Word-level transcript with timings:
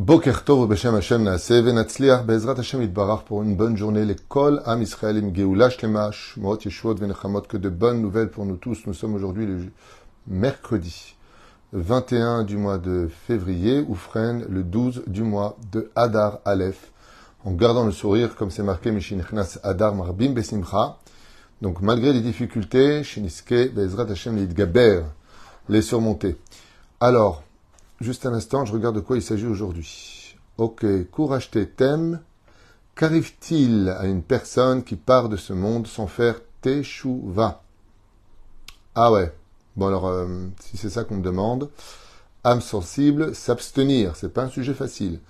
Boker 0.00 0.44
Tov 0.46 0.66
Beshem 0.66 0.94
Hashem 0.94 1.24
Naaseh 1.24 1.60
Venatzliach 1.60 2.24
Be'ezrat 2.24 2.58
Hashem 2.58 2.80
Yitbarach 2.80 3.26
pour 3.26 3.42
une 3.42 3.54
bonne 3.54 3.76
journée. 3.76 4.06
L'école 4.06 4.62
Am 4.64 4.80
Israël 4.80 5.18
Im 5.18 5.34
Geoula 5.34 5.68
Shlema 5.68 6.10
Shmot 6.10 6.56
Yeshuot 6.64 6.94
Venechamot 6.94 7.42
que 7.42 7.58
de 7.58 7.68
bonnes 7.68 8.00
nouvelles 8.00 8.30
pour 8.30 8.46
nous 8.46 8.56
tous. 8.56 8.86
Nous 8.86 8.94
sommes 8.94 9.14
aujourd'hui 9.14 9.44
le 9.44 9.58
mercredi 10.26 11.16
21 11.74 12.44
du 12.44 12.56
mois 12.56 12.78
de 12.78 13.10
février 13.26 13.84
ou 13.86 13.94
freine 13.94 14.46
le 14.48 14.62
12 14.62 15.02
du 15.06 15.22
mois 15.22 15.58
de 15.70 15.90
Hadar 15.94 16.38
Aleph 16.46 16.92
en 17.44 17.52
gardant 17.52 17.84
le 17.84 17.92
sourire 17.92 18.36
comme 18.36 18.50
c'est 18.50 18.62
marqué 18.62 18.92
Mishinechnas 18.92 19.58
Hadar 19.62 19.94
Marbim 19.94 20.30
Besimcha. 20.30 20.96
Donc 21.60 21.82
malgré 21.82 22.14
les 22.14 22.22
difficultés, 22.22 23.04
Shiniske 23.04 23.74
Be'ezrat 23.74 24.10
Hashem 24.10 24.38
Yitgaber 24.38 25.02
les 25.68 25.82
surmonter. 25.82 26.38
Alors, 27.00 27.42
Juste 28.00 28.24
un 28.24 28.32
instant, 28.32 28.64
je 28.64 28.72
regarde 28.72 28.96
de 28.96 29.00
quoi 29.00 29.18
il 29.18 29.22
s'agit 29.22 29.46
aujourd'hui. 29.46 30.34
Ok, 30.56 30.86
courage 31.10 31.50
thème. 31.50 32.20
Qu'arrive-t-il 32.94 33.90
à 33.90 34.06
une 34.06 34.22
personne 34.22 34.84
qui 34.84 34.96
part 34.96 35.28
de 35.28 35.36
ce 35.36 35.52
monde 35.52 35.86
sans 35.86 36.06
faire 36.06 36.40
teshuva? 36.62 37.62
Ah 38.94 39.12
ouais. 39.12 39.34
Bon 39.76 39.88
alors, 39.88 40.06
euh, 40.08 40.46
si 40.60 40.78
c'est 40.78 40.88
ça 40.88 41.04
qu'on 41.04 41.16
me 41.16 41.22
demande, 41.22 41.68
âme 42.42 42.62
sensible, 42.62 43.34
s'abstenir, 43.34 44.16
c'est 44.16 44.32
pas 44.32 44.44
un 44.44 44.48
sujet 44.48 44.72
facile. 44.74 45.20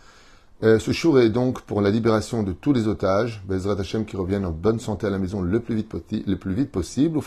Euh, 0.62 0.78
ce 0.78 0.92
jour 0.92 1.18
est 1.18 1.30
donc 1.30 1.62
pour 1.62 1.80
la 1.80 1.90
libération 1.90 2.44
de 2.44 2.52
tous 2.52 2.72
les 2.72 2.86
otages, 2.86 3.42
Bezrat 3.48 3.80
Hashem 3.80 4.04
qui 4.04 4.16
reviennent 4.16 4.46
en 4.46 4.52
bonne 4.52 4.78
santé 4.78 5.08
à 5.08 5.10
la 5.10 5.18
maison 5.18 5.42
le 5.42 5.58
plus 5.58 5.74
vite, 5.74 6.70
possible, 6.70 7.16
ou 7.16 7.24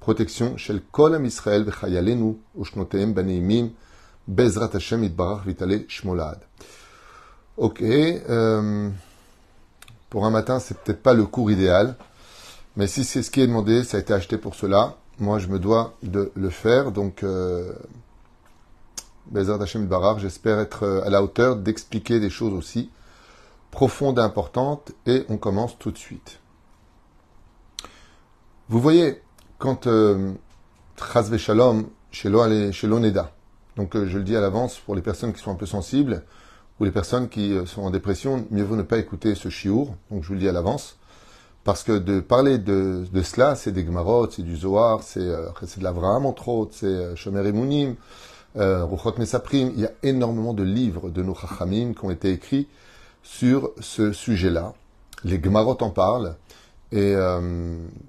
protection, 0.00 0.56
Shel 0.56 0.80
Kol 0.90 1.24
Israël, 1.24 1.62
Vechayalenu, 1.62 2.38
Ushnoteem 2.58 3.12
Baneimim, 3.12 3.70
Bezrat 4.28 4.70
Hashem 4.74 5.04
Itbarach 5.04 5.46
Vitale 5.46 5.86
Shmolad. 5.88 6.38
Ok, 7.56 7.80
euh, 7.82 8.90
pour 10.10 10.26
un 10.26 10.30
matin, 10.30 10.60
c'est 10.60 10.78
peut-être 10.78 11.02
pas 11.02 11.14
le 11.14 11.24
cours 11.24 11.50
idéal, 11.50 11.96
mais 12.76 12.86
si 12.86 13.04
c'est 13.04 13.22
ce 13.22 13.30
qui 13.30 13.40
est 13.40 13.46
demandé, 13.46 13.82
ça 13.84 13.96
a 13.96 14.00
été 14.00 14.12
acheté 14.12 14.36
pour 14.36 14.54
cela. 14.54 14.96
Moi, 15.18 15.38
je 15.38 15.48
me 15.48 15.58
dois 15.58 15.94
de 16.02 16.30
le 16.34 16.50
faire, 16.50 16.92
donc 16.92 17.22
euh, 17.22 17.72
Bezrat 19.30 19.62
Hashem 19.62 19.84
Itbarach, 19.84 20.18
j'espère 20.18 20.60
être 20.60 20.84
euh, 20.84 21.04
à 21.04 21.10
la 21.10 21.22
hauteur 21.22 21.56
d'expliquer 21.56 22.20
des 22.20 22.30
choses 22.30 22.52
aussi 22.52 22.90
profondes 23.70 24.18
et 24.18 24.22
importantes, 24.22 24.92
et 25.06 25.24
on 25.30 25.38
commence 25.38 25.78
tout 25.78 25.90
de 25.90 25.98
suite. 25.98 26.38
Vous 28.68 28.80
voyez, 28.80 29.22
quand 29.58 29.86
euh, 29.86 30.34
Shalom, 31.38 31.88
chez 32.10 32.28
l'Oneda, 32.28 33.32
donc 33.78 33.94
euh, 33.94 34.06
je 34.06 34.18
le 34.18 34.24
dis 34.24 34.36
à 34.36 34.40
l'avance 34.40 34.78
pour 34.78 34.94
les 34.94 35.02
personnes 35.02 35.32
qui 35.32 35.40
sont 35.40 35.52
un 35.52 35.54
peu 35.54 35.64
sensibles 35.64 36.22
ou 36.80 36.84
les 36.84 36.90
personnes 36.90 37.28
qui 37.28 37.54
euh, 37.54 37.64
sont 37.64 37.82
en 37.82 37.90
dépression, 37.90 38.44
mieux 38.50 38.64
vaut 38.64 38.76
ne 38.76 38.82
pas 38.82 38.98
écouter 38.98 39.34
ce 39.34 39.48
chiour. 39.48 39.94
Donc 40.10 40.24
je 40.24 40.28
vous 40.28 40.34
le 40.34 40.40
dis 40.40 40.48
à 40.48 40.52
l'avance. 40.52 40.96
Parce 41.64 41.84
que 41.84 41.92
de 41.92 42.20
parler 42.20 42.58
de, 42.58 43.04
cela, 43.22 43.54
c'est 43.54 43.72
des 43.72 43.84
Gmarot, 43.84 44.30
c'est 44.30 44.42
du 44.42 44.56
Zohar, 44.56 45.02
c'est 45.02 45.20
euh, 45.20 45.46
de 45.76 45.82
l'Avraham 45.82 46.26
entre 46.26 46.48
autres, 46.48 46.72
c'est 46.74 47.14
Shomer 47.16 47.46
Emunim, 47.48 47.94
Ruchot 48.56 49.14
Mesaprim. 49.18 49.72
Il 49.74 49.80
y 49.80 49.86
a 49.86 49.92
énormément 50.02 50.54
de 50.54 50.62
livres 50.64 51.10
de 51.10 51.22
nos 51.22 51.34
Chachamim 51.34 51.92
qui 51.92 52.04
ont 52.04 52.10
été 52.10 52.32
écrits 52.32 52.68
sur 53.22 53.70
ce 53.80 54.12
sujet-là. 54.12 54.72
Les 55.24 55.38
Gmarot 55.38 55.76
en 55.82 55.90
parlent. 55.90 56.36
Et 56.90 57.14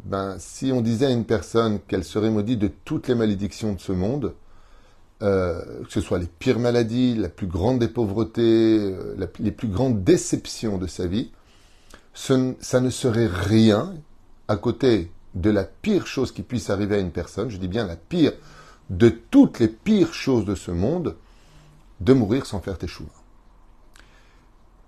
ben, 0.06 0.38
si 0.40 0.72
on 0.72 0.80
disait 0.80 1.08
à 1.08 1.12
une 1.12 1.26
personne 1.26 1.80
qu'elle 1.82 2.06
serait 2.06 2.30
maudite 2.30 2.60
de 2.60 2.70
toutes 2.86 3.10
les 3.10 3.16
malédictions 3.16 3.74
de 3.74 3.80
ce 3.80 3.92
monde, 3.92 4.34
euh, 5.22 5.84
que 5.84 5.92
ce 5.92 6.02
soit 6.02 6.20
les 6.20 6.28
pires 6.28 6.60
maladies, 6.60 7.16
la 7.16 7.30
plus 7.30 7.48
grande 7.48 7.80
des 7.80 7.88
pauvretés, 7.88 8.80
euh, 8.80 9.28
les 9.40 9.52
plus 9.52 9.68
grandes 9.68 10.04
déceptions 10.04 10.78
de 10.78 10.88
sa 10.88 11.08
vie, 11.08 11.32
ce, 12.14 12.54
ça 12.62 12.80
ne 12.80 12.90
serait 12.90 13.28
rien 13.28 13.94
à 14.48 14.56
côté 14.56 15.12
de 15.36 15.50
la 15.50 15.64
pire 15.64 16.08
chose 16.08 16.32
qui 16.32 16.42
puisse 16.42 16.70
arriver 16.70 16.96
à 16.96 17.00
une 17.00 17.12
personne, 17.12 17.50
je 17.50 17.58
dis 17.58 17.68
bien 17.68 17.86
la 17.86 17.96
pire 17.96 18.34
de 18.90 19.10
toutes 19.10 19.60
les 19.60 19.68
pires 19.68 20.14
choses 20.14 20.46
de 20.46 20.56
ce 20.56 20.72
monde, 20.72 21.16
de 22.00 22.14
mourir 22.14 22.46
sans 22.46 22.60
faire 22.60 22.78
teshuva. 22.78 23.10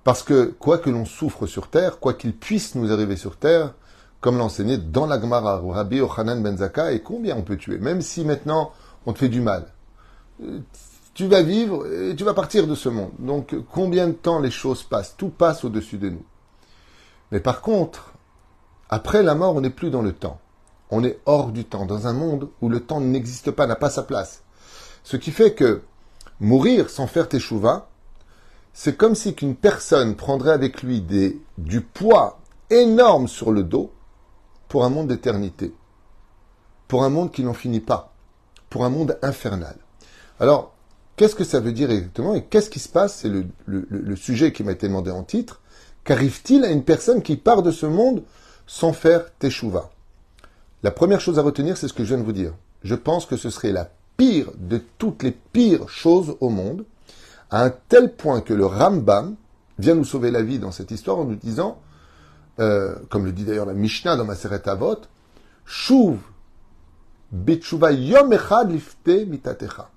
Parce 0.04 0.24
que 0.24 0.46
quoi 0.46 0.80
que 0.80 0.90
l'on 0.90 1.06
souffre 1.06 1.46
sur 1.46 1.68
terre, 1.68 2.00
quoi 2.00 2.14
qu'il 2.14 2.34
puisse 2.34 2.74
nous 2.76 2.92
arriver 2.92 3.16
sur 3.16 3.38
terre, 3.38 3.74
comme 4.20 4.38
l'enseignait 4.38 4.78
dans 4.78 5.06
la 5.06 5.20
Gemara, 5.20 5.62
Rabbi 5.64 6.00
Ochanan 6.00 6.42
Benzaka, 6.42 6.94
et 6.94 7.02
combien 7.02 7.36
on 7.36 7.44
peut 7.44 7.58
tuer, 7.58 7.78
même 7.78 8.02
si 8.02 8.24
maintenant 8.24 8.72
on 9.06 9.14
te 9.14 9.20
fait 9.20 9.30
du 9.30 9.42
mal, 9.42 9.68
tu 11.14 11.28
vas 11.28 11.42
vivre 11.42 11.86
et 11.92 12.16
tu 12.16 12.24
vas 12.24 12.34
partir 12.34 12.68
de 12.68 12.76
ce 12.76 12.90
monde. 12.90 13.12
Donc 13.20 13.56
combien 13.72 14.08
de 14.08 14.14
temps 14.14 14.40
les 14.40 14.52
choses 14.52 14.84
passent? 14.84 15.16
Tout 15.18 15.30
passe 15.30 15.64
au-dessus 15.64 15.98
de 15.98 16.10
nous. 16.10 16.26
Mais 17.32 17.40
par 17.40 17.62
contre, 17.62 18.14
après 18.90 19.24
la 19.24 19.36
mort, 19.36 19.56
on 19.56 19.62
n'est 19.62 19.70
plus 19.70 19.90
dans 19.90 20.02
le 20.02 20.14
temps. 20.14 20.40
On 20.90 21.04
est 21.04 21.20
hors 21.26 21.52
du 21.52 21.64
temps, 21.64 21.86
dans 21.86 22.08
un 22.08 22.14
monde 22.14 22.50
où 22.62 22.68
le 22.68 22.82
temps 22.82 23.00
n'existe 23.00 23.52
pas, 23.52 23.66
n'a 23.66 23.78
pas 23.78 23.90
sa 23.90 24.04
place. 24.04 24.44
Ce 25.04 25.16
qui 25.16 25.32
fait 25.32 25.54
que 25.54 25.82
mourir 26.40 26.90
sans 26.90 27.08
faire 27.08 27.30
teshuva, 27.30 27.88
c'est 28.74 28.98
comme 28.98 29.16
si 29.16 29.34
qu'une 29.34 29.56
personne 29.56 30.16
prendrait 30.16 30.52
avec 30.52 30.84
lui 30.84 31.02
du 31.58 31.82
poids 31.82 32.40
énorme 32.70 33.28
sur 33.28 33.52
le 33.52 33.64
dos 33.64 33.92
pour 34.68 34.86
un 34.86 34.90
monde 34.90 35.08
d'éternité, 35.08 35.74
pour 36.88 37.04
un 37.04 37.10
monde 37.10 37.32
qui 37.32 37.44
n'en 37.44 37.54
finit 37.54 37.80
pas, 37.80 38.14
pour 38.70 38.84
un 38.86 38.90
monde 38.90 39.18
infernal. 39.22 39.78
Alors, 40.42 40.74
qu'est-ce 41.18 41.36
que 41.36 41.44
ça 41.44 41.60
veut 41.60 41.72
dire 41.72 41.92
exactement 41.92 42.34
et 42.34 42.44
qu'est-ce 42.44 42.72
qui 42.72 42.80
se 42.80 42.90
passe? 42.90 43.18
C'est 43.18 43.30
le, 43.30 44.16
sujet 44.16 44.52
qui 44.52 44.64
m'a 44.64 44.72
été 44.72 44.88
demandé 44.88 45.12
en 45.12 45.22
titre. 45.22 45.62
Qu'arrive-t-il 46.04 46.66
à 46.66 46.72
une 46.72 46.84
personne 46.84 47.22
qui 47.22 47.38
part 47.38 47.62
de 47.62 47.70
ce 47.70 47.86
monde 47.86 48.24
sans 48.66 48.92
faire 48.92 49.32
teshuva? 49.38 49.92
La 50.82 50.90
première 50.90 51.22
chose 51.22 51.38
à 51.38 51.44
retenir, 51.44 51.78
c'est 51.78 51.88
ce 51.88 51.94
que 51.94 52.04
je 52.04 52.08
viens 52.08 52.18
de 52.18 52.24
vous 52.24 52.32
dire. 52.32 52.56
Je 52.84 52.96
pense 52.96 53.28
que 53.28 53.38
ce 53.38 53.52
serait 53.52 53.72
la 53.72 53.92
pire 54.18 54.48
de 54.58 54.82
toutes 54.98 55.22
les 55.22 55.30
pires 55.30 55.88
choses 55.88 56.36
au 56.40 56.50
monde, 56.50 56.86
à 57.52 57.64
un 57.64 57.70
tel 57.70 58.16
point 58.16 58.42
que 58.42 58.56
le 58.56 58.66
Rambam 58.66 59.36
vient 59.78 59.94
nous 59.94 60.06
sauver 60.06 60.32
la 60.32 60.42
vie 60.42 60.58
dans 60.58 60.72
cette 60.72 60.90
histoire 60.90 61.20
en 61.20 61.26
nous 61.26 61.36
disant, 61.36 61.80
euh, 62.60 62.96
comme 63.12 63.26
le 63.26 63.32
dit 63.32 63.44
d'ailleurs 63.44 63.68
la 63.68 63.76
Mishnah 63.76 64.16
dans 64.16 64.26
Maseret 64.26 64.68
Avot, 64.68 65.02
Shuv 65.68 66.18
bitshuva 67.32 67.92
yom 67.92 68.34
echad 68.34 68.72
lifte 68.72 69.28
mitatecha 69.28 69.91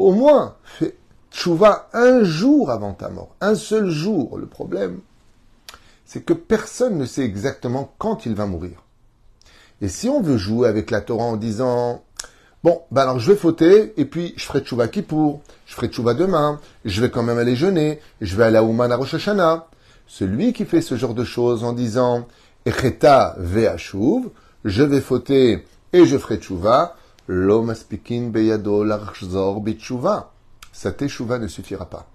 au 0.00 0.12
moins 0.12 0.56
fais 0.64 0.96
tchouva 1.30 1.88
un 1.92 2.24
jour 2.24 2.70
avant 2.70 2.94
ta 2.94 3.10
mort, 3.10 3.36
un 3.40 3.54
seul 3.54 3.90
jour. 3.90 4.38
Le 4.38 4.46
problème, 4.46 5.00
c'est 6.06 6.24
que 6.24 6.32
personne 6.32 6.98
ne 6.98 7.04
sait 7.04 7.22
exactement 7.22 7.92
quand 7.98 8.26
il 8.26 8.34
va 8.34 8.46
mourir. 8.46 8.82
Et 9.80 9.88
si 9.88 10.08
on 10.08 10.22
veut 10.22 10.38
jouer 10.38 10.68
avec 10.68 10.90
la 10.90 11.02
Torah 11.02 11.24
en 11.24 11.36
disant, 11.36 12.02
bon, 12.64 12.82
ben 12.90 13.02
alors 13.02 13.18
je 13.18 13.32
vais 13.32 13.38
fauter, 13.38 13.92
et 13.96 14.06
puis 14.06 14.34
je 14.36 14.44
ferai 14.44 14.60
tchouva 14.60 14.88
pour, 14.88 15.42
je 15.66 15.74
ferai 15.74 15.88
tchouva 15.88 16.14
demain, 16.14 16.60
je 16.84 17.00
vais 17.00 17.10
quand 17.10 17.22
même 17.22 17.38
aller 17.38 17.54
jeûner, 17.54 18.00
je 18.20 18.36
vais 18.36 18.44
aller 18.44 18.56
à 18.56 18.64
Ouman 18.64 18.90
à 18.90 18.96
Rosh 18.96 19.14
Hashanah. 19.14 19.66
Celui 20.06 20.52
qui 20.52 20.64
fait 20.64 20.80
ce 20.80 20.96
genre 20.96 21.14
de 21.14 21.24
choses 21.24 21.62
en 21.62 21.72
disant, 21.72 22.26
Echeta 22.66 23.36
ve'ashuv, 23.38 24.30
je 24.64 24.82
vais 24.82 25.00
fauter 25.00 25.64
et 25.92 26.06
je 26.06 26.18
ferai 26.18 26.38
tchouva, 26.38 26.96
Sa 30.72 30.90
teshuva 30.90 31.38
ne 31.38 31.46
suffira 31.46 31.86
pas. 31.86 32.08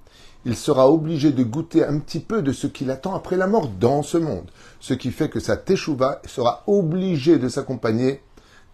Il 0.44 0.58
sera 0.58 0.92
obligé 0.92 1.32
de 1.32 1.42
goûter 1.42 1.86
un 1.86 2.00
petit 2.00 2.20
peu 2.20 2.42
de 2.42 2.52
ce 2.52 2.68
qui 2.68 2.84
l'attend 2.84 3.16
après 3.16 3.38
la 3.38 3.48
mort 3.48 3.70
dans 3.70 4.04
ce 4.04 4.18
monde. 4.18 4.52
Ce 4.82 4.94
qui 4.94 5.12
fait 5.12 5.30
que 5.30 5.40
sa 5.40 5.56
teshuva 5.56 6.22
sera 6.26 6.64
obligé 6.68 7.38
de 7.38 7.48
s'accompagner 7.48 8.24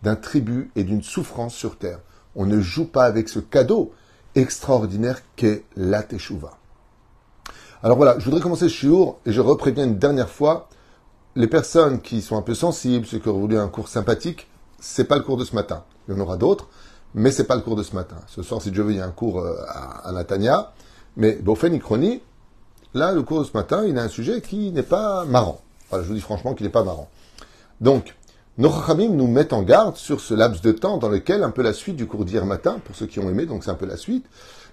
d'un 0.01 0.16
tribut 0.16 0.72
et 0.75 0.84
d'une 0.84 1.03
souffrance 1.03 1.53
sur 1.53 1.78
terre. 1.78 2.00
On 2.35 2.47
ne 2.47 2.59
joue 2.59 2.88
pas 2.88 3.03
avec 3.03 3.30
ce 3.30 3.38
cadeau 3.38 3.94
extraordinaire 4.34 5.22
qu'est 5.35 5.63
la 5.75 6.01
teshuva. 6.01 6.57
Alors 7.83 7.98
voilà, 7.98 8.18
je 8.18 8.25
voudrais 8.25 8.42
commencer 8.42 8.68
ce 8.68 8.74
shiur 8.74 9.18
et 9.27 9.31
je 9.31 9.42
repréviens 9.42 9.83
une 9.83 10.00
dernière 10.00 10.30
fois 10.30 10.69
les 11.36 11.48
personnes 11.48 12.01
qui 12.01 12.24
sont 12.24 12.36
un 12.36 12.42
peu 12.42 12.56
sensibles, 12.56 13.06
ceux 13.06 13.19
qui 13.19 13.30
ont 13.30 13.39
voulu 13.39 13.60
un 13.60 13.68
cours 13.68 13.89
sympathique, 13.89 14.50
c'est 14.80 15.06
pas 15.06 15.18
le 15.18 15.24
cours 15.24 15.38
de 15.38 15.45
ce 15.45 15.54
matin. 15.54 15.83
Il 16.12 16.18
y 16.18 16.19
en 16.19 16.24
aura 16.24 16.38
d'autres, 16.38 16.68
mais 17.13 17.31
c'est 17.31 17.46
pas 17.46 17.56
le 17.56 17.62
cours 17.62 17.75
de 17.75 17.84
ce 17.84 17.96
matin. 17.96 18.18
Ce 18.28 18.44
soir, 18.44 18.62
si 18.62 18.72
Dieu 18.72 18.84
veut, 18.84 18.92
il 18.92 18.98
y 18.98 19.02
a 19.02 19.06
un 19.06 19.12
cours 19.12 19.40
euh, 19.40 19.56
à, 19.68 20.12
Natania. 20.12 20.74
Mais 21.18 21.34
Bofen 21.34 21.80
là, 22.94 23.12
le 23.12 23.24
cours 23.24 23.40
de 23.40 23.46
ce 23.46 23.56
matin, 23.56 23.86
il 23.86 23.98
a 23.98 24.04
un 24.04 24.08
sujet 24.08 24.42
qui 24.42 24.72
n'est 24.72 24.84
pas 24.84 25.25
marrant. 25.25 25.62
Voilà, 25.90 26.04
je 26.04 26.10
vous 26.10 26.16
dis 26.16 26.22
franchement 26.22 26.54
qu'il 26.54 26.66
n'est 26.66 26.72
pas 26.72 26.84
marrant. 26.84 27.10
Donc, 27.81 28.16
nos 28.58 28.69
Chachamim 28.69 29.10
nous 29.10 29.28
mettent 29.28 29.54
en 29.54 29.62
garde 29.62 29.96
sur 29.96 30.22
ce 30.22 30.34
laps 30.34 30.62
de 30.62 30.72
temps 30.72 30.98
dans 30.98 31.10
lequel, 31.10 31.44
un 31.44 31.52
peu 31.52 31.62
la 31.62 31.74
suite 31.74 31.96
du 31.96 32.06
cours 32.06 32.25
d'hier 32.25 32.46
matin, 32.46 32.80
pour 32.84 32.96
ceux 32.96 33.08
qui 33.08 33.19
ont 33.19 33.30
aimé, 33.30 33.46
donc 33.46 33.63
c'est 33.63 33.72
un 33.72 33.75
peu 33.75 33.86
la 33.86 33.98
suite, 33.98 34.25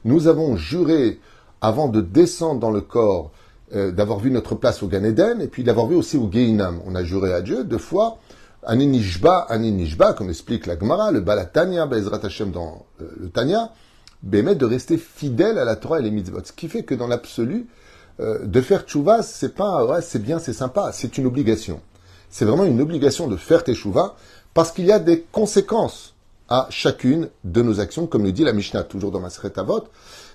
nous 0.05 0.27
avons 0.27 0.57
juré, 0.57 1.21
avant 1.61 1.89
de 1.89 2.01
descendre 2.01 2.61
dans 2.61 2.71
le 2.71 2.81
corps, 2.81 3.31
euh, 3.75 3.93
d'avoir 3.93 4.19
vu 4.19 4.31
notre 4.31 4.55
place 4.55 4.83
au 4.83 4.89
Gan 4.89 5.05
Eden, 5.05 5.41
et 5.41 5.49
puis 5.49 5.65
d'avoir 5.65 5.87
vu 5.87 5.95
aussi 5.95 6.17
au 6.17 6.29
Geinam. 6.31 6.81
On 6.87 6.95
a 6.95 7.05
juré 7.05 7.33
à 7.33 7.41
Dieu 7.41 7.65
deux 7.65 7.79
fois 7.79 8.19
Aninishba, 8.65 9.47
Aninishba, 9.49 10.13
comme 10.15 10.31
explique 10.31 10.67
la 10.67 10.79
Gemara, 10.79 11.11
le 11.13 11.21
Balatania, 11.21 11.87
Bezrat 11.87 12.21
Hashem 12.25 12.51
dans 12.51 12.87
euh, 13.01 13.09
le 13.19 13.29
Tanya, 13.29 13.71
bémet 14.23 14.55
de 14.55 14.65
rester 14.65 14.99
fidèle 14.99 15.59
à 15.59 15.65
la 15.65 15.77
Torah 15.77 16.01
et 16.01 16.03
les 16.03 16.11
mitzvot. 16.11 16.41
Ce 16.45 16.53
qui 16.53 16.69
fait 16.69 16.83
que 16.83 16.95
dans 16.95 17.07
l'absolu, 17.07 17.67
euh, 18.21 18.45
de 18.45 18.61
faire 18.61 18.83
tchouva, 18.83 19.23
c'est 19.23 19.55
pas, 19.55 19.85
ouais, 19.85 20.03
c'est 20.03 20.21
bien, 20.21 20.39
c'est 20.39 20.53
sympa, 20.53 20.91
c'est 20.93 21.19
une 21.19 21.27
obligation. 21.27 21.81
C'est 22.31 22.45
vraiment 22.45 22.65
une 22.65 22.81
obligation 22.81 23.29
de 23.29 23.37
faire 23.37 23.65
tes 23.65 23.75
tchouva 23.75 24.17
parce 24.55 24.73
qu'il 24.73 24.87
y 24.87 24.93
a 24.93 24.99
des 24.99 25.25
conséquences 25.31 26.15
à 26.49 26.67
chacune 26.71 27.29
de 27.45 27.63
nos 27.63 27.79
actions, 27.79 28.07
comme 28.07 28.25
le 28.25 28.33
dit 28.33 28.43
la 28.43 28.53
Mishnah, 28.53 28.83
toujours 28.83 29.13
dans 29.13 29.21
ma 29.21 29.29
Avot. 29.57 29.85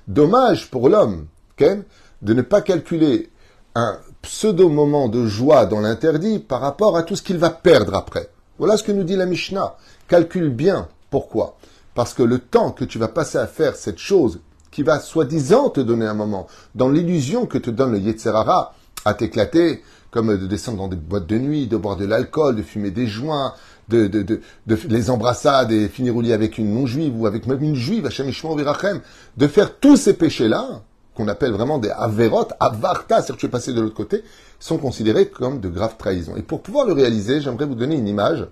Dommage 0.07 0.69
pour 0.69 0.89
l'homme, 0.89 1.27
Ken, 1.57 1.83
de 2.21 2.33
ne 2.33 2.41
pas 2.41 2.61
calculer 2.61 3.29
un 3.75 3.97
pseudo-moment 4.21 5.09
de 5.09 5.25
joie 5.25 5.65
dans 5.65 5.81
l'interdit 5.81 6.39
par 6.39 6.61
rapport 6.61 6.95
à 6.95 7.03
tout 7.03 7.15
ce 7.15 7.21
qu'il 7.21 7.37
va 7.37 7.49
perdre 7.49 7.95
après. 7.95 8.29
Voilà 8.59 8.77
ce 8.77 8.83
que 8.83 8.91
nous 8.91 9.03
dit 9.03 9.15
la 9.15 9.25
Mishnah. 9.25 9.75
Calcule 10.07 10.49
bien. 10.49 10.87
Pourquoi 11.09 11.57
Parce 11.95 12.13
que 12.13 12.23
le 12.23 12.39
temps 12.39 12.71
que 12.71 12.85
tu 12.85 12.99
vas 12.99 13.07
passer 13.07 13.37
à 13.37 13.47
faire 13.47 13.75
cette 13.75 13.99
chose 13.99 14.39
qui 14.71 14.83
va 14.83 14.99
soi-disant 14.99 15.69
te 15.69 15.79
donner 15.79 16.05
un 16.05 16.15
moment, 16.15 16.47
dans 16.73 16.89
l'illusion 16.89 17.45
que 17.45 17.59
te 17.59 17.69
donne 17.69 17.91
le 17.91 17.99
Yetzerara, 17.99 18.73
à 19.05 19.13
t'éclater, 19.13 19.83
comme 20.09 20.35
de 20.37 20.47
descendre 20.47 20.79
dans 20.79 20.87
des 20.87 20.95
boîtes 20.95 21.27
de 21.27 21.37
nuit, 21.37 21.67
de 21.67 21.77
boire 21.77 21.95
de 21.95 22.05
l'alcool, 22.05 22.55
de 22.55 22.63
fumer 22.63 22.91
des 22.91 23.05
joints, 23.05 23.53
de, 23.89 24.07
de, 24.07 24.23
de, 24.23 24.39
les 24.87 25.09
embrassades 25.09 25.71
et 25.71 25.87
finir 25.89 26.15
au 26.15 26.21
lit 26.21 26.33
avec 26.33 26.57
une 26.57 26.73
non-juive 26.73 27.19
ou 27.19 27.27
avec 27.27 27.45
même 27.45 27.63
une 27.63 27.75
juive, 27.75 28.07
Virachem, 28.07 29.01
de 29.37 29.47
faire 29.47 29.77
tous 29.77 29.97
ces 29.97 30.13
péchés-là, 30.13 30.81
qu'on 31.15 31.27
appelle 31.27 31.51
vraiment 31.51 31.77
des 31.77 31.89
averot, 31.89 32.47
avarta, 32.59 33.21
c'est-à-dire 33.21 33.35
que 33.35 33.39
tu 33.41 33.45
es 33.45 33.49
passé 33.49 33.73
de 33.73 33.81
l'autre 33.81 33.95
côté, 33.95 34.23
sont 34.59 34.77
considérés 34.77 35.29
comme 35.29 35.59
de 35.59 35.69
graves 35.69 35.97
trahisons. 35.97 36.35
Et 36.35 36.41
pour 36.41 36.61
pouvoir 36.61 36.85
le 36.85 36.93
réaliser, 36.93 37.41
j'aimerais 37.41 37.65
vous 37.65 37.75
donner 37.75 37.95
une 37.95 38.07
image 38.07 38.47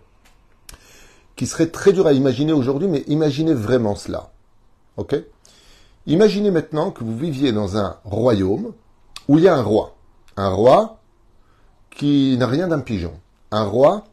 qui 1.35 1.47
serait 1.47 1.67
très 1.67 1.93
dure 1.93 2.07
à 2.07 2.13
imaginer 2.13 2.53
aujourd'hui, 2.53 2.87
mais 2.87 3.03
imaginez 3.07 3.53
vraiment 3.53 3.95
cela. 3.95 4.31
Imaginez 6.05 6.51
maintenant 6.51 6.91
que 6.91 7.03
vous 7.03 7.17
viviez 7.17 7.51
dans 7.51 7.77
un 7.77 7.97
royaume 8.03 8.73
où 9.27 9.37
il 9.37 9.43
y 9.43 9.47
a 9.47 9.55
un 9.55 9.63
roi. 9.63 9.95
Un 10.37 10.49
roi 10.49 10.99
qui 11.89 12.37
n'a 12.37 12.47
rien 12.47 12.67
d'un 12.67 12.79
pigeon. 12.79 13.13
Un 13.51 13.63
roi 13.63 14.05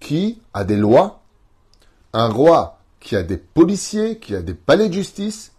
qui 0.00 0.40
a 0.54 0.64
des 0.64 0.76
lois. 0.76 1.20
Un 2.12 2.28
roi 2.28 2.78
qui 3.00 3.16
a 3.16 3.22
des 3.22 3.36
policiers, 3.36 4.18
qui 4.18 4.34
a 4.34 4.42
des 4.42 4.54
palais 4.54 4.88
de 4.88 4.94
justice, 4.94 5.51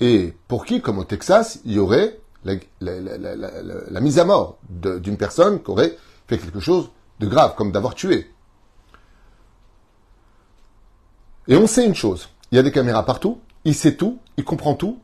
et 0.00 0.34
pour 0.48 0.64
qui, 0.64 0.80
comme 0.80 0.98
au 0.98 1.04
Texas, 1.04 1.60
il 1.64 1.72
y 1.72 1.78
aurait 1.78 2.18
la, 2.44 4.00
mise 4.00 4.18
à 4.18 4.24
mort 4.24 4.58
d'une 4.68 5.16
personne 5.16 5.62
qui 5.62 5.70
aurait 5.70 5.96
fait 6.26 6.38
quelque 6.38 6.60
chose 6.60 6.90
de 7.20 7.26
grave, 7.26 7.54
comme 7.56 7.72
d'avoir 7.72 7.94
tué. 7.94 8.30
Et 11.46 11.56
on 11.56 11.66
sait 11.66 11.86
une 11.86 11.94
chose, 11.94 12.28
il 12.50 12.56
y 12.56 12.58
a 12.58 12.62
des 12.62 12.72
caméras 12.72 13.04
partout, 13.04 13.40
il 13.64 13.74
sait 13.74 13.96
tout, 13.96 14.18
il 14.36 14.44
comprend 14.44 14.74
tout, 14.74 14.98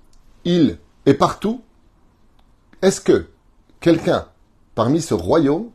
il 0.44 0.78
est 1.06 1.14
partout. 1.14 1.62
Est-ce 2.82 3.00
que 3.00 3.28
quelqu'un 3.80 4.26
parmi 4.74 5.02
ce 5.02 5.14
royaume, 5.14 5.70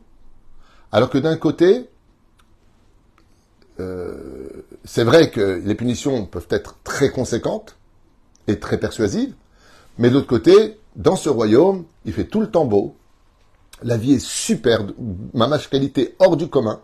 alors 0.90 1.10
que 1.10 1.18
d'un 1.18 1.36
côté, 1.36 1.88
euh, 3.78 4.48
c'est 4.84 5.04
vrai 5.04 5.30
que 5.30 5.62
les 5.64 5.74
punitions 5.74 6.26
peuvent 6.26 6.48
être 6.50 6.78
très 6.82 7.10
conséquentes, 7.10 7.76
est 8.48 8.60
très 8.60 8.78
persuasive, 8.78 9.34
mais 9.98 10.08
de 10.08 10.14
l'autre 10.14 10.26
côté, 10.26 10.78
dans 10.94 11.16
ce 11.16 11.28
royaume, 11.28 11.84
il 12.04 12.12
fait 12.12 12.26
tout 12.26 12.40
le 12.40 12.50
temps 12.50 12.64
beau, 12.64 12.96
la 13.82 13.96
vie 13.96 14.14
est 14.14 14.24
super, 14.24 14.86
ma 15.34 15.58
qualité 15.58 16.14
hors 16.18 16.36
du 16.36 16.48
commun, 16.48 16.80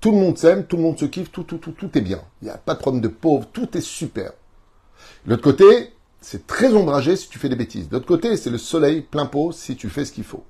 tout 0.00 0.10
le 0.10 0.18
monde 0.18 0.38
s'aime, 0.38 0.66
tout 0.66 0.76
le 0.76 0.82
monde 0.82 0.98
se 0.98 1.04
kiffe, 1.04 1.32
tout, 1.32 1.42
tout, 1.42 1.58
tout, 1.58 1.72
tout 1.72 1.96
est 1.96 2.02
bien. 2.02 2.20
Il 2.42 2.44
n'y 2.44 2.50
a 2.50 2.58
pas 2.58 2.74
de 2.74 2.78
problème 2.78 3.02
de 3.02 3.08
pauvre, 3.08 3.46
tout 3.52 3.76
est 3.76 3.80
super. 3.80 4.32
De 5.24 5.30
l'autre 5.30 5.42
côté, 5.42 5.92
c'est 6.20 6.46
très 6.46 6.74
ombragé 6.74 7.16
si 7.16 7.28
tu 7.28 7.38
fais 7.38 7.48
des 7.48 7.56
bêtises. 7.56 7.88
De 7.88 7.94
l'autre 7.94 8.06
côté, 8.06 8.36
c'est 8.36 8.50
le 8.50 8.58
soleil 8.58 9.00
plein 9.00 9.26
pot 9.26 9.52
si 9.52 9.76
tu 9.76 9.88
fais 9.88 10.04
ce 10.04 10.12
qu'il 10.12 10.24
faut. 10.24 10.44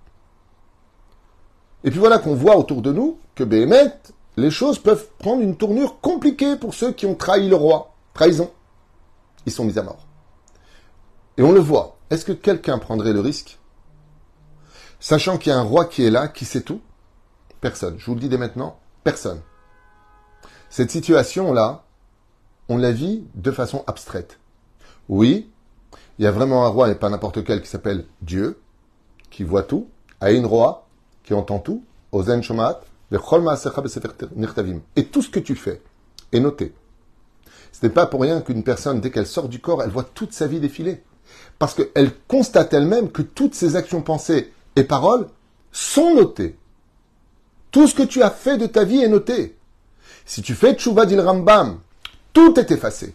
Et 1.85 1.91
puis 1.91 1.99
voilà 1.99 2.19
qu'on 2.19 2.35
voit 2.35 2.57
autour 2.57 2.83
de 2.83 2.93
nous 2.93 3.19
que 3.35 3.45
Béhémet, 3.45 3.93
les 4.37 4.51
choses 4.51 4.79
peuvent 4.79 5.09
prendre 5.19 5.43
une 5.43 5.57
tournure 5.57 6.01
compliquée 6.01 6.57
pour 6.57 6.75
ceux 6.75 6.93
qui 6.93 7.07
ont 7.07 7.15
trahi 7.15 7.49
le 7.49 7.57
roi. 7.57 7.95
Trahison. 8.13 8.51
Ils 9.47 9.53
sont 9.53 9.65
mis 9.65 9.79
à 9.79 9.83
mort. 9.83 10.06
Et 11.38 11.43
on 11.43 11.53
le 11.53 11.61
voit. 11.61 11.99
Est-ce 12.11 12.25
que 12.25 12.33
quelqu'un 12.33 12.79
prendrait 12.79 13.12
le 13.12 13.21
risque? 13.21 13.59
Sachant 15.00 15.38
qu'il 15.38 15.50
y 15.50 15.55
a 15.55 15.59
un 15.59 15.62
roi 15.62 15.85
qui 15.85 16.05
est 16.05 16.11
là, 16.11 16.29
qui 16.29 16.44
sait 16.44 16.62
tout 16.62 16.81
Personne. 17.61 17.97
Je 17.99 18.06
vous 18.06 18.15
le 18.15 18.21
dis 18.21 18.29
dès 18.29 18.38
maintenant, 18.38 18.79
personne. 19.05 19.41
Cette 20.71 20.91
situation-là, 20.91 21.85
on 22.69 22.77
la 22.77 22.93
vit 22.93 23.25
de 23.35 23.50
façon 23.50 23.85
abstraite. 23.87 24.38
Oui, 25.09 25.50
il 26.19 26.25
y 26.25 26.29
a 26.29 26.33
vraiment 26.33 26.65
un 26.65 26.69
roi, 26.69 26.91
et 26.91 26.94
pas 26.94 27.09
n'importe 27.09 27.44
quel, 27.44 27.62
qui 27.62 27.69
s'appelle 27.69 28.06
Dieu, 28.23 28.61
qui 29.31 29.43
voit 29.43 29.62
tout, 29.62 29.89
a 30.21 30.32
une 30.32 30.47
roi, 30.47 30.87
qui 31.25 31.35
entend 31.35 31.59
tout, 31.59 31.85
Ozen 32.12 32.43
Shomat, 32.43 32.81
et 33.12 35.05
tout 35.05 35.23
ce 35.23 35.31
que 35.31 35.39
tu 35.39 35.55
fais 35.55 35.81
est 36.32 36.41
noté. 36.41 36.75
Ce 37.73 37.87
n'est 37.87 37.93
pas 37.93 38.06
pour 38.06 38.23
rien 38.23 38.41
qu'une 38.41 38.65
personne, 38.65 39.00
dès 39.00 39.11
qu'elle 39.11 39.27
sort 39.27 39.49
du 39.49 39.61
corps, 39.61 39.82
elle 39.82 39.91
voit 39.91 40.03
toute 40.03 40.32
sa 40.32 40.47
vie 40.47 40.61
défiler 40.61 41.05
parce 41.59 41.75
qu'elle 41.75 42.12
constate 42.29 42.75
elle-même 42.75 43.11
que 43.11 43.23
toutes 43.23 43.55
ses 43.55 43.77
actions, 43.77 44.03
pensées 44.03 44.53
et 44.77 44.85
paroles 44.85 45.29
sont 45.73 46.15
notées. 46.15 46.56
Tout 47.71 47.87
ce 47.87 47.94
que 47.94 48.03
tu 48.03 48.23
as 48.23 48.31
fait 48.31 48.59
de 48.59 48.67
ta 48.67 48.85
vie 48.85 49.03
est 49.03 49.09
noté. 49.09 49.56
Si 50.25 50.43
tu 50.43 50.55
fais 50.55 50.75
Tchouva 50.75 51.06
d'il 51.06 51.21
Rambam, 51.21 51.79
tout 52.33 52.59
est 52.59 52.71
effacé. 52.71 53.15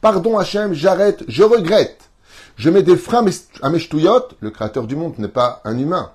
Pardon 0.00 0.38
Hachem, 0.38 0.72
j'arrête, 0.72 1.24
je 1.28 1.42
regrette. 1.42 2.10
Je 2.56 2.70
mets 2.70 2.82
des 2.82 2.96
freins 2.96 3.24
à 3.62 3.70
mes 3.70 3.78
Le 4.40 4.50
créateur 4.50 4.86
du 4.86 4.96
monde 4.96 5.18
n'est 5.18 5.28
pas 5.28 5.60
un 5.64 5.78
humain. 5.78 6.12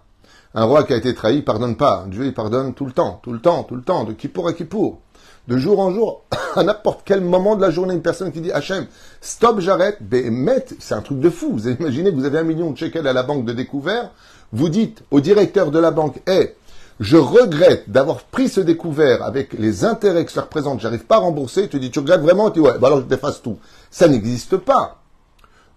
Un 0.54 0.64
roi 0.64 0.84
qui 0.84 0.94
a 0.94 0.98
été 0.98 1.14
trahi 1.14 1.42
pardonne 1.42 1.76
pas. 1.76 2.06
Dieu 2.08 2.26
il 2.26 2.34
pardonne 2.34 2.74
tout 2.74 2.86
le 2.86 2.92
temps, 2.92 3.20
tout 3.24 3.34
le 3.34 3.40
temps, 3.40 3.64
tout 3.64 3.76
le 3.76 3.82
temps, 3.82 4.04
de 4.04 4.14
qui 4.14 4.28
pour 4.28 4.48
à 4.48 4.54
qui 4.54 4.64
pour 4.64 5.02
de 5.48 5.58
jour 5.58 5.80
en 5.80 5.92
jour, 5.92 6.24
à 6.56 6.64
n'importe 6.64 7.02
quel 7.06 7.22
moment 7.22 7.56
de 7.56 7.62
la 7.62 7.70
journée, 7.70 7.94
une 7.94 8.02
personne 8.02 8.32
qui 8.32 8.42
dit 8.42 8.52
Hachem, 8.52 8.88
stop, 9.22 9.60
j'arrête, 9.60 9.98
met, 10.02 10.66
c'est 10.80 10.96
un 10.96 11.02
truc 11.02 11.20
de 11.20 11.30
fou. 11.30 11.52
Vous 11.54 11.68
imaginez 11.68 12.12
vous 12.12 12.26
avez 12.26 12.40
un 12.40 12.44
million 12.44 12.72
de 12.72 12.78
shekels 12.78 13.08
à 13.08 13.14
la 13.14 13.24
banque 13.24 13.46
de 13.46 13.54
découvert, 13.54 14.12
vous 14.52 14.70
dites 14.70 15.04
au 15.12 15.20
directeur 15.20 15.72
de 15.72 15.80
la 15.80 15.92
banque, 15.92 16.22
hé, 16.28 16.56
je 17.00 17.18
regrette 17.18 17.90
d'avoir 17.90 18.24
pris 18.24 18.48
ce 18.48 18.62
découvert 18.62 19.24
avec 19.24 19.54
les 19.54 19.84
intérêts 19.84 20.26
que 20.26 20.32
ça 20.32 20.42
représente, 20.42 20.80
j'arrive 20.80 21.06
pas 21.06 21.16
à 21.16 21.20
rembourser, 21.20 21.68
tu 21.68 21.80
dis, 21.80 21.92
tu 21.92 22.00
regrettes 22.00 22.22
vraiment, 22.22 22.50
tu 22.52 22.62
dis, 22.62 22.66
ouais, 22.66 22.78
bah 22.80 22.88
alors 22.88 23.02
je 23.02 23.06
t'efface 23.06 23.42
tout. 23.42 23.58
Ça 23.92 24.08
n'existe 24.08 24.58
pas. 24.58 25.02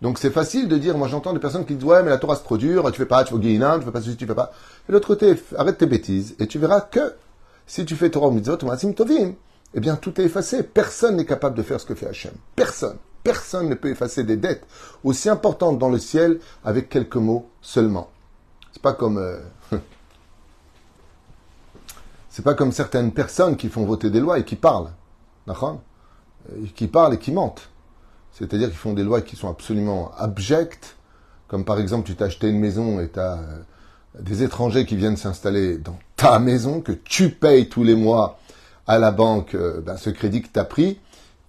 Donc 0.00 0.18
c'est 0.18 0.30
facile 0.30 0.68
de 0.68 0.76
dire, 0.76 0.96
moi 0.96 1.08
j'entends 1.08 1.32
des 1.32 1.40
personnes 1.40 1.64
qui 1.64 1.74
disent, 1.74 1.84
ouais, 1.84 2.02
mais 2.04 2.10
la 2.10 2.18
Torah 2.18 2.36
c'est 2.36 2.44
trop 2.44 2.56
dur, 2.56 2.88
tu 2.92 2.98
fais 2.98 3.06
pas, 3.06 3.24
tu 3.24 3.34
fais 3.34 3.40
guéinin, 3.40 3.78
tu 3.80 3.84
fais 3.84 3.90
pas 3.90 4.00
ceci, 4.00 4.16
tu 4.16 4.26
fais 4.26 4.34
pas. 4.34 4.52
Et 4.88 4.92
l'autre 4.92 5.08
côté, 5.08 5.34
arrête 5.56 5.76
tes 5.76 5.87
bêtises, 5.87 6.37
et 6.38 6.46
tu 6.46 6.60
verras 6.60 6.82
que 6.82 7.14
si 7.66 7.84
tu 7.84 7.96
fais 7.96 8.10
Torah 8.10 8.30
mitzvot, 8.30 8.56
tovim, 8.56 9.34
eh 9.75 9.80
bien 9.80 9.96
tout 9.96 10.20
est 10.20 10.25
effacé. 10.25 10.62
Personne 10.62 11.16
n'est 11.16 11.26
capable 11.26 11.56
de 11.56 11.62
faire 11.62 11.80
ce 11.80 11.87
que 11.87 11.94
fait 11.94 12.08
Hachem. 12.08 12.32
Personne. 12.56 12.96
Personne 13.22 13.68
ne 13.68 13.75
peut 13.75 13.90
effacer 13.90 14.25
des 14.25 14.37
dettes 14.37 14.66
aussi 15.04 15.28
importantes 15.28 15.78
dans 15.78 15.90
le 15.90 15.98
ciel 15.98 16.40
avec 16.64 16.88
quelques 16.88 17.16
mots 17.16 17.48
seulement. 17.60 18.10
C'est 18.72 18.82
pas 18.82 18.94
comme 18.94 19.18
euh, 19.18 19.40
c'est 22.30 22.42
pas 22.42 22.54
comme 22.54 22.72
certaines 22.72 23.12
personnes 23.12 23.56
qui 23.56 23.68
font 23.68 23.84
voter 23.84 24.10
des 24.10 24.20
lois 24.20 24.38
et 24.38 24.44
qui 24.44 24.56
parlent, 24.56 24.92
d'accord? 25.46 25.80
Qui 26.75 26.87
parlent 26.87 27.14
et 27.14 27.18
qui 27.18 27.32
mentent. 27.32 27.68
C'est-à-dire 28.32 28.68
qu'ils 28.68 28.78
font 28.78 28.92
des 28.94 29.02
lois 29.02 29.20
qui 29.20 29.37
sont 29.37 29.50
absolument 29.50 30.12
abjectes, 30.16 30.96
comme 31.48 31.64
par 31.64 31.80
exemple 31.80 32.06
tu 32.06 32.14
t'as 32.14 32.26
acheté 32.26 32.48
une 32.48 32.60
maison 32.60 33.00
et 33.00 33.10
tu 33.10 33.18
as 33.18 33.34
euh, 33.34 33.58
des 34.20 34.42
étrangers 34.42 34.87
qui 34.87 34.96
viennent 34.96 35.16
s'installer 35.16 35.76
dans 35.76 35.98
ta 36.16 36.38
maison 36.38 36.80
que 36.80 36.92
tu 36.92 37.30
payes 37.30 37.68
tous 37.68 37.84
les 37.84 37.96
mois 37.96 38.38
à 38.88 38.99
la 38.99 39.12
banque 39.12 39.54
euh, 39.54 39.80
ben, 39.80 39.97
ce 39.97 40.11
crédit 40.11 40.42
que 40.42 40.49
tu 40.49 40.64
pris 40.64 40.99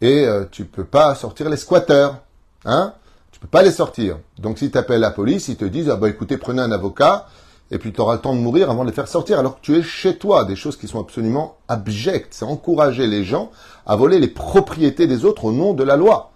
et 0.01 0.25
euh, 0.25 0.45
tu 0.51 0.65
peux 0.65 0.83
pas 0.83 1.15
sortir 1.15 1.49
les 1.49 1.57
squatteurs. 1.57 2.17
Hein 2.65 2.93
tu 3.31 3.39
peux 3.39 3.47
pas 3.47 3.63
les 3.63 3.71
sortir. 3.71 4.17
Donc 4.37 4.59
si 4.59 4.69
tu 4.69 4.77
la 4.89 5.11
police, 5.11 5.47
ils 5.47 5.55
te 5.55 5.65
disent 5.65 5.89
ah 5.89 5.95
bah 5.95 6.09
écoutez, 6.09 6.37
prenez 6.37 6.61
un 6.61 6.71
avocat 6.71 7.27
et 7.71 7.77
puis 7.77 7.93
tu 7.93 8.01
auras 8.01 8.15
le 8.15 8.21
temps 8.21 8.35
de 8.35 8.39
mourir 8.39 8.69
avant 8.69 8.83
de 8.83 8.89
les 8.89 8.95
faire 8.95 9.07
sortir 9.07 9.39
alors 9.39 9.55
que 9.55 9.61
tu 9.61 9.77
es 9.77 9.81
chez 9.81 10.17
toi, 10.17 10.43
des 10.43 10.55
choses 10.55 10.75
qui 10.77 10.87
sont 10.87 10.99
absolument 10.99 11.57
abjectes. 11.67 12.33
C'est 12.33 12.45
encourager 12.45 13.07
les 13.07 13.23
gens 13.23 13.51
à 13.85 13.95
voler 13.95 14.19
les 14.19 14.27
propriétés 14.27 15.07
des 15.07 15.23
autres 15.23 15.45
au 15.45 15.51
nom 15.51 15.73
de 15.73 15.83
la 15.83 15.95
loi. 15.95 16.31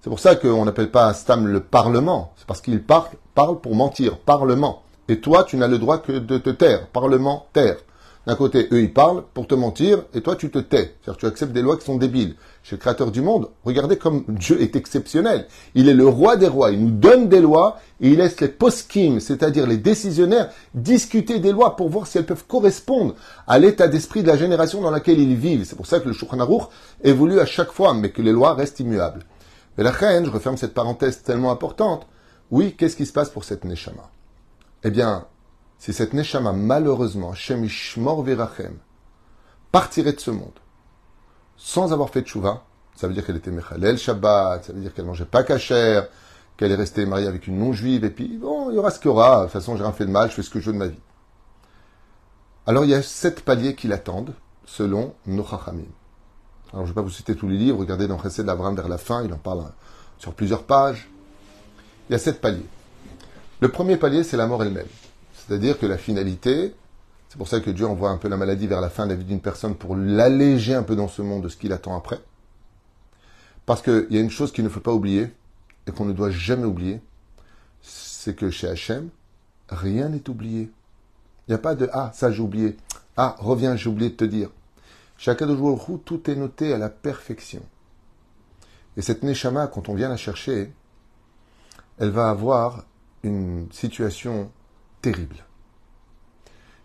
C'est 0.00 0.10
pour 0.10 0.20
ça 0.20 0.36
qu'on 0.36 0.64
n'appelle 0.64 0.90
pas 0.90 1.12
Stam 1.12 1.48
le 1.48 1.60
Parlement. 1.60 2.32
C'est 2.36 2.46
parce 2.46 2.60
qu'il 2.60 2.82
parle, 2.82 3.08
parle 3.34 3.60
pour 3.60 3.74
mentir. 3.74 4.18
Parlement. 4.18 4.82
Et 5.08 5.20
toi, 5.20 5.42
tu 5.42 5.56
n'as 5.56 5.66
le 5.66 5.78
droit 5.78 5.98
que 5.98 6.12
de 6.12 6.38
te 6.38 6.50
taire. 6.50 6.86
Parlement, 6.88 7.46
taire. 7.52 7.78
D'un 8.28 8.34
côté, 8.34 8.68
eux, 8.72 8.82
ils 8.82 8.92
parlent 8.92 9.24
pour 9.32 9.46
te 9.46 9.54
mentir, 9.54 10.04
et 10.12 10.20
toi, 10.20 10.36
tu 10.36 10.50
te 10.50 10.58
tais. 10.58 10.94
C'est-à-dire 11.00 11.16
tu 11.16 11.24
acceptes 11.24 11.52
des 11.54 11.62
lois 11.62 11.78
qui 11.78 11.86
sont 11.86 11.96
débiles. 11.96 12.34
Chez 12.62 12.76
le 12.76 12.80
Créateur 12.80 13.10
du 13.10 13.22
monde, 13.22 13.48
regardez 13.64 13.96
comme 13.96 14.22
Dieu 14.28 14.60
est 14.60 14.76
exceptionnel. 14.76 15.46
Il 15.74 15.88
est 15.88 15.94
le 15.94 16.06
roi 16.06 16.36
des 16.36 16.46
rois. 16.46 16.70
Il 16.70 16.84
nous 16.84 16.90
donne 16.90 17.30
des 17.30 17.40
lois, 17.40 17.78
et 18.02 18.10
il 18.10 18.18
laisse 18.18 18.38
les 18.42 18.48
poskim, 18.48 19.18
c'est-à-dire 19.18 19.66
les 19.66 19.78
décisionnaires, 19.78 20.50
discuter 20.74 21.38
des 21.38 21.52
lois 21.52 21.74
pour 21.74 21.88
voir 21.88 22.06
si 22.06 22.18
elles 22.18 22.26
peuvent 22.26 22.44
correspondre 22.46 23.14
à 23.46 23.58
l'état 23.58 23.88
d'esprit 23.88 24.22
de 24.22 24.28
la 24.28 24.36
génération 24.36 24.82
dans 24.82 24.90
laquelle 24.90 25.18
ils 25.18 25.34
vivent. 25.34 25.64
C'est 25.64 25.76
pour 25.76 25.86
ça 25.86 25.98
que 25.98 26.08
le 26.08 26.12
Shulchan 26.12 26.68
évolue 27.02 27.40
à 27.40 27.46
chaque 27.46 27.72
fois, 27.72 27.94
mais 27.94 28.10
que 28.10 28.20
les 28.20 28.32
lois 28.32 28.52
restent 28.52 28.80
immuables. 28.80 29.24
Et 29.78 29.82
la 29.82 29.90
reine, 29.90 30.26
je 30.26 30.30
referme 30.30 30.58
cette 30.58 30.74
parenthèse 30.74 31.22
tellement 31.22 31.50
importante. 31.50 32.06
Oui, 32.50 32.74
qu'est-ce 32.76 32.96
qui 32.96 33.06
se 33.06 33.12
passe 33.14 33.30
pour 33.30 33.44
cette 33.44 33.64
Neshama? 33.64 34.10
Eh 34.84 34.90
bien, 34.90 35.24
si 35.78 35.92
cette 35.92 36.12
Neshama, 36.12 36.52
malheureusement, 36.52 37.34
Shemishmor 37.34 38.22
Verachem, 38.22 38.76
partirait 39.70 40.12
de 40.12 40.20
ce 40.20 40.30
monde 40.30 40.58
sans 41.56 41.92
avoir 41.92 42.10
fait 42.10 42.22
de 42.22 42.26
chouva, 42.26 42.64
ça 42.94 43.08
veut 43.08 43.14
dire 43.14 43.26
qu'elle 43.26 43.36
était 43.36 43.50
Mechalel 43.50 43.98
Shabbat, 43.98 44.64
ça 44.64 44.72
veut 44.72 44.80
dire 44.80 44.94
qu'elle 44.94 45.04
mangeait 45.04 45.24
pas 45.24 45.42
kasher, 45.42 46.02
qu'elle 46.56 46.70
est 46.70 46.76
restée 46.76 47.04
mariée 47.04 47.26
avec 47.26 47.46
une 47.48 47.58
non-juive, 47.58 48.04
et 48.04 48.10
puis 48.10 48.38
bon, 48.38 48.70
il 48.70 48.76
y 48.76 48.78
aura 48.78 48.90
ce 48.90 48.98
qu'il 48.98 49.08
y 49.08 49.10
aura, 49.10 49.40
de 49.40 49.42
toute 49.44 49.52
façon 49.52 49.76
j'ai 49.76 49.82
rien 49.82 49.92
fait 49.92 50.06
de 50.06 50.10
mal, 50.10 50.30
je 50.30 50.34
fais 50.36 50.42
ce 50.42 50.50
que 50.50 50.60
je 50.60 50.66
veux 50.66 50.72
de 50.72 50.78
ma 50.78 50.86
vie. 50.86 51.00
Alors 52.66 52.84
il 52.84 52.90
y 52.90 52.94
a 52.94 53.02
sept 53.02 53.44
paliers 53.44 53.74
qui 53.74 53.88
l'attendent, 53.88 54.34
selon 54.66 55.14
nos 55.26 55.44
Alors 55.44 55.74
je 56.74 56.78
ne 56.80 56.86
vais 56.86 56.94
pas 56.94 57.02
vous 57.02 57.10
citer 57.10 57.34
tous 57.34 57.48
les 57.48 57.56
livres, 57.56 57.78
regardez 57.78 58.06
dans 58.06 58.16
de 58.18 58.42
l'Avram 58.42 58.76
vers 58.76 58.88
la 58.88 58.98
fin, 58.98 59.24
il 59.24 59.32
en 59.32 59.38
parle 59.38 59.64
sur 60.18 60.34
plusieurs 60.34 60.64
pages. 60.64 61.08
Il 62.08 62.12
y 62.12 62.16
a 62.16 62.18
sept 62.18 62.40
paliers. 62.40 62.66
Le 63.60 63.68
premier 63.68 63.96
palier, 63.96 64.22
c'est 64.22 64.36
la 64.36 64.46
mort 64.46 64.62
elle-même. 64.62 64.86
C'est-à-dire 65.48 65.78
que 65.78 65.86
la 65.86 65.96
finalité, 65.96 66.74
c'est 67.30 67.38
pour 67.38 67.48
ça 67.48 67.60
que 67.60 67.70
Dieu 67.70 67.86
envoie 67.86 68.10
un 68.10 68.18
peu 68.18 68.28
la 68.28 68.36
maladie 68.36 68.66
vers 68.66 68.82
la 68.82 68.90
fin 68.90 69.06
de 69.06 69.12
la 69.12 69.16
vie 69.16 69.24
d'une 69.24 69.40
personne 69.40 69.74
pour 69.74 69.96
l'alléger 69.96 70.74
un 70.74 70.82
peu 70.82 70.94
dans 70.94 71.08
ce 71.08 71.22
monde 71.22 71.44
de 71.44 71.48
ce 71.48 71.56
qu'il 71.56 71.72
attend 71.72 71.96
après. 71.96 72.20
Parce 73.64 73.80
qu'il 73.80 74.06
y 74.10 74.18
a 74.18 74.20
une 74.20 74.30
chose 74.30 74.52
qu'il 74.52 74.64
ne 74.64 74.68
faut 74.68 74.80
pas 74.80 74.92
oublier 74.92 75.32
et 75.86 75.92
qu'on 75.92 76.04
ne 76.04 76.12
doit 76.12 76.30
jamais 76.30 76.66
oublier, 76.66 77.00
c'est 77.80 78.36
que 78.36 78.50
chez 78.50 78.68
Hachem, 78.68 79.08
rien 79.70 80.10
n'est 80.10 80.28
oublié. 80.28 80.70
Il 81.46 81.52
n'y 81.52 81.54
a 81.54 81.58
pas 81.58 81.74
de 81.74 81.88
Ah, 81.94 82.10
ça 82.14 82.30
j'ai 82.30 82.42
oublié. 82.42 82.76
Ah, 83.16 83.34
reviens, 83.38 83.74
j'ai 83.74 83.88
oublié 83.88 84.10
de 84.10 84.16
te 84.16 84.24
dire. 84.24 84.50
Chaque 85.16 85.42
jour, 85.42 86.00
tout 86.04 86.30
est 86.30 86.36
noté 86.36 86.74
à 86.74 86.78
la 86.78 86.90
perfection. 86.90 87.62
Et 88.98 89.02
cette 89.02 89.22
Neshama, 89.22 89.66
quand 89.66 89.88
on 89.88 89.94
vient 89.94 90.10
la 90.10 90.18
chercher, 90.18 90.72
elle 91.98 92.10
va 92.10 92.28
avoir 92.28 92.84
une 93.22 93.66
situation 93.72 94.50
terrible. 95.00 95.44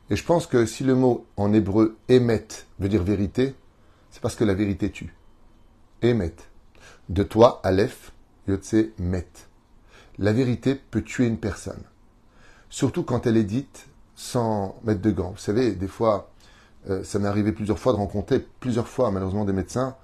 Et 0.09 0.15
je 0.15 0.23
pense 0.23 0.47
que 0.47 0.65
si 0.65 0.83
le 0.83 0.95
mot 0.95 1.25
en 1.37 1.53
hébreu 1.53 1.97
émet 2.09 2.47
veut 2.79 2.89
dire 2.89 3.03
vérité, 3.03 3.55
c'est 4.11 4.21
parce 4.21 4.35
que 4.35 4.43
la 4.43 4.53
vérité 4.53 4.91
tue. 4.91 5.15
Émet. 6.01 6.35
De 7.09 7.23
toi, 7.23 7.61
Aleph, 7.63 8.11
Yotse, 8.47 8.75
Met. 8.99 9.27
La 10.19 10.33
vérité 10.33 10.75
peut 10.75 11.01
tuer 11.01 11.25
une 11.25 11.39
personne. 11.39 11.81
Surtout 12.69 13.03
quand 13.03 13.25
elle 13.25 13.37
est 13.37 13.43
dite 13.43 13.87
sans 14.15 14.75
mettre 14.83 15.01
de 15.01 15.11
gants. 15.11 15.31
Vous 15.31 15.37
savez, 15.37 15.73
des 15.73 15.87
fois, 15.87 16.31
euh, 16.89 17.03
ça 17.03 17.19
m'est 17.19 17.27
arrivé 17.27 17.51
plusieurs 17.51 17.79
fois 17.79 17.93
de 17.93 17.97
rencontrer, 17.97 18.39
plusieurs 18.59 18.87
fois 18.87 19.09
malheureusement 19.11 19.45
des 19.45 19.53
médecins, 19.53 19.95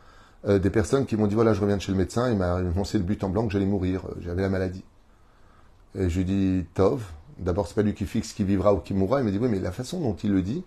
euh, 0.47 0.59
des 0.59 0.69
personnes 0.69 1.05
qui 1.05 1.17
m'ont 1.17 1.27
dit 1.27 1.35
voilà, 1.35 1.53
je 1.53 1.61
reviens 1.61 1.77
de 1.77 1.81
chez 1.81 1.91
le 1.91 1.97
médecin, 1.97 2.31
il 2.31 2.37
m'a 2.37 2.55
annoncé 2.55 2.97
le 2.97 3.03
but 3.03 3.23
en 3.23 3.29
blanc 3.29 3.45
que 3.45 3.53
j'allais 3.53 3.65
mourir, 3.65 4.05
euh, 4.07 4.15
j'avais 4.21 4.41
la 4.41 4.49
maladie. 4.49 4.83
Et 5.95 6.09
je 6.09 6.17
lui 6.17 6.25
dis 6.25 6.65
Tov, 6.73 7.03
D'abord, 7.39 7.67
c'est 7.67 7.75
pas 7.75 7.81
lui 7.81 7.93
qui 7.93 8.05
fixe 8.05 8.33
qui 8.33 8.43
vivra 8.43 8.73
ou 8.73 8.79
qui 8.79 8.93
mourra. 8.93 9.21
Il 9.21 9.25
me 9.25 9.31
dit, 9.31 9.37
oui, 9.37 9.47
mais 9.49 9.59
la 9.59 9.71
façon 9.71 9.99
dont 9.99 10.15
il 10.15 10.31
le 10.31 10.41
dit, 10.41 10.63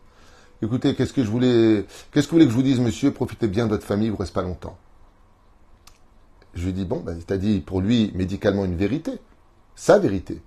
écoutez, 0.63 0.95
qu'est-ce 0.95 1.13
que 1.13 1.23
je 1.23 1.31
voulais, 1.31 1.85
qu'est-ce 2.11 2.27
que 2.27 2.31
vous 2.31 2.37
voulez 2.37 2.47
que 2.47 2.53
je 2.53 2.57
vous 2.57 2.63
dise, 2.63 2.81
monsieur, 2.81 3.13
profitez 3.13 3.47
bien 3.47 3.67
de 3.67 3.71
votre 3.71 3.87
famille, 3.87 4.09
vous 4.09 4.17
restez 4.17 4.35
pas 4.35 4.43
longtemps. 4.43 4.79
Je 6.55 6.67
lui 6.67 6.73
dis, 6.73 6.85
bon, 6.85 7.01
ben, 7.01 7.19
il 7.19 7.39
dit 7.39 7.61
pour 7.61 7.81
lui 7.81 8.13
médicalement 8.15 8.65
une 8.65 8.77
vérité, 8.77 9.13
sa 9.75 9.99
vérité. 9.99 10.43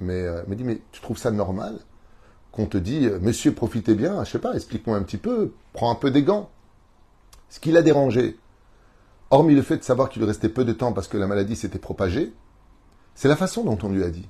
Mais 0.00 0.22
euh, 0.22 0.42
il 0.46 0.50
me 0.50 0.56
dit, 0.56 0.64
mais 0.64 0.80
tu 0.92 1.00
trouves 1.00 1.18
ça 1.18 1.30
normal 1.30 1.78
qu'on 2.52 2.66
te 2.66 2.78
dit, 2.78 3.06
euh, 3.06 3.18
monsieur, 3.20 3.52
profitez 3.52 3.94
bien, 3.94 4.24
je 4.24 4.30
sais 4.30 4.38
pas, 4.38 4.54
explique-moi 4.54 4.96
un 4.96 5.02
petit 5.02 5.18
peu, 5.18 5.52
prends 5.72 5.90
un 5.90 5.94
peu 5.94 6.10
des 6.10 6.22
gants. 6.22 6.50
Ce 7.48 7.60
qui 7.60 7.72
l'a 7.72 7.82
dérangé, 7.82 8.38
hormis 9.30 9.54
le 9.54 9.62
fait 9.62 9.76
de 9.76 9.84
savoir 9.84 10.08
qu'il 10.08 10.20
lui 10.20 10.28
restait 10.28 10.48
peu 10.48 10.64
de 10.64 10.72
temps 10.72 10.92
parce 10.92 11.08
que 11.08 11.16
la 11.16 11.26
maladie 11.26 11.56
s'était 11.56 11.78
propagée, 11.78 12.32
c'est 13.14 13.28
la 13.28 13.36
façon 13.36 13.64
dont 13.64 13.78
on 13.82 13.90
lui 13.90 14.02
a 14.02 14.10
dit. 14.10 14.28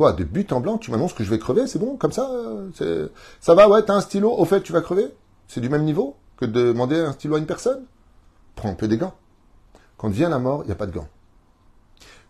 Quoi, 0.00 0.14
de 0.14 0.24
but 0.24 0.50
en 0.54 0.60
blanc, 0.60 0.78
tu 0.78 0.90
m'annonces 0.90 1.12
que 1.12 1.24
je 1.24 1.28
vais 1.28 1.38
crever, 1.38 1.66
c'est 1.66 1.78
bon, 1.78 1.98
comme 1.98 2.10
ça 2.10 2.26
Ça 3.42 3.54
va, 3.54 3.68
ouais, 3.68 3.82
t'as 3.82 3.92
un 3.92 4.00
stylo, 4.00 4.32
au 4.32 4.46
fait, 4.46 4.62
tu 4.62 4.72
vas 4.72 4.80
crever? 4.80 5.14
C'est 5.46 5.60
du 5.60 5.68
même 5.68 5.84
niveau 5.84 6.16
que 6.38 6.46
de 6.46 6.68
demander 6.68 6.98
un 6.98 7.12
stylo 7.12 7.34
à 7.34 7.38
une 7.38 7.44
personne? 7.44 7.84
Prends 8.54 8.70
un 8.70 8.74
peu 8.74 8.88
des 8.88 8.96
gants. 8.96 9.12
Quand 9.98 10.08
vient 10.08 10.30
la 10.30 10.38
mort, 10.38 10.62
il 10.62 10.68
n'y 10.68 10.72
a 10.72 10.74
pas 10.74 10.86
de 10.86 10.92
gants. 10.92 11.08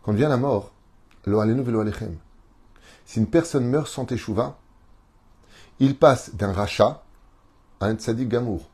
Quand 0.03 0.13
vient 0.13 0.29
la 0.29 0.37
mort, 0.37 0.73
lo 1.27 1.39
alechem. 1.39 2.17
Si 3.07 3.21
une 3.21 3.29
personne 3.29 3.67
meurt 3.67 3.87
sans 3.87 4.05
teshuva, 4.05 4.59
il 5.79 5.97
passe 5.97 6.35
d'un 6.35 6.53
rachat 6.53 7.05
à 7.79 7.87
un 7.87 7.95
tzadik 7.95 8.29
gamour. 8.29 8.69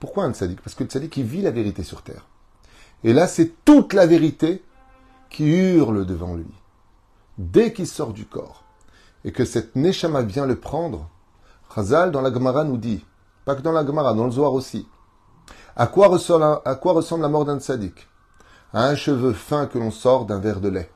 Pourquoi 0.00 0.24
un 0.24 0.34
tzadik? 0.34 0.60
Parce 0.60 0.74
que 0.74 0.84
le 0.84 0.90
tzadik, 0.90 1.16
il 1.16 1.24
vit 1.24 1.40
la 1.40 1.50
vérité 1.50 1.82
sur 1.82 2.02
terre. 2.02 2.26
Et 3.04 3.14
là, 3.14 3.26
c'est 3.26 3.64
toute 3.64 3.94
la 3.94 4.04
vérité 4.04 4.62
qui 5.30 5.46
hurle 5.46 6.04
devant 6.04 6.34
lui 6.34 6.44
dès 7.38 7.72
qu'il 7.72 7.86
sort 7.86 8.12
du 8.12 8.26
corps, 8.26 8.64
et 9.24 9.32
que 9.32 9.44
cette 9.44 9.76
Neshama 9.76 10.22
vient 10.22 10.46
le 10.46 10.58
prendre, 10.58 11.08
Chazal 11.74 12.10
dans 12.10 12.20
la 12.20 12.32
Gemara 12.32 12.64
nous 12.64 12.76
dit, 12.76 13.04
pas 13.44 13.54
que 13.54 13.62
dans 13.62 13.72
la 13.72 13.84
Gemara, 13.84 14.14
dans 14.14 14.26
le 14.26 14.30
Zohar 14.30 14.52
aussi, 14.52 14.86
à 15.76 15.86
quoi 15.86 16.06
ressemble, 16.08 16.44
à 16.44 16.78
la 17.18 17.28
mort 17.28 17.44
d'un 17.44 17.58
tzaddik? 17.58 18.08
À 18.72 18.86
un 18.86 18.94
cheveu 18.94 19.32
fin 19.32 19.66
que 19.66 19.78
l'on 19.78 19.90
sort 19.90 20.24
d'un 20.24 20.38
verre 20.38 20.60
de 20.60 20.68
lait. 20.68 20.90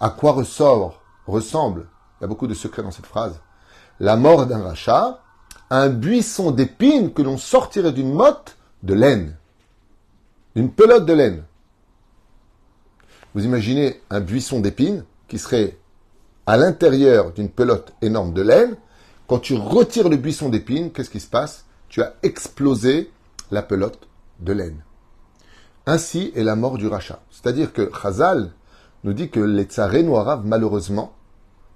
À 0.00 0.10
quoi 0.10 0.32
ressort, 0.32 1.02
ressemble, 1.26 1.88
il 2.18 2.22
y 2.22 2.24
a 2.24 2.28
beaucoup 2.28 2.46
de 2.46 2.54
secrets 2.54 2.82
dans 2.82 2.90
cette 2.90 3.06
phrase, 3.06 3.40
la 4.00 4.16
mort 4.16 4.46
d'un 4.46 4.62
rachat 4.62 5.20
Un 5.70 5.88
buisson 5.88 6.50
d'épines 6.52 7.12
que 7.12 7.22
l'on 7.22 7.36
sortirait 7.36 7.92
d'une 7.92 8.12
motte 8.12 8.56
de 8.82 8.94
laine. 8.94 9.36
D'une 10.54 10.72
pelote 10.72 11.04
de 11.04 11.12
laine. 11.12 11.44
Vous 13.34 13.44
imaginez 13.44 14.00
un 14.10 14.20
buisson 14.20 14.60
d'épines 14.60 15.04
qui 15.28 15.38
serait 15.38 15.78
à 16.46 16.56
l'intérieur 16.56 17.32
d'une 17.32 17.50
pelote 17.50 17.92
énorme 18.02 18.32
de 18.32 18.42
laine, 18.42 18.76
quand 19.26 19.38
tu 19.38 19.54
retires 19.54 20.08
le 20.08 20.16
buisson 20.16 20.48
d'épines, 20.48 20.90
qu'est-ce 20.90 21.10
qui 21.10 21.20
se 21.20 21.28
passe? 21.28 21.66
Tu 21.88 22.02
as 22.02 22.14
explosé 22.22 23.10
la 23.50 23.62
pelote 23.62 24.08
de 24.40 24.52
laine. 24.52 24.82
Ainsi 25.86 26.32
est 26.34 26.44
la 26.44 26.56
mort 26.56 26.78
du 26.78 26.86
rachat. 26.86 27.20
C'est-à-dire 27.30 27.72
que 27.72 27.90
Chazal 28.02 28.50
nous 29.04 29.12
dit 29.12 29.30
que 29.30 29.40
les 29.40 29.64
tsarés 29.64 30.02
malheureusement, 30.44 31.14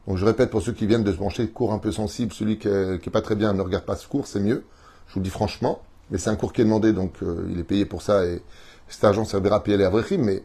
donc 0.06 0.16
je 0.16 0.24
répète 0.24 0.50
pour 0.50 0.62
ceux 0.62 0.72
qui 0.72 0.86
viennent 0.86 1.04
de 1.04 1.12
se 1.12 1.16
brancher, 1.16 1.48
cours 1.48 1.72
un 1.72 1.78
peu 1.78 1.92
sensible, 1.92 2.32
celui 2.32 2.58
qui 2.58 2.68
est, 2.68 3.10
pas 3.10 3.22
très 3.22 3.36
bien, 3.36 3.52
ne 3.52 3.60
regarde 3.60 3.84
pas 3.84 3.96
ce 3.96 4.08
cours, 4.08 4.26
c'est 4.26 4.40
mieux. 4.40 4.64
Je 5.08 5.14
vous 5.14 5.20
le 5.20 5.24
dis 5.24 5.30
franchement. 5.30 5.82
Mais 6.10 6.18
c'est 6.18 6.30
un 6.30 6.36
cours 6.36 6.52
qui 6.52 6.60
est 6.60 6.64
demandé, 6.64 6.92
donc 6.92 7.14
euh, 7.22 7.46
il 7.50 7.58
est 7.58 7.64
payé 7.64 7.86
pour 7.86 8.02
ça 8.02 8.26
et 8.26 8.42
cet 8.88 9.04
argent 9.04 9.24
servira 9.24 9.56
à 9.56 9.60
payer 9.60 9.76
les 9.76 9.84
Avrechim. 9.84 10.18
Mais 10.18 10.42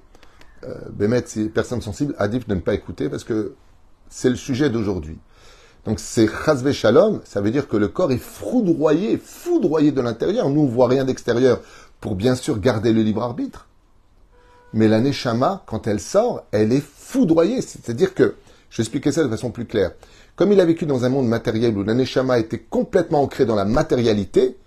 euh, 0.64 0.76
Bémet, 0.92 1.24
si 1.26 1.50
personne 1.50 1.82
sensible, 1.82 2.16
adif 2.18 2.48
de 2.48 2.56
ne 2.56 2.60
pas 2.60 2.74
écouter 2.74 3.10
parce 3.10 3.24
que 3.24 3.56
c'est 4.10 4.30
le 4.30 4.36
sujet 4.36 4.70
d'aujourd'hui. 4.70 5.18
Donc 5.86 6.00
c'est 6.00 6.28
chazve 6.28 6.72
shalom, 6.72 7.22
ça 7.24 7.40
veut 7.40 7.52
dire 7.52 7.68
que 7.68 7.78
le 7.78 7.88
corps 7.88 8.12
est 8.12 8.18
foudroyé, 8.18 9.18
foudroyé 9.18 9.92
de 9.92 10.02
l'intérieur. 10.02 10.50
Nous, 10.50 10.62
on 10.62 10.68
voit 10.68 10.88
rien 10.88 11.06
d'extérieur 11.06 11.62
pour 12.02 12.16
bien 12.16 12.36
sûr 12.36 12.60
garder 12.60 12.92
le 12.92 13.02
libre 13.02 13.24
arbitre. 13.24 13.68
Mais 14.74 14.88
la 14.88 15.00
neshama, 15.00 15.64
quand 15.66 15.88
elle 15.88 16.02
sort, 16.02 16.44
elle 16.52 16.74
est 16.74 16.84
foudroyée. 16.84 17.62
C'est-à-dire 17.62 18.14
que, 18.14 18.36
je 18.70 18.78
vais 18.78 18.84
expliquer 18.84 19.14
ça 19.14 19.24
de 19.24 19.30
façon 19.30 19.50
plus 19.50 19.66
claire. 19.66 19.92
Comme 20.36 20.52
il 20.52 20.60
a 20.60 20.66
vécu 20.66 20.86
dans 20.86 21.06
un 21.06 21.10
monde 21.10 21.28
matériel 21.28 21.78
où 21.78 21.84
la 21.84 21.94
neshama 21.94 22.38
était 22.38 22.60
complètement 22.60 23.22
ancrée 23.22 23.46
dans 23.46 23.56
la 23.56 23.66
matérialité, 23.66 24.58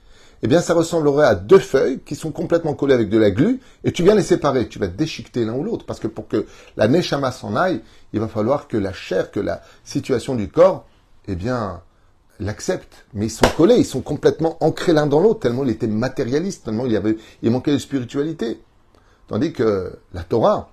eh 0.43 0.49
bien, 0.49 0.61
ça 0.61 0.73
ressemblerait 0.73 1.27
à 1.27 1.35
deux 1.35 1.59
feuilles 1.59 2.01
qui 2.01 2.15
sont 2.15 2.33
complètement 2.33 2.75
collées 2.75 2.95
avec 2.95 3.11
de 3.11 3.19
la 3.19 3.31
glu, 3.31 3.61
et 3.85 3.93
tu 3.93 4.03
viens 4.03 4.15
les 4.15 4.23
séparer. 4.23 4.69
Tu 4.69 4.79
vas 4.79 4.87
déchiqueter 4.87 5.45
l'un 5.45 5.55
ou 5.55 5.63
l'autre, 5.63 5.85
parce 5.85 6.01
que 6.01 6.07
pour 6.07 6.29
que 6.29 6.47
la 6.77 6.89
neshama 6.89 7.31
s'en 7.31 7.57
aille, 7.57 7.83
il 8.13 8.21
va 8.21 8.29
falloir 8.29 8.67
que 8.67 8.77
la 8.77 8.93
chair, 8.93 9.31
que 9.31 9.41
la 9.41 9.61
situation 9.85 10.35
du 10.35 10.49
corps, 10.49 10.87
eh 11.29 11.35
bien, 11.35 11.83
l'accepte. 12.41 13.05
Mais 13.13 13.27
ils 13.27 13.31
sont 13.31 13.49
collés, 13.57 13.77
ils 13.77 13.85
sont 13.85 14.01
complètement 14.01 14.57
ancrés 14.61 14.93
l'un 14.93 15.07
dans 15.07 15.21
l'autre, 15.21 15.41
tellement 15.41 15.65
il 15.65 15.71
était 15.71 15.87
matérialiste, 15.87 16.65
tellement 16.65 16.87
il, 16.87 16.97
avait, 16.97 17.17
il 17.43 17.51
manquait 17.51 17.73
de 17.73 17.79
spiritualité. 17.79 18.61
Tandis 19.29 19.53
que 19.53 19.99
la 20.13 20.23
Torah, 20.25 20.71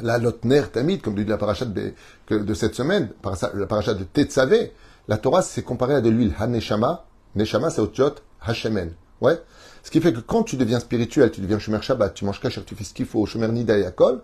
la 0.00 0.18
Lotner 0.18 0.62
Tamid, 0.72 1.02
comme 1.02 1.14
dit 1.14 1.24
la 1.24 1.36
parachat 1.36 1.66
de, 1.66 2.54
cette 2.54 2.74
semaine, 2.74 3.10
la 3.54 3.66
parachat 3.66 3.94
de 3.94 4.04
Tetzavé, 4.04 4.72
la 5.08 5.18
Torah 5.18 5.42
s'est 5.42 5.62
comparée 5.62 5.94
à 5.94 6.00
de 6.00 6.10
l'huile 6.10 6.34
Haneshama. 6.38 7.04
Neshama, 7.36 7.70
c'est 7.70 7.80
Otchot, 7.80 8.14
Hashemen. 8.46 8.92
Ouais. 9.20 9.40
Ce 9.82 9.90
qui 9.90 10.00
fait 10.00 10.12
que 10.12 10.20
quand 10.20 10.42
tu 10.42 10.56
deviens 10.56 10.80
spirituel, 10.80 11.30
tu 11.30 11.40
deviens 11.40 11.58
Shomer 11.58 11.80
Shabbat, 11.80 12.12
tu 12.14 12.24
manges 12.24 12.40
Kasher, 12.40 12.62
tu 12.64 12.74
fais 12.74 12.84
ce 12.84 12.92
qu'il 12.92 13.06
faut, 13.06 13.24
Shomer 13.24 13.48
Nida 13.48 13.78
et 13.78 13.86
Akol, 13.86 14.20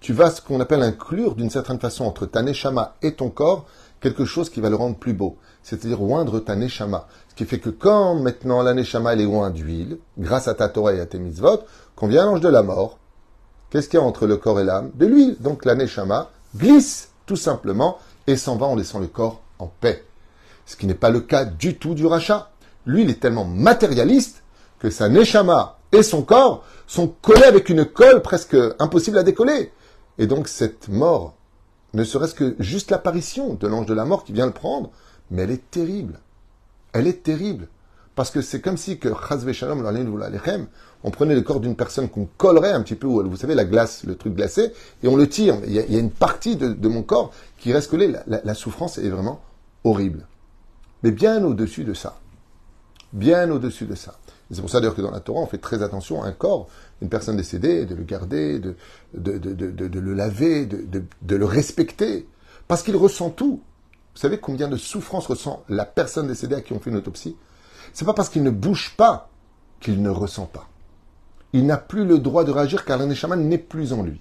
tu 0.00 0.12
vas 0.12 0.30
ce 0.30 0.40
qu'on 0.40 0.60
appelle 0.60 0.82
inclure 0.82 1.34
d'une 1.34 1.50
certaine 1.50 1.78
façon 1.78 2.04
entre 2.04 2.26
ta 2.26 2.42
Neshama 2.42 2.96
et 3.02 3.12
ton 3.14 3.28
corps 3.28 3.66
quelque 4.00 4.24
chose 4.24 4.48
qui 4.48 4.60
va 4.60 4.70
le 4.70 4.76
rendre 4.76 4.96
plus 4.96 5.12
beau. 5.12 5.36
C'est-à-dire 5.62 6.02
oindre 6.02 6.40
ta 6.40 6.56
Neshama. 6.56 7.06
Ce 7.28 7.34
qui 7.34 7.44
fait 7.44 7.58
que 7.58 7.68
quand 7.68 8.14
maintenant 8.14 8.62
la 8.62 8.72
Neshama 8.72 9.12
elle 9.12 9.20
est 9.20 9.26
ointe 9.26 9.52
d'huile, 9.52 9.98
grâce 10.18 10.48
à 10.48 10.54
ta 10.54 10.68
Torah 10.68 10.94
et 10.94 11.00
à 11.00 11.06
tes 11.06 11.18
mitzvot, 11.18 11.60
qu'on 11.96 12.08
vient 12.08 12.24
l'ange 12.24 12.40
de 12.40 12.48
la 12.48 12.62
mort, 12.62 12.98
qu'est-ce 13.68 13.88
qu'il 13.88 14.00
y 14.00 14.02
a 14.02 14.06
entre 14.06 14.26
le 14.26 14.38
corps 14.38 14.58
et 14.58 14.64
l'âme? 14.64 14.90
De 14.94 15.04
l'huile. 15.04 15.36
Donc 15.40 15.66
la 15.66 15.74
Neshama 15.74 16.30
glisse 16.56 17.10
tout 17.26 17.36
simplement 17.36 17.98
et 18.26 18.36
s'en 18.36 18.56
va 18.56 18.66
en 18.66 18.76
laissant 18.76 19.00
le 19.00 19.06
corps 19.06 19.42
en 19.58 19.66
paix. 19.66 20.04
Ce 20.64 20.76
qui 20.76 20.86
n'est 20.86 20.94
pas 20.94 21.10
le 21.10 21.20
cas 21.20 21.44
du 21.44 21.76
tout 21.76 21.94
du 21.94 22.06
rachat. 22.06 22.50
Lui, 22.86 23.02
il 23.02 23.10
est 23.10 23.20
tellement 23.20 23.44
matérialiste 23.44 24.42
que 24.78 24.90
sa 24.90 25.08
neshama 25.08 25.78
et 25.92 26.02
son 26.02 26.22
corps 26.22 26.64
sont 26.86 27.08
collés 27.08 27.44
avec 27.44 27.68
une 27.68 27.84
colle 27.84 28.22
presque 28.22 28.56
impossible 28.78 29.18
à 29.18 29.22
décoller. 29.22 29.72
Et 30.18 30.26
donc 30.26 30.48
cette 30.48 30.88
mort, 30.88 31.34
ne 31.92 32.04
serait-ce 32.04 32.34
que 32.34 32.56
juste 32.58 32.90
l'apparition 32.90 33.54
de 33.54 33.66
l'ange 33.66 33.86
de 33.86 33.94
la 33.94 34.04
mort 34.04 34.24
qui 34.24 34.32
vient 34.32 34.46
le 34.46 34.52
prendre, 34.52 34.90
mais 35.30 35.42
elle 35.42 35.50
est 35.50 35.70
terrible. 35.70 36.20
Elle 36.92 37.06
est 37.06 37.22
terrible. 37.22 37.68
Parce 38.14 38.30
que 38.30 38.42
c'est 38.42 38.60
comme 38.60 38.76
si 38.76 38.98
que 38.98 39.12
Shalom, 39.52 39.86
on 41.02 41.10
prenait 41.10 41.34
le 41.34 41.40
corps 41.40 41.60
d'une 41.60 41.76
personne 41.76 42.08
qu'on 42.08 42.28
collerait 42.36 42.72
un 42.72 42.82
petit 42.82 42.96
peu, 42.96 43.06
vous 43.06 43.36
savez, 43.36 43.54
la 43.54 43.64
glace, 43.64 44.04
le 44.04 44.14
truc 44.14 44.34
glacé, 44.34 44.72
et 45.02 45.08
on 45.08 45.16
le 45.16 45.28
tire. 45.28 45.56
Il 45.66 45.72
y 45.72 45.78
a, 45.78 45.98
une 45.98 46.10
partie 46.10 46.56
de, 46.56 46.88
mon 46.88 47.02
corps 47.02 47.32
qui 47.56 47.72
reste 47.72 47.90
collée. 47.90 48.12
la 48.26 48.54
souffrance 48.54 48.98
est 48.98 49.08
vraiment 49.08 49.40
horrible. 49.84 50.26
Mais 51.02 51.12
bien 51.12 51.42
au-dessus 51.44 51.84
de 51.84 51.94
ça. 51.94 52.19
Bien 53.12 53.50
au-dessus 53.50 53.86
de 53.86 53.94
ça. 53.94 54.18
C'est 54.52 54.60
pour 54.60 54.70
ça 54.70 54.80
d'ailleurs 54.80 54.94
que 54.94 55.02
dans 55.02 55.10
la 55.10 55.20
Torah, 55.20 55.40
on 55.40 55.46
fait 55.46 55.58
très 55.58 55.82
attention 55.82 56.22
à 56.22 56.26
un 56.26 56.32
corps, 56.32 56.68
une 57.02 57.08
personne 57.08 57.36
décédée, 57.36 57.86
de 57.86 57.94
le 57.94 58.04
garder, 58.04 58.58
de, 58.58 58.76
de, 59.14 59.38
de, 59.38 59.52
de 59.70 60.00
le 60.00 60.14
laver, 60.14 60.66
de, 60.66 61.36
le 61.36 61.44
respecter. 61.44 62.28
Parce 62.68 62.82
qu'il 62.82 62.96
ressent 62.96 63.30
tout. 63.30 63.62
Vous 64.14 64.20
savez 64.20 64.38
combien 64.38 64.68
de 64.68 64.76
souffrance 64.76 65.26
ressent 65.26 65.64
la 65.68 65.84
personne 65.84 66.26
décédée 66.26 66.56
à 66.56 66.60
qui 66.60 66.72
on 66.72 66.80
fait 66.80 66.90
une 66.90 66.96
autopsie? 66.96 67.36
C'est 67.92 68.04
pas 68.04 68.14
parce 68.14 68.28
qu'il 68.28 68.42
ne 68.42 68.50
bouge 68.50 68.94
pas 68.96 69.28
qu'il 69.80 70.02
ne 70.02 70.10
ressent 70.10 70.46
pas. 70.46 70.68
Il 71.52 71.66
n'a 71.66 71.76
plus 71.76 72.04
le 72.04 72.18
droit 72.18 72.44
de 72.44 72.52
réagir 72.52 72.84
car 72.84 72.98
l'aneshama 72.98 73.36
n'est 73.36 73.58
plus 73.58 73.92
en 73.92 74.02
lui. 74.02 74.20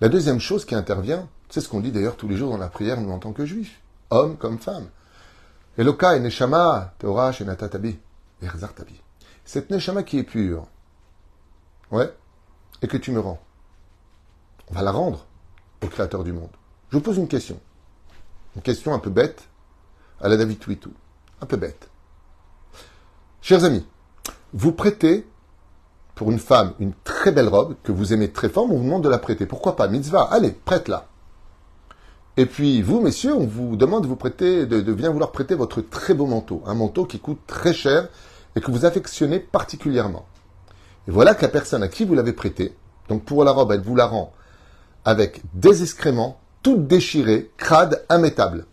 La 0.00 0.08
deuxième 0.08 0.38
chose 0.38 0.64
qui 0.64 0.76
intervient, 0.76 1.28
c'est 1.48 1.60
ce 1.60 1.68
qu'on 1.68 1.80
dit 1.80 1.90
d'ailleurs 1.90 2.16
tous 2.16 2.28
les 2.28 2.36
jours 2.36 2.50
dans 2.50 2.58
la 2.58 2.68
prière, 2.68 3.00
nous 3.00 3.10
en 3.10 3.18
tant 3.18 3.32
que 3.32 3.46
juifs, 3.46 3.80
hommes 4.10 4.36
comme 4.36 4.58
femmes. 4.58 4.88
Eloka 5.78 6.16
et 6.16 6.20
Neshama, 6.20 6.92
Torah, 6.98 7.30
Shenatatabi. 7.30 7.98
Cette 9.44 9.70
Neshama 9.70 10.02
qui 10.02 10.18
est 10.18 10.24
pure, 10.24 10.66
ouais, 11.92 12.12
et 12.82 12.88
que 12.88 12.96
tu 12.96 13.12
me 13.12 13.20
rends, 13.20 13.40
on 14.70 14.74
va 14.74 14.82
la 14.82 14.90
rendre 14.90 15.24
au 15.82 15.86
Créateur 15.86 16.24
du 16.24 16.32
monde. 16.32 16.50
Je 16.90 16.96
vous 16.96 17.02
pose 17.02 17.16
une 17.16 17.28
question. 17.28 17.60
Une 18.56 18.62
question 18.62 18.92
un 18.92 18.98
peu 18.98 19.10
bête, 19.10 19.48
à 20.20 20.28
la 20.28 20.36
David 20.36 20.58
Twitou. 20.58 20.92
Un 21.40 21.46
peu 21.46 21.56
bête. 21.56 21.88
Chers 23.40 23.64
amis, 23.64 23.86
vous 24.52 24.72
prêtez 24.72 25.26
pour 26.16 26.32
une 26.32 26.40
femme 26.40 26.74
une 26.80 26.92
très 27.04 27.30
belle 27.30 27.48
robe 27.48 27.76
que 27.84 27.92
vous 27.92 28.12
aimez 28.12 28.32
très 28.32 28.48
fort, 28.48 28.64
on 28.64 28.76
vous 28.76 28.82
demande 28.82 29.04
de 29.04 29.08
la 29.08 29.18
prêter. 29.18 29.46
Pourquoi 29.46 29.76
pas? 29.76 29.86
Mitzvah, 29.86 30.24
allez, 30.24 30.50
prête-la. 30.50 31.07
Et 32.38 32.46
puis, 32.46 32.82
vous, 32.82 33.00
messieurs, 33.00 33.34
on 33.34 33.46
vous 33.48 33.74
demande 33.74 34.04
de 34.04 34.06
vous 34.06 34.14
prêter, 34.14 34.64
de, 34.64 34.80
bien 34.92 35.10
vouloir 35.10 35.32
prêter 35.32 35.56
votre 35.56 35.80
très 35.80 36.14
beau 36.14 36.24
manteau. 36.24 36.62
Un 36.66 36.74
manteau 36.74 37.04
qui 37.04 37.18
coûte 37.18 37.40
très 37.48 37.72
cher 37.72 38.08
et 38.54 38.60
que 38.60 38.70
vous 38.70 38.84
affectionnez 38.84 39.40
particulièrement. 39.40 40.24
Et 41.08 41.10
voilà 41.10 41.34
que 41.34 41.42
la 41.42 41.48
personne 41.48 41.82
à 41.82 41.88
qui 41.88 42.04
vous 42.04 42.14
l'avez 42.14 42.32
prêté, 42.32 42.76
donc 43.08 43.24
pour 43.24 43.42
la 43.42 43.50
robe, 43.50 43.72
elle 43.72 43.80
vous 43.80 43.96
la 43.96 44.06
rend 44.06 44.32
avec 45.04 45.42
des 45.52 45.82
excréments, 45.82 46.38
toutes 46.62 46.86
déchirées, 46.86 47.50
crades, 47.56 48.04
immétables. 48.08 48.66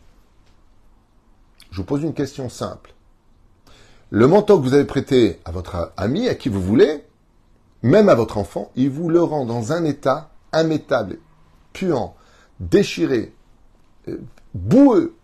Je 1.72 1.78
vous 1.78 1.86
pose 1.86 2.04
une 2.04 2.14
question 2.14 2.50
simple. 2.50 2.94
Le 4.12 4.28
manteau 4.28 4.60
que 4.60 4.64
vous 4.64 4.76
avez 4.76 4.86
prêté 4.86 5.40
à 5.44 5.50
votre 5.50 5.92
ami, 5.98 6.28
à 6.28 6.36
qui 6.36 6.50
vous 6.50 6.62
voulez, 6.62 7.04
même 7.82 8.10
à 8.10 8.16
votre 8.16 8.38
enfant, 8.38 8.70
il 8.76 8.92
vous 8.92 9.10
le 9.10 9.24
rend 9.24 9.44
dans 9.44 9.72
un 9.72 9.86
état 9.86 10.30
immétable, 10.54 11.18
puant, 11.74 12.16
déchiré, 12.60 13.34
boueux. 14.54 15.16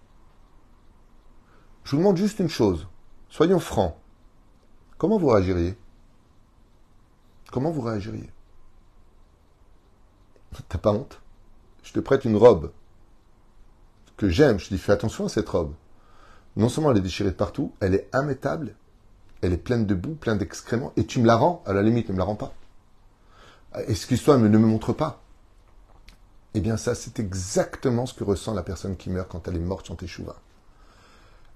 Je 1.83 1.91
vous 1.91 1.97
demande 1.97 2.17
juste 2.17 2.39
une 2.39 2.49
chose. 2.49 2.87
Soyons 3.29 3.59
francs. 3.59 3.95
Comment 4.97 5.17
vous 5.17 5.27
réagiriez? 5.27 5.77
Comment 7.51 7.71
vous 7.71 7.81
réagiriez? 7.81 8.29
T'as 10.69 10.77
pas 10.77 10.91
honte? 10.91 11.21
Je 11.83 11.93
te 11.93 11.99
prête 11.99 12.25
une 12.25 12.37
robe 12.37 12.71
que 14.17 14.29
j'aime. 14.29 14.59
Je 14.59 14.67
te 14.67 14.73
dis 14.73 14.79
fais 14.79 14.91
attention 14.91 15.25
à 15.25 15.29
cette 15.29 15.49
robe. 15.49 15.73
Non 16.55 16.69
seulement 16.69 16.91
elle 16.91 16.97
est 16.97 17.01
déchirée 17.01 17.31
de 17.31 17.35
partout, 17.35 17.73
elle 17.79 17.95
est 17.95 18.09
immétable, 18.13 18.75
elle 19.41 19.53
est 19.53 19.57
pleine 19.57 19.85
de 19.85 19.95
boue, 19.95 20.15
pleine 20.15 20.37
d'excréments, 20.37 20.91
et 20.97 21.05
tu 21.05 21.21
me 21.21 21.25
la 21.25 21.37
rends, 21.37 21.63
à 21.65 21.71
la 21.71 21.81
limite, 21.81 22.09
ne 22.09 22.13
me 22.13 22.19
la 22.19 22.25
rends 22.25 22.35
pas. 22.35 22.53
Excuse-toi, 23.87 24.37
mais 24.37 24.49
ne 24.49 24.57
me 24.57 24.67
montre 24.67 24.91
pas? 24.91 25.21
Eh 26.53 26.59
bien, 26.59 26.75
ça, 26.75 26.95
c'est 26.95 27.19
exactement 27.19 28.05
ce 28.05 28.13
que 28.13 28.23
ressent 28.23 28.53
la 28.53 28.63
personne 28.63 28.97
qui 28.97 29.09
meurt 29.09 29.29
quand 29.29 29.47
elle 29.47 29.55
est 29.55 29.59
morte 29.59 29.85
sur 29.85 29.95
Teshuva. 29.95 30.35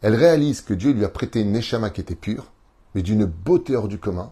Elle 0.02 0.16
réalise 0.16 0.62
que 0.62 0.74
Dieu 0.74 0.92
lui 0.92 1.04
a 1.04 1.10
prêté 1.10 1.42
une 1.42 1.52
neshama 1.52 1.90
qui 1.90 2.02
était 2.02 2.16
pure, 2.16 2.52
mais 2.94 3.02
d'une 3.02 3.26
beauté 3.26 3.76
hors 3.76 3.88
du 3.88 4.00
commun, 4.00 4.32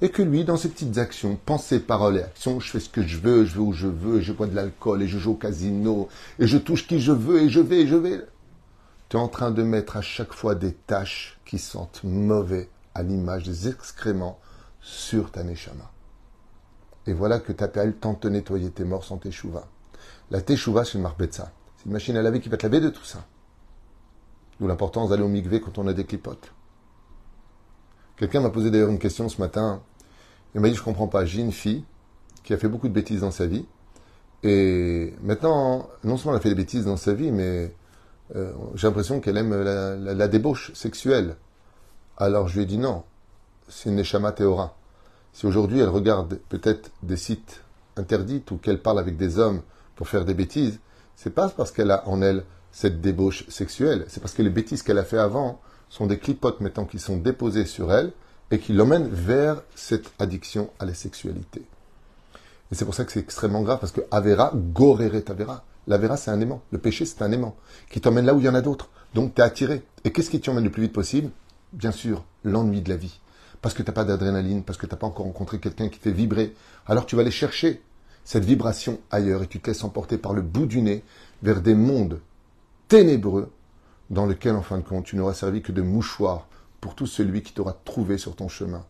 et 0.00 0.10
que 0.10 0.22
lui, 0.22 0.44
dans 0.44 0.56
ses 0.56 0.68
petites 0.68 0.98
actions, 0.98 1.38
pensées, 1.44 1.80
paroles 1.80 2.18
et 2.18 2.22
actions, 2.22 2.60
je 2.60 2.70
fais 2.70 2.80
ce 2.80 2.88
que 2.88 3.02
je 3.02 3.18
veux, 3.18 3.44
je 3.44 3.54
vais 3.54 3.60
où 3.60 3.72
je 3.72 3.86
veux, 3.86 4.20
je 4.20 4.32
bois 4.32 4.46
de 4.46 4.54
l'alcool, 4.54 5.02
et 5.02 5.08
je 5.08 5.18
joue 5.18 5.32
au 5.32 5.36
casino, 5.36 6.08
et 6.38 6.46
je 6.46 6.58
touche 6.58 6.86
qui 6.86 7.00
je 7.00 7.12
veux, 7.12 7.42
et 7.42 7.48
je 7.48 7.60
vais, 7.60 7.82
et 7.82 7.86
je 7.86 7.96
vais. 7.96 8.20
Tu 9.08 9.16
es 9.16 9.20
en 9.20 9.28
train 9.28 9.50
de 9.50 9.62
mettre 9.62 9.96
à 9.96 10.02
chaque 10.02 10.32
fois 10.32 10.54
des 10.54 10.72
taches 10.72 11.38
qui 11.44 11.58
sentent 11.58 12.00
mauvais 12.02 12.68
à 12.94 13.02
l'image 13.02 13.44
des 13.44 13.68
excréments 13.68 14.38
sur 14.80 15.30
ta 15.30 15.44
neshama. 15.44 15.90
Et 17.06 17.12
voilà 17.12 17.38
que 17.38 17.52
le 17.52 17.92
temps 17.92 18.18
de 18.20 18.28
nettoyer 18.28 18.70
tes 18.70 18.84
morts 18.84 19.04
sans 19.04 19.18
teshuva. 19.18 19.66
La 20.30 20.40
teshuva, 20.40 20.84
c'est 20.84 20.94
une 20.94 21.02
marbetza. 21.02 21.52
C'est 21.76 21.86
une 21.86 21.92
machine 21.92 22.16
à 22.16 22.22
laver 22.22 22.40
qui 22.40 22.48
va 22.48 22.56
te 22.56 22.66
laver 22.66 22.80
de 22.80 22.88
tout 22.88 23.04
ça. 23.04 23.24
D'où 24.58 24.66
l'importance 24.66 25.10
d'aller 25.10 25.22
au 25.22 25.28
mikvé 25.28 25.60
quand 25.60 25.78
on 25.78 25.86
a 25.86 25.92
des 25.92 26.04
clipotes. 26.04 26.52
Quelqu'un 28.16 28.40
m'a 28.40 28.50
posé 28.50 28.70
d'ailleurs 28.70 28.88
une 28.88 28.98
question 28.98 29.28
ce 29.28 29.40
matin. 29.40 29.82
Il 30.54 30.60
m'a 30.60 30.68
dit, 30.68 30.74
je 30.74 30.82
comprends 30.82 31.06
pas, 31.06 31.24
j'ai 31.24 31.42
une 31.42 31.52
fille 31.52 31.84
qui 32.42 32.54
a 32.54 32.56
fait 32.56 32.68
beaucoup 32.68 32.88
de 32.88 32.94
bêtises 32.94 33.20
dans 33.20 33.30
sa 33.30 33.46
vie. 33.46 33.66
Et 34.42 35.14
maintenant, 35.22 35.88
non 36.04 36.16
seulement 36.16 36.32
elle 36.32 36.38
a 36.38 36.40
fait 36.40 36.48
des 36.48 36.54
bêtises 36.54 36.84
dans 36.84 36.96
sa 36.96 37.12
vie, 37.12 37.30
mais 37.30 37.74
euh, 38.34 38.52
j'ai 38.74 38.86
l'impression 38.86 39.20
qu'elle 39.20 39.36
aime 39.36 39.54
la, 39.54 40.28
débauche 40.28 40.72
sexuelle. 40.74 41.36
Alors 42.16 42.48
je 42.48 42.56
lui 42.56 42.62
ai 42.62 42.66
dit 42.66 42.78
non, 42.78 43.04
c'est 43.68 43.90
une 43.90 43.96
Neshama 43.96 44.32
Théora. 44.32 44.75
Si 45.36 45.44
aujourd'hui 45.44 45.80
elle 45.80 45.90
regarde 45.90 46.38
peut-être 46.48 46.90
des 47.02 47.18
sites 47.18 47.62
interdits 47.98 48.42
ou 48.50 48.56
qu'elle 48.56 48.80
parle 48.80 48.98
avec 48.98 49.18
des 49.18 49.38
hommes 49.38 49.60
pour 49.94 50.08
faire 50.08 50.24
des 50.24 50.32
bêtises, 50.32 50.80
c'est 51.14 51.34
pas 51.34 51.50
parce 51.50 51.70
qu'elle 51.72 51.90
a 51.90 52.08
en 52.08 52.22
elle 52.22 52.42
cette 52.72 53.02
débauche 53.02 53.46
sexuelle, 53.50 54.06
c'est 54.08 54.20
parce 54.20 54.32
que 54.32 54.40
les 54.40 54.48
bêtises 54.48 54.82
qu'elle 54.82 54.96
a 54.96 55.04
fait 55.04 55.18
avant 55.18 55.60
sont 55.90 56.06
des 56.06 56.18
clipotes 56.18 56.62
maintenant 56.62 56.86
qui 56.86 56.98
sont 56.98 57.18
déposés 57.18 57.66
sur 57.66 57.92
elle 57.92 58.12
et 58.50 58.58
qui 58.58 58.72
l'emmènent 58.72 59.10
vers 59.10 59.60
cette 59.74 60.10
addiction 60.18 60.70
à 60.78 60.86
la 60.86 60.94
sexualité. 60.94 61.60
Et 62.72 62.74
c'est 62.74 62.86
pour 62.86 62.94
ça 62.94 63.04
que 63.04 63.12
c'est 63.12 63.20
extrêmement 63.20 63.60
grave, 63.60 63.78
parce 63.78 63.92
que 63.92 64.00
Avera, 64.10 64.52
gorere 64.54 65.22
Avera. 65.28 65.64
L'Avera, 65.86 66.16
c'est 66.16 66.30
un 66.30 66.40
aimant. 66.40 66.62
Le 66.70 66.78
péché, 66.78 67.04
c'est 67.04 67.20
un 67.20 67.30
aimant 67.30 67.56
qui 67.90 68.00
t'emmène 68.00 68.24
là 68.24 68.32
où 68.34 68.38
il 68.38 68.46
y 68.46 68.48
en 68.48 68.54
a 68.54 68.62
d'autres. 68.62 68.88
Donc, 69.14 69.34
tu 69.34 69.42
es 69.42 69.44
attiré. 69.44 69.82
Et 70.04 70.12
qu'est-ce 70.12 70.30
qui 70.30 70.40
t'emmène 70.40 70.64
le 70.64 70.70
plus 70.70 70.82
vite 70.82 70.94
possible? 70.94 71.30
Bien 71.74 71.92
sûr, 71.92 72.24
l'ennui 72.42 72.80
de 72.80 72.88
la 72.88 72.96
vie. 72.96 73.20
Parce 73.62 73.74
que 73.74 73.82
tu 73.82 73.90
n'as 73.90 73.94
pas 73.94 74.04
d'adrénaline, 74.04 74.62
parce 74.62 74.78
que 74.78 74.86
tu 74.86 74.92
n'as 74.92 74.98
pas 74.98 75.06
encore 75.06 75.26
rencontré 75.26 75.58
quelqu'un 75.58 75.88
qui 75.88 75.98
fait 75.98 76.12
vibrer. 76.12 76.54
Alors, 76.86 77.06
tu 77.06 77.16
vas 77.16 77.22
aller 77.22 77.30
chercher 77.30 77.82
cette 78.24 78.44
vibration 78.44 78.98
ailleurs 79.10 79.42
et 79.42 79.46
tu 79.46 79.60
te 79.60 79.70
laisses 79.70 79.84
emporter 79.84 80.18
par 80.18 80.34
le 80.34 80.42
bout 80.42 80.66
du 80.66 80.82
nez 80.82 81.04
vers 81.42 81.62
des 81.62 81.74
mondes 81.74 82.20
ténébreux 82.88 83.50
dans 84.10 84.26
lequel, 84.26 84.54
en 84.54 84.62
fin 84.62 84.78
de 84.78 84.84
compte, 84.84 85.04
tu 85.04 85.16
n'auras 85.16 85.34
servi 85.34 85.62
que 85.62 85.72
de 85.72 85.82
mouchoir 85.82 86.48
pour 86.80 86.94
tout 86.94 87.06
celui 87.06 87.42
qui 87.42 87.52
t'aura 87.52 87.76
trouvé 87.84 88.18
sur 88.18 88.36
ton 88.36 88.48
chemin. 88.48 88.84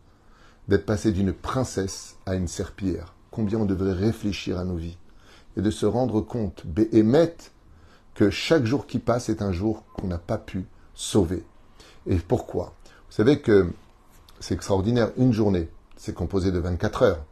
D'être 0.67 0.85
passé 0.85 1.11
d'une 1.11 1.33
princesse 1.33 2.17
à 2.25 2.35
une 2.35 2.47
serpillière. 2.47 3.15
Combien 3.31 3.59
on 3.59 3.65
devrait 3.65 3.93
réfléchir 3.93 4.59
à 4.59 4.65
nos 4.65 4.75
vies. 4.75 4.97
Et 5.55 5.61
de 5.61 5.71
se 5.71 5.85
rendre 5.85 6.21
compte, 6.21 6.65
béhémeth, 6.65 7.51
que 8.13 8.29
chaque 8.29 8.65
jour 8.65 8.87
qui 8.87 8.99
passe 8.99 9.29
est 9.29 9.41
un 9.41 9.51
jour 9.51 9.83
qu'on 9.93 10.07
n'a 10.07 10.17
pas 10.17 10.37
pu 10.37 10.65
sauver. 10.93 11.43
Et 12.07 12.15
pourquoi? 12.17 12.73
Vous 13.09 13.15
savez 13.15 13.39
que 13.39 13.71
c'est 14.39 14.53
extraordinaire. 14.53 15.11
Une 15.17 15.33
journée, 15.33 15.69
c'est 15.95 16.13
composé 16.13 16.51
de 16.51 16.59
24 16.59 17.03
heures, 17.03 17.25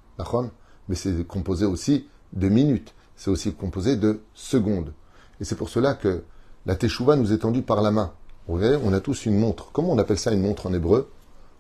mais 0.87 0.95
c'est 0.95 1.25
composé 1.25 1.65
aussi 1.65 2.07
de 2.33 2.49
minutes. 2.49 2.93
C'est 3.15 3.31
aussi 3.31 3.53
composé 3.53 3.95
de 3.95 4.21
secondes. 4.33 4.93
Et 5.39 5.45
c'est 5.45 5.55
pour 5.55 5.69
cela 5.69 5.93
que 5.93 6.23
la 6.65 6.75
teshuva 6.75 7.15
nous 7.15 7.31
est 7.31 7.39
tendue 7.39 7.61
par 7.61 7.81
la 7.81 7.91
main. 7.91 8.13
Vous 8.47 8.57
voyez, 8.57 8.77
on 8.83 8.93
a 8.93 8.99
tous 8.99 9.25
une 9.25 9.39
montre. 9.39 9.71
Comment 9.71 9.91
on 9.91 9.97
appelle 9.97 10.19
ça 10.19 10.31
une 10.31 10.41
montre 10.41 10.67
en 10.67 10.73
hébreu? 10.73 11.09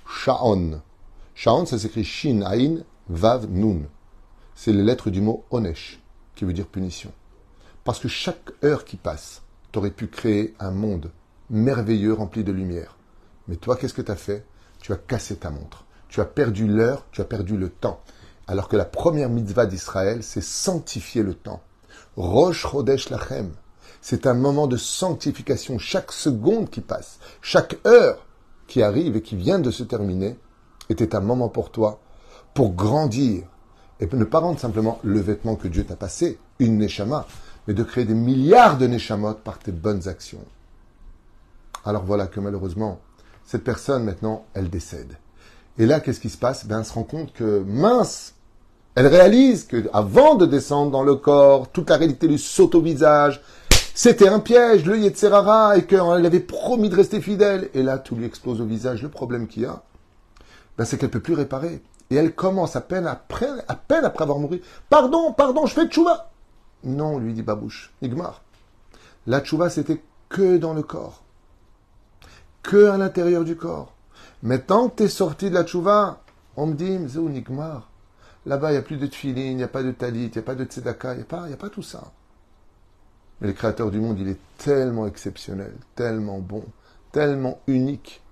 Sha'on. 0.07 0.81
Sha'on, 1.33 1.65
ça 1.65 1.79
s'écrit 1.79 2.03
Shin, 2.03 2.41
Ain, 2.41 2.83
Vav, 3.09 3.47
Nun. 3.49 3.83
C'est 4.53 4.71
les 4.71 4.83
lettres 4.83 5.09
du 5.09 5.21
mot 5.21 5.45
Onesh, 5.51 6.01
qui 6.35 6.45
veut 6.45 6.53
dire 6.53 6.67
punition. 6.67 7.11
Parce 7.83 7.99
que 7.99 8.07
chaque 8.07 8.51
heure 8.63 8.85
qui 8.85 8.97
passe, 8.97 9.41
tu 9.71 9.79
aurais 9.79 9.91
pu 9.91 10.07
créer 10.07 10.55
un 10.59 10.71
monde 10.71 11.11
merveilleux 11.49 12.13
rempli 12.13 12.43
de 12.43 12.51
lumière. 12.51 12.97
Mais 13.47 13.55
toi, 13.57 13.75
qu'est-ce 13.75 13.93
que 13.93 14.01
tu 14.01 14.11
as 14.11 14.15
fait? 14.15 14.45
Tu 14.85 14.93
as 14.93 14.97
cassé 14.97 15.37
ta 15.37 15.49
montre. 15.49 15.83
Tu 16.09 16.21
as 16.21 16.25
perdu 16.25 16.67
l'heure, 16.67 17.07
tu 17.11 17.19
as 17.19 17.25
perdu 17.25 17.57
le 17.57 17.69
temps. 17.69 18.01
Alors 18.45 18.67
que 18.67 18.77
la 18.77 18.85
première 18.85 19.31
mitzvah 19.31 19.65
d'Israël, 19.65 20.21
c'est 20.21 20.43
sanctifier 20.43 21.23
le 21.23 21.33
temps. 21.33 21.63
Rosh 22.17 22.67
Chodesh 22.67 23.09
Lachem. 23.09 23.49
C'est 23.99 24.27
un 24.27 24.35
moment 24.35 24.67
de 24.67 24.77
sanctification. 24.77 25.79
Chaque 25.79 26.11
seconde 26.11 26.69
qui 26.69 26.81
passe, 26.81 27.17
chaque 27.41 27.79
heure 27.87 28.27
qui 28.67 28.83
arrive 28.83 29.15
et 29.15 29.23
qui 29.23 29.35
vient 29.35 29.57
de 29.57 29.71
se 29.71 29.81
terminer 29.81 30.37
était 30.89 31.15
un 31.15 31.19
moment 31.21 31.49
pour 31.49 31.71
toi, 31.71 31.99
pour 32.53 32.75
grandir, 32.75 33.47
et 33.99 34.05
ne 34.05 34.23
pas 34.23 34.37
rendre 34.37 34.59
simplement 34.59 34.99
le 35.01 35.19
vêtement 35.19 35.55
que 35.55 35.67
Dieu 35.67 35.83
t'a 35.83 35.95
passé, 35.95 36.37
une 36.59 36.77
neshama, 36.77 37.25
mais 37.67 37.73
de 37.73 37.81
créer 37.81 38.05
des 38.05 38.13
milliards 38.13 38.77
de 38.77 38.85
neshamot 38.85 39.33
par 39.33 39.57
tes 39.57 39.71
bonnes 39.71 40.07
actions. 40.07 40.45
Alors 41.85 42.03
voilà 42.03 42.27
que 42.27 42.39
malheureusement, 42.39 42.99
cette 43.45 43.63
personne 43.63 44.03
maintenant, 44.03 44.45
elle 44.53 44.69
décède. 44.69 45.17
Et 45.77 45.85
là, 45.85 45.99
qu'est-ce 45.99 46.19
qui 46.19 46.29
se 46.29 46.37
passe? 46.37 46.65
Ben, 46.65 46.79
Elle 46.79 46.85
se 46.85 46.93
rend 46.93 47.03
compte 47.03 47.33
que, 47.33 47.63
mince, 47.67 48.33
elle 48.95 49.07
réalise 49.07 49.65
que 49.65 49.89
avant 49.93 50.35
de 50.35 50.45
descendre 50.45 50.91
dans 50.91 51.03
le 51.03 51.15
corps, 51.15 51.67
toute 51.69 51.89
la 51.89 51.97
réalité 51.97 52.27
lui 52.27 52.39
saute 52.39 52.75
au 52.75 52.81
visage. 52.81 53.41
C'était 53.93 54.27
un 54.27 54.39
piège, 54.39 54.85
le 54.85 54.97
Yetzerara, 54.97 55.77
et 55.77 55.85
qu'elle 55.85 56.25
avait 56.25 56.39
promis 56.39 56.89
de 56.89 56.95
rester 56.95 57.21
fidèle. 57.21 57.69
Et 57.73 57.83
là, 57.83 57.97
tout 57.97 58.15
lui 58.15 58.25
explose 58.25 58.61
au 58.61 58.65
visage. 58.65 59.03
Le 59.03 59.09
problème 59.09 59.47
qu'il 59.47 59.63
y 59.63 59.65
a, 59.65 59.83
ben, 60.77 60.85
c'est 60.85 60.97
qu'elle 60.97 61.09
peut 61.09 61.19
plus 61.19 61.33
réparer. 61.33 61.81
Et 62.09 62.15
elle 62.15 62.33
commence 62.33 62.75
à 62.75 62.81
peine 62.81 63.07
après, 63.07 63.49
à 63.67 63.75
peine 63.75 64.05
après 64.05 64.23
avoir 64.23 64.39
mouru. 64.39 64.61
Pardon, 64.89 65.33
pardon, 65.33 65.65
je 65.65 65.73
fais 65.73 65.87
tchouva. 65.87 66.31
Non, 66.83 67.17
lui 67.17 67.33
dit 67.33 67.41
Babouche, 67.41 67.91
Igmar. 68.01 68.43
La 69.27 69.41
tchouva, 69.41 69.69
c'était 69.69 70.01
que 70.29 70.57
dans 70.57 70.73
le 70.73 70.83
corps. 70.83 71.24
Que 72.65 72.89
à 72.89 72.97
l'intérieur 72.97 73.43
du 73.43 73.55
corps. 73.55 73.93
Mais 74.41 74.57
tant 74.57 74.89
que 74.89 74.95
tu 74.95 75.03
es 75.03 75.07
sorti 75.07 75.51
de 75.51 75.53
la 75.53 75.63
tchouva, 75.63 76.23
on 76.57 76.65
me 76.65 76.73
dit, 76.73 76.97
Zéou 77.07 77.29
Nigmar. 77.29 77.91
Là-bas, 78.47 78.71
il 78.71 78.73
n'y 78.73 78.79
a 78.79 78.81
plus 78.81 78.97
de 78.97 79.05
tfilin, 79.05 79.51
il 79.51 79.55
n'y 79.57 79.63
a 79.63 79.67
pas 79.67 79.83
de 79.83 79.91
talit, 79.91 80.25
il 80.25 80.31
n'y 80.31 80.37
a 80.39 80.41
pas 80.41 80.55
de 80.55 80.65
tzedaka, 80.65 81.13
il 81.13 81.17
n'y 81.17 81.21
a, 81.21 81.25
pas, 81.25 81.43
a 81.43 81.57
pas 81.57 81.69
tout 81.69 81.83
ça. 81.83 82.11
Mais 83.39 83.47
le 83.49 83.53
Créateur 83.53 83.91
du 83.91 83.99
monde, 83.99 84.17
il 84.19 84.29
est 84.29 84.39
tellement 84.57 85.05
exceptionnel, 85.05 85.73
tellement 85.93 86.39
bon, 86.39 86.63
tellement 87.11 87.59
unique 87.67 88.23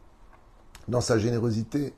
dans 0.87 1.01
sa 1.01 1.19
générosité, 1.19 1.93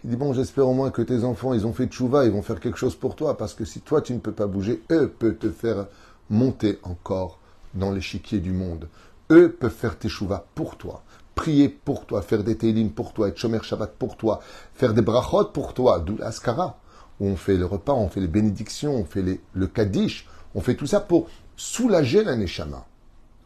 qu'il 0.00 0.10
dit, 0.10 0.16
bon, 0.16 0.32
j'espère 0.32 0.68
au 0.68 0.74
moins 0.74 0.92
que 0.92 1.02
tes 1.02 1.24
enfants, 1.24 1.54
ils 1.54 1.66
ont 1.66 1.72
fait 1.72 1.86
tchouva, 1.86 2.24
ils 2.24 2.30
vont 2.30 2.42
faire 2.42 2.60
quelque 2.60 2.78
chose 2.78 2.94
pour 2.94 3.16
toi, 3.16 3.36
parce 3.36 3.54
que 3.54 3.64
si 3.64 3.80
toi, 3.80 4.00
tu 4.00 4.14
ne 4.14 4.20
peux 4.20 4.32
pas 4.32 4.46
bouger, 4.46 4.80
eux 4.92 5.08
peuvent 5.08 5.38
te 5.38 5.50
faire 5.50 5.86
monter 6.30 6.78
encore 6.84 7.40
dans 7.74 7.90
l'échiquier 7.90 8.38
du 8.38 8.52
monde. 8.52 8.88
Eux 9.32 9.50
peuvent 9.50 9.72
faire 9.72 9.98
tes 9.98 10.08
chouvas 10.08 10.44
pour 10.54 10.76
toi 10.76 11.02
prier 11.34 11.68
pour 11.68 12.06
toi, 12.06 12.22
faire 12.22 12.44
des 12.44 12.56
télim 12.56 12.90
pour 12.90 13.12
toi, 13.12 13.28
être 13.28 13.38
chomer 13.38 13.58
Shabbat 13.62 13.94
pour 13.98 14.16
toi, 14.16 14.40
faire 14.74 14.94
des 14.94 15.02
brachot 15.02 15.46
pour 15.46 15.74
toi, 15.74 15.98
d'où 16.00 16.16
l'ascara, 16.16 16.78
où 17.20 17.26
on 17.26 17.36
fait 17.36 17.56
le 17.56 17.66
repas, 17.66 17.92
on 17.92 18.08
fait 18.08 18.20
les 18.20 18.28
bénédictions, 18.28 18.94
on 18.94 19.04
fait 19.04 19.22
le 19.52 19.66
kaddish, 19.66 20.28
on 20.54 20.60
fait 20.60 20.74
tout 20.74 20.86
ça 20.86 21.00
pour 21.00 21.28
soulager 21.56 22.24
la 22.24 22.36
neshama. 22.36 22.86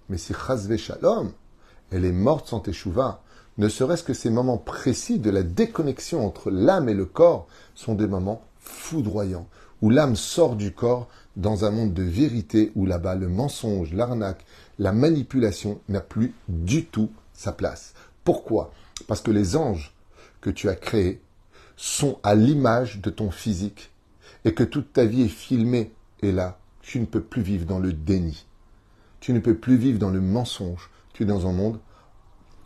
Mais 0.08 0.18
si 0.18 0.32
Chazve 0.34 0.76
Shalom, 0.76 1.32
elle 1.90 2.04
est 2.04 2.12
morte 2.12 2.48
sans 2.48 2.60
teshuva, 2.60 3.22
ne 3.58 3.68
serait-ce 3.68 4.04
que 4.04 4.14
ces 4.14 4.30
moments 4.30 4.58
précis 4.58 5.18
de 5.18 5.30
la 5.30 5.42
déconnexion 5.42 6.24
entre 6.24 6.50
l'âme 6.50 6.88
et 6.88 6.94
le 6.94 7.06
corps 7.06 7.46
sont 7.74 7.94
des 7.94 8.06
moments 8.06 8.42
foudroyants, 8.58 9.48
où 9.82 9.90
l'âme 9.90 10.16
sort 10.16 10.56
du 10.56 10.72
corps 10.72 11.08
dans 11.36 11.64
un 11.64 11.70
monde 11.70 11.92
de 11.92 12.02
vérité 12.02 12.72
où 12.74 12.86
là-bas 12.86 13.14
le 13.14 13.28
mensonge, 13.28 13.92
l'arnaque, 13.92 14.44
la 14.78 14.92
manipulation 14.92 15.80
n'a 15.88 16.00
plus 16.00 16.34
du 16.48 16.84
tout 16.84 17.10
sa 17.38 17.52
place. 17.52 17.94
Pourquoi? 18.24 18.72
Parce 19.06 19.20
que 19.20 19.30
les 19.30 19.56
anges 19.56 19.94
que 20.40 20.50
tu 20.50 20.68
as 20.68 20.74
créés 20.74 21.22
sont 21.76 22.18
à 22.24 22.34
l'image 22.34 23.00
de 23.00 23.10
ton 23.10 23.30
physique 23.30 23.92
et 24.44 24.54
que 24.54 24.64
toute 24.64 24.92
ta 24.92 25.04
vie 25.04 25.22
est 25.22 25.28
filmée. 25.28 25.92
Et 26.20 26.32
là, 26.32 26.58
tu 26.82 26.98
ne 26.98 27.06
peux 27.06 27.22
plus 27.22 27.42
vivre 27.42 27.64
dans 27.64 27.78
le 27.78 27.92
déni. 27.92 28.44
Tu 29.20 29.32
ne 29.32 29.38
peux 29.38 29.54
plus 29.54 29.76
vivre 29.76 30.00
dans 30.00 30.10
le 30.10 30.20
mensonge. 30.20 30.90
Tu 31.12 31.22
es 31.22 31.26
dans 31.26 31.46
un 31.46 31.52
monde 31.52 31.78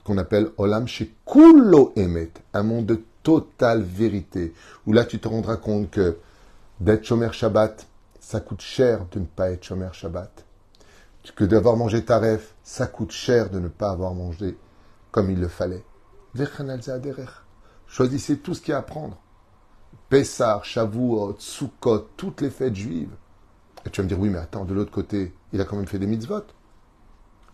qu'on 0.04 0.16
appelle 0.18 0.48
Olam 0.56 0.88
chez 0.88 1.14
Kulo 1.26 1.92
Emet, 1.94 2.32
un 2.54 2.62
monde 2.62 2.86
de 2.86 3.04
totale 3.22 3.82
vérité, 3.82 4.52
où 4.86 4.92
là 4.92 5.04
tu 5.04 5.20
te 5.20 5.28
rendras 5.28 5.56
compte 5.56 5.90
que 5.90 6.18
d'être 6.80 7.04
Shomer 7.04 7.32
Shabbat, 7.32 7.86
ça 8.20 8.40
coûte 8.40 8.62
cher 8.62 9.06
de 9.12 9.20
ne 9.20 9.26
pas 9.26 9.50
être 9.50 9.64
Shomer 9.64 9.90
Shabbat 9.92 10.44
que 11.30 11.44
d'avoir 11.44 11.76
mangé 11.76 12.04
taref, 12.04 12.56
ça 12.64 12.88
coûte 12.88 13.12
cher 13.12 13.48
de 13.50 13.60
ne 13.60 13.68
pas 13.68 13.90
avoir 13.90 14.14
mangé 14.14 14.58
comme 15.12 15.30
il 15.30 15.40
le 15.40 15.46
fallait. 15.46 15.84
Choisissez 17.86 18.38
tout 18.38 18.54
ce 18.54 18.60
qu'il 18.60 18.72
y 18.72 18.74
a 18.74 18.78
à 18.78 18.82
prendre. 18.82 19.18
Pessar, 20.08 20.64
Shavuot, 20.64 21.36
Sukkot, 21.38 22.08
toutes 22.16 22.40
les 22.40 22.50
fêtes 22.50 22.74
juives. 22.74 23.14
Et 23.84 23.90
tu 23.90 24.00
vas 24.00 24.04
me 24.04 24.08
dire, 24.08 24.18
oui, 24.18 24.30
mais 24.30 24.38
attends, 24.38 24.64
de 24.64 24.74
l'autre 24.74 24.90
côté, 24.90 25.34
il 25.52 25.60
a 25.60 25.64
quand 25.64 25.76
même 25.76 25.86
fait 25.86 25.98
des 25.98 26.06
mitzvot. 26.06 26.44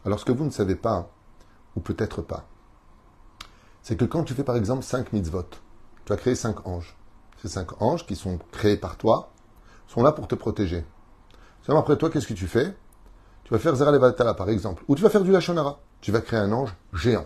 Alors 0.05 0.21
ce 0.21 0.25
que 0.25 0.33
vous 0.33 0.45
ne 0.45 0.51
savez 0.51 0.77
pas, 0.77 1.11
ou 1.77 1.81
peut-être 1.81 2.23
pas, 2.23 2.47
c'est 3.83 3.97
que 3.97 4.05
quand 4.05 4.25
tu 4.25 4.35
fais 4.35 4.45
par 4.45 4.57
exemple 4.57 4.83
cinq 4.83 5.13
mitzvot, 5.13 5.49
tu 6.05 6.13
as 6.13 6.17
créé 6.17 6.35
cinq 6.35 6.67
anges. 6.67 6.97
Ces 7.43 7.49
cinq 7.49 7.83
anges 7.83 8.07
qui 8.07 8.17
sont 8.17 8.39
créés 8.53 8.77
par 8.77 8.97
toi 8.97 9.33
sont 9.87 10.03
là 10.03 10.13
pour 10.13 10.29
te 10.29 10.35
protéger. 10.35 10.85
Seulement 11.63 11.81
après 11.81 11.97
toi, 11.97 12.11
qu'est-ce 12.11 12.27
que 12.27 12.35
tu 12.35 12.47
fais? 12.47 12.77
Tu 13.49 13.55
vas 13.55 13.61
faire 13.61 13.75
Zera 13.77 13.91
Levatala, 13.91 14.35
par 14.35 14.51
exemple, 14.51 14.85
ou 14.89 14.95
tu 14.95 15.03
vas 15.03 15.09
faire 15.09 15.23
du 15.23 15.33
Lachonara. 15.33 15.79
Tu 16.03 16.13
vas 16.13 16.21
créer 16.21 16.39
un 16.39 16.53
ange 16.53 16.77
géant, 16.93 17.25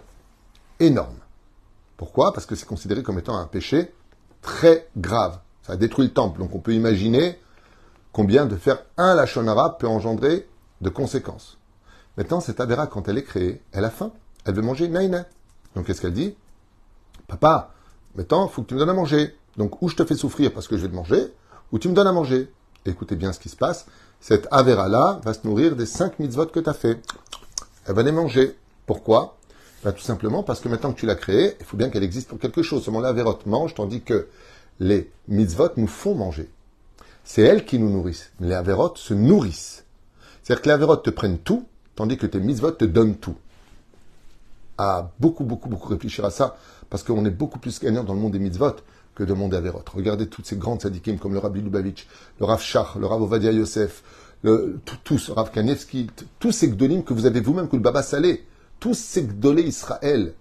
énorme. 0.78 1.16
Pourquoi? 1.96 2.32
Parce 2.32 2.46
que 2.46 2.54
c'est 2.54 2.64
considéré 2.64 3.02
comme 3.02 3.18
étant 3.18 3.36
un 3.36 3.46
péché 3.46 3.92
très 4.40 4.88
grave. 4.96 5.40
Ça 5.64 5.72
a 5.72 5.76
détruit 5.76 6.06
le 6.06 6.12
temple. 6.12 6.38
Donc 6.38 6.54
on 6.54 6.60
peut 6.60 6.74
imaginer 6.74 7.40
combien 8.12 8.46
de 8.46 8.54
faire 8.54 8.84
un 8.98 9.16
Lachonara 9.16 9.78
peut 9.78 9.88
engendrer 9.88 10.48
de 10.80 10.88
conséquences. 10.90 11.58
Maintenant, 12.16 12.38
cette 12.38 12.60
Avera, 12.60 12.86
quand 12.86 13.08
elle 13.08 13.18
est 13.18 13.24
créée, 13.24 13.60
elle 13.72 13.84
a 13.84 13.90
faim. 13.90 14.12
Elle 14.44 14.54
veut 14.54 14.62
manger 14.62 14.86
naïna. 14.86 15.26
Donc 15.74 15.86
qu'est-ce 15.86 16.00
qu'elle 16.00 16.12
dit? 16.12 16.36
Papa, 17.26 17.72
maintenant, 18.14 18.46
il 18.46 18.52
faut 18.52 18.62
que 18.62 18.68
tu 18.68 18.74
me 18.74 18.78
donnes 18.78 18.90
à 18.90 18.94
manger. 18.94 19.36
Donc 19.56 19.82
ou 19.82 19.88
je 19.88 19.96
te 19.96 20.04
fais 20.04 20.14
souffrir 20.14 20.52
parce 20.52 20.68
que 20.68 20.76
je 20.76 20.82
vais 20.82 20.88
te 20.88 20.94
manger, 20.94 21.34
ou 21.72 21.80
tu 21.80 21.88
me 21.88 21.94
donnes 21.94 22.06
à 22.06 22.12
manger. 22.12 22.48
Écoutez 22.84 23.16
bien 23.16 23.32
ce 23.32 23.40
qui 23.40 23.48
se 23.48 23.56
passe 23.56 23.86
cette 24.22 24.46
Avera-là 24.52 25.20
va 25.24 25.34
se 25.34 25.44
nourrir 25.44 25.74
des 25.74 25.84
cinq 25.84 26.20
mitzvot 26.20 26.46
que 26.46 26.60
tu 26.60 26.70
as 26.70 26.74
fait. 26.74 27.00
Elle 27.86 27.96
va 27.96 28.04
les 28.04 28.12
manger. 28.12 28.56
Pourquoi? 28.86 29.36
Ben, 29.82 29.90
Tout 29.90 30.00
simplement 30.00 30.44
parce 30.44 30.60
que 30.60 30.68
maintenant 30.68 30.92
que 30.92 31.00
tu 31.00 31.06
l'as 31.06 31.16
créée, 31.16 31.56
il 31.58 31.66
faut 31.66 31.76
bien 31.76 31.90
qu'elle 31.90 32.04
existe 32.04 32.28
pour 32.28 32.38
quelque 32.38 32.62
chose. 32.62 32.84
Seulement 32.84 33.00
l'Averot 33.00 33.40
mange, 33.46 33.74
tandis 33.74 34.00
que 34.00 34.28
les 34.78 35.10
mitzvot 35.26 35.70
nous 35.76 35.88
font 35.88 36.14
manger. 36.14 36.48
C'est 37.24 37.42
elles 37.42 37.64
qui 37.64 37.80
nous 37.80 37.90
nourrissent. 37.90 38.30
Les 38.38 38.54
Averot 38.54 38.94
se 38.94 39.12
nourrissent. 39.12 39.84
C'est-à-dire 40.44 40.62
que 40.62 40.84
les 40.84 41.02
te 41.02 41.10
prennent 41.10 41.38
tout, 41.38 41.66
tandis 41.96 42.16
que 42.16 42.26
tes 42.26 42.38
mitzvot 42.38 42.70
te 42.70 42.84
donnent 42.84 43.16
tout. 43.16 43.36
À 44.78 45.10
beaucoup, 45.18 45.42
beaucoup, 45.42 45.68
beaucoup 45.68 45.88
réfléchir 45.88 46.24
à 46.24 46.30
ça, 46.30 46.56
parce 46.90 47.02
qu'on 47.02 47.24
est 47.24 47.30
beaucoup 47.30 47.58
plus 47.58 47.80
gagnant 47.80 48.04
dans 48.04 48.14
le 48.14 48.20
monde 48.20 48.32
des 48.32 48.38
mitzvot 48.38 48.76
que 49.14 49.24
de 49.24 49.32
monde. 49.32 49.54
Regardez 49.94 50.28
toutes 50.28 50.46
ces 50.46 50.56
grandes 50.56 50.82
sadikim 50.82 51.18
comme 51.18 51.32
le 51.32 51.38
Rabbi 51.38 51.60
Lubavitch, 51.60 52.06
le 52.40 52.46
Rav 52.46 52.60
Shach, 52.60 52.96
le 52.96 53.06
Rav 53.06 53.22
Ovadia 53.22 53.52
Yosef, 53.52 54.02
tous, 55.04 55.30
Rav 55.30 55.50
Kanevski, 55.50 56.08
tous 56.38 56.52
ces 56.52 56.68
gdolim 56.68 57.04
que 57.04 57.12
vous 57.12 57.26
avez 57.26 57.40
vous-même, 57.40 57.68
que 57.68 57.76
le 57.76 57.82
Baba 57.82 58.02
Salé, 58.02 58.46
tous 58.80 58.94
ces 58.94 59.24
gdolés 59.24 59.62
Israël, 59.62 60.34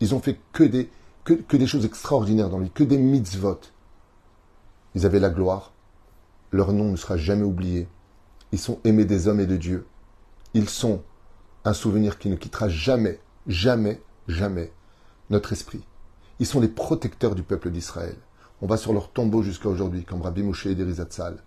ils 0.00 0.14
ont 0.14 0.20
fait 0.20 0.38
que 0.52 0.64
des, 0.64 0.90
que 1.24 1.56
des 1.56 1.66
choses 1.66 1.84
extraordinaires 1.84 2.50
dans 2.50 2.58
lui, 2.58 2.70
que 2.70 2.84
des 2.84 2.98
mitzvot. 2.98 3.60
Ils 4.94 5.06
avaient 5.06 5.20
la 5.20 5.30
gloire. 5.30 5.72
Leur 6.50 6.72
nom 6.72 6.90
ne 6.90 6.96
sera 6.96 7.16
jamais 7.16 7.44
oublié. 7.44 7.88
Ils 8.52 8.58
sont 8.58 8.78
aimés 8.84 9.06
des 9.06 9.28
hommes 9.28 9.40
et 9.40 9.46
de 9.46 9.56
Dieu. 9.56 9.86
Ils 10.52 10.68
sont 10.68 11.02
un 11.64 11.72
souvenir 11.72 12.18
qui 12.18 12.28
ne 12.28 12.36
quittera 12.36 12.68
jamais, 12.68 13.20
jamais, 13.46 14.02
jamais 14.28 14.72
notre 15.30 15.52
esprit. 15.52 15.82
Ils 16.42 16.46
sont 16.46 16.58
les 16.58 16.66
protecteurs 16.66 17.36
du 17.36 17.44
peuple 17.44 17.70
d'Israël. 17.70 18.16
On 18.62 18.66
va 18.66 18.76
sur 18.76 18.92
leur 18.92 19.12
tombeau 19.12 19.44
jusqu'à 19.44 19.68
aujourd'hui, 19.68 20.04
comme 20.04 20.22
Rabbi 20.22 20.42
Moshe 20.42 20.66
et 20.66 20.74
Derizatzal. 20.74 21.38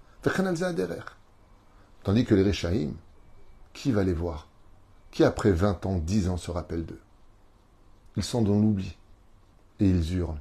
Tandis 2.03 2.23
que 2.23 2.33
les 2.33 2.43
Réchaïm, 2.43 2.93
qui 3.73 3.91
va 3.91 4.05
les 4.05 4.13
voir? 4.13 4.47
Qui 5.11 5.25
après 5.25 5.51
20 5.51 5.85
ans, 5.85 5.97
10 5.97 6.29
ans 6.29 6.37
se 6.37 6.49
rappelle 6.49 6.85
d'eux? 6.85 7.01
Ils 8.15 8.23
sont 8.23 8.41
dans 8.41 8.57
l'oubli. 8.57 8.97
Et 9.81 9.89
ils 9.89 10.15
hurlent. 10.15 10.39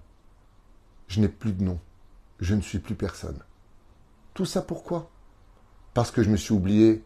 Je 1.08 1.20
n'ai 1.20 1.28
plus 1.28 1.52
de 1.52 1.64
nom. 1.64 1.80
Je 2.38 2.54
ne 2.54 2.60
suis 2.60 2.78
plus 2.78 2.94
personne. 2.94 3.40
Tout 4.34 4.46
ça 4.46 4.62
pourquoi? 4.62 5.10
Parce 5.94 6.12
que 6.12 6.22
je 6.22 6.30
me 6.30 6.36
suis 6.36 6.54
oublié 6.54 7.02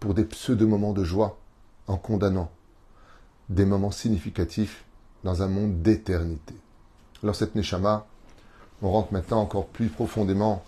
pour 0.00 0.12
des 0.12 0.26
pseudo-moments 0.26 0.92
de 0.92 1.04
joie 1.04 1.40
en 1.86 1.96
condamnant 1.96 2.52
des 3.48 3.64
moments 3.64 3.90
significatifs 3.90 4.84
dans 5.24 5.42
un 5.42 5.48
monde 5.48 5.80
d'éternité. 5.80 6.56
Alors 7.22 7.34
cette 7.34 7.54
Neshama, 7.54 8.06
on 8.82 8.90
rentre 8.90 9.12
maintenant 9.12 9.40
encore 9.40 9.66
plus 9.66 9.88
profondément 9.88 10.64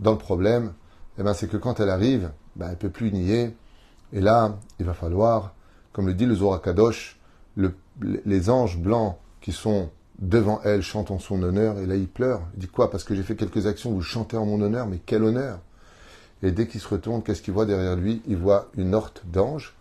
dans 0.00 0.10
le 0.10 0.18
problème, 0.18 0.72
eh 1.18 1.22
ben, 1.22 1.32
c'est 1.32 1.48
que 1.48 1.56
quand 1.56 1.78
elle 1.78 1.90
arrive, 1.90 2.30
ben, 2.56 2.66
elle 2.66 2.72
ne 2.72 2.76
peut 2.76 2.90
plus 2.90 3.12
nier. 3.12 3.54
Et 4.12 4.20
là, 4.20 4.58
il 4.80 4.86
va 4.86 4.94
falloir, 4.94 5.54
comme 5.92 6.06
le 6.06 6.14
dit 6.14 6.26
le 6.26 6.34
Zohar 6.34 6.60
Kadosh, 6.60 7.18
les 8.00 8.50
anges 8.50 8.78
blancs 8.78 9.16
qui 9.40 9.52
sont 9.52 9.90
devant 10.18 10.60
elle 10.64 10.82
chantent 10.82 11.10
en 11.10 11.18
son 11.18 11.42
honneur, 11.42 11.78
et 11.78 11.86
là 11.86 11.96
il 11.96 12.08
pleure. 12.08 12.42
Il 12.54 12.60
dit 12.60 12.68
quoi 12.68 12.90
Parce 12.90 13.04
que 13.04 13.14
j'ai 13.14 13.22
fait 13.22 13.36
quelques 13.36 13.66
actions, 13.66 13.90
vous 13.90 14.02
chantez 14.02 14.36
en 14.36 14.46
mon 14.46 14.60
honneur, 14.60 14.86
mais 14.86 14.98
quel 15.04 15.22
honneur! 15.22 15.58
Et 16.42 16.50
dès 16.50 16.66
qu'il 16.66 16.80
se 16.80 16.88
retourne, 16.88 17.22
qu'est-ce 17.22 17.42
qu'il 17.42 17.54
voit 17.54 17.66
derrière 17.66 17.96
lui? 17.96 18.22
Il 18.26 18.36
voit 18.36 18.70
une 18.76 18.94
horte 18.94 19.22
d'anges, 19.26 19.74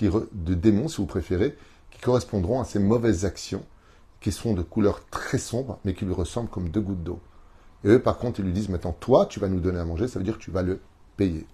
de 0.00 0.54
démons 0.54 0.88
si 0.88 0.96
vous 0.96 1.06
préférez, 1.06 1.56
qui 1.90 2.00
correspondront 2.00 2.60
à 2.60 2.64
ses 2.64 2.80
mauvaises 2.80 3.24
actions 3.24 3.64
qui 4.20 4.32
sont 4.32 4.54
de 4.54 4.62
couleur 4.62 5.06
très 5.10 5.38
sombre, 5.38 5.78
mais 5.84 5.94
qui 5.94 6.04
lui 6.04 6.14
ressemblent 6.14 6.50
comme 6.50 6.70
deux 6.70 6.80
gouttes 6.80 7.04
d'eau. 7.04 7.20
Et 7.84 7.88
eux, 7.88 8.02
par 8.02 8.18
contre, 8.18 8.40
ils 8.40 8.46
lui 8.46 8.52
disent 8.52 8.68
maintenant, 8.68 8.92
toi, 8.92 9.26
tu 9.26 9.38
vas 9.38 9.48
nous 9.48 9.60
donner 9.60 9.78
à 9.78 9.84
manger, 9.84 10.08
ça 10.08 10.18
veut 10.18 10.24
dire 10.24 10.38
que 10.38 10.42
tu 10.42 10.50
vas 10.50 10.62
le 10.62 10.80
payer. 11.16 11.46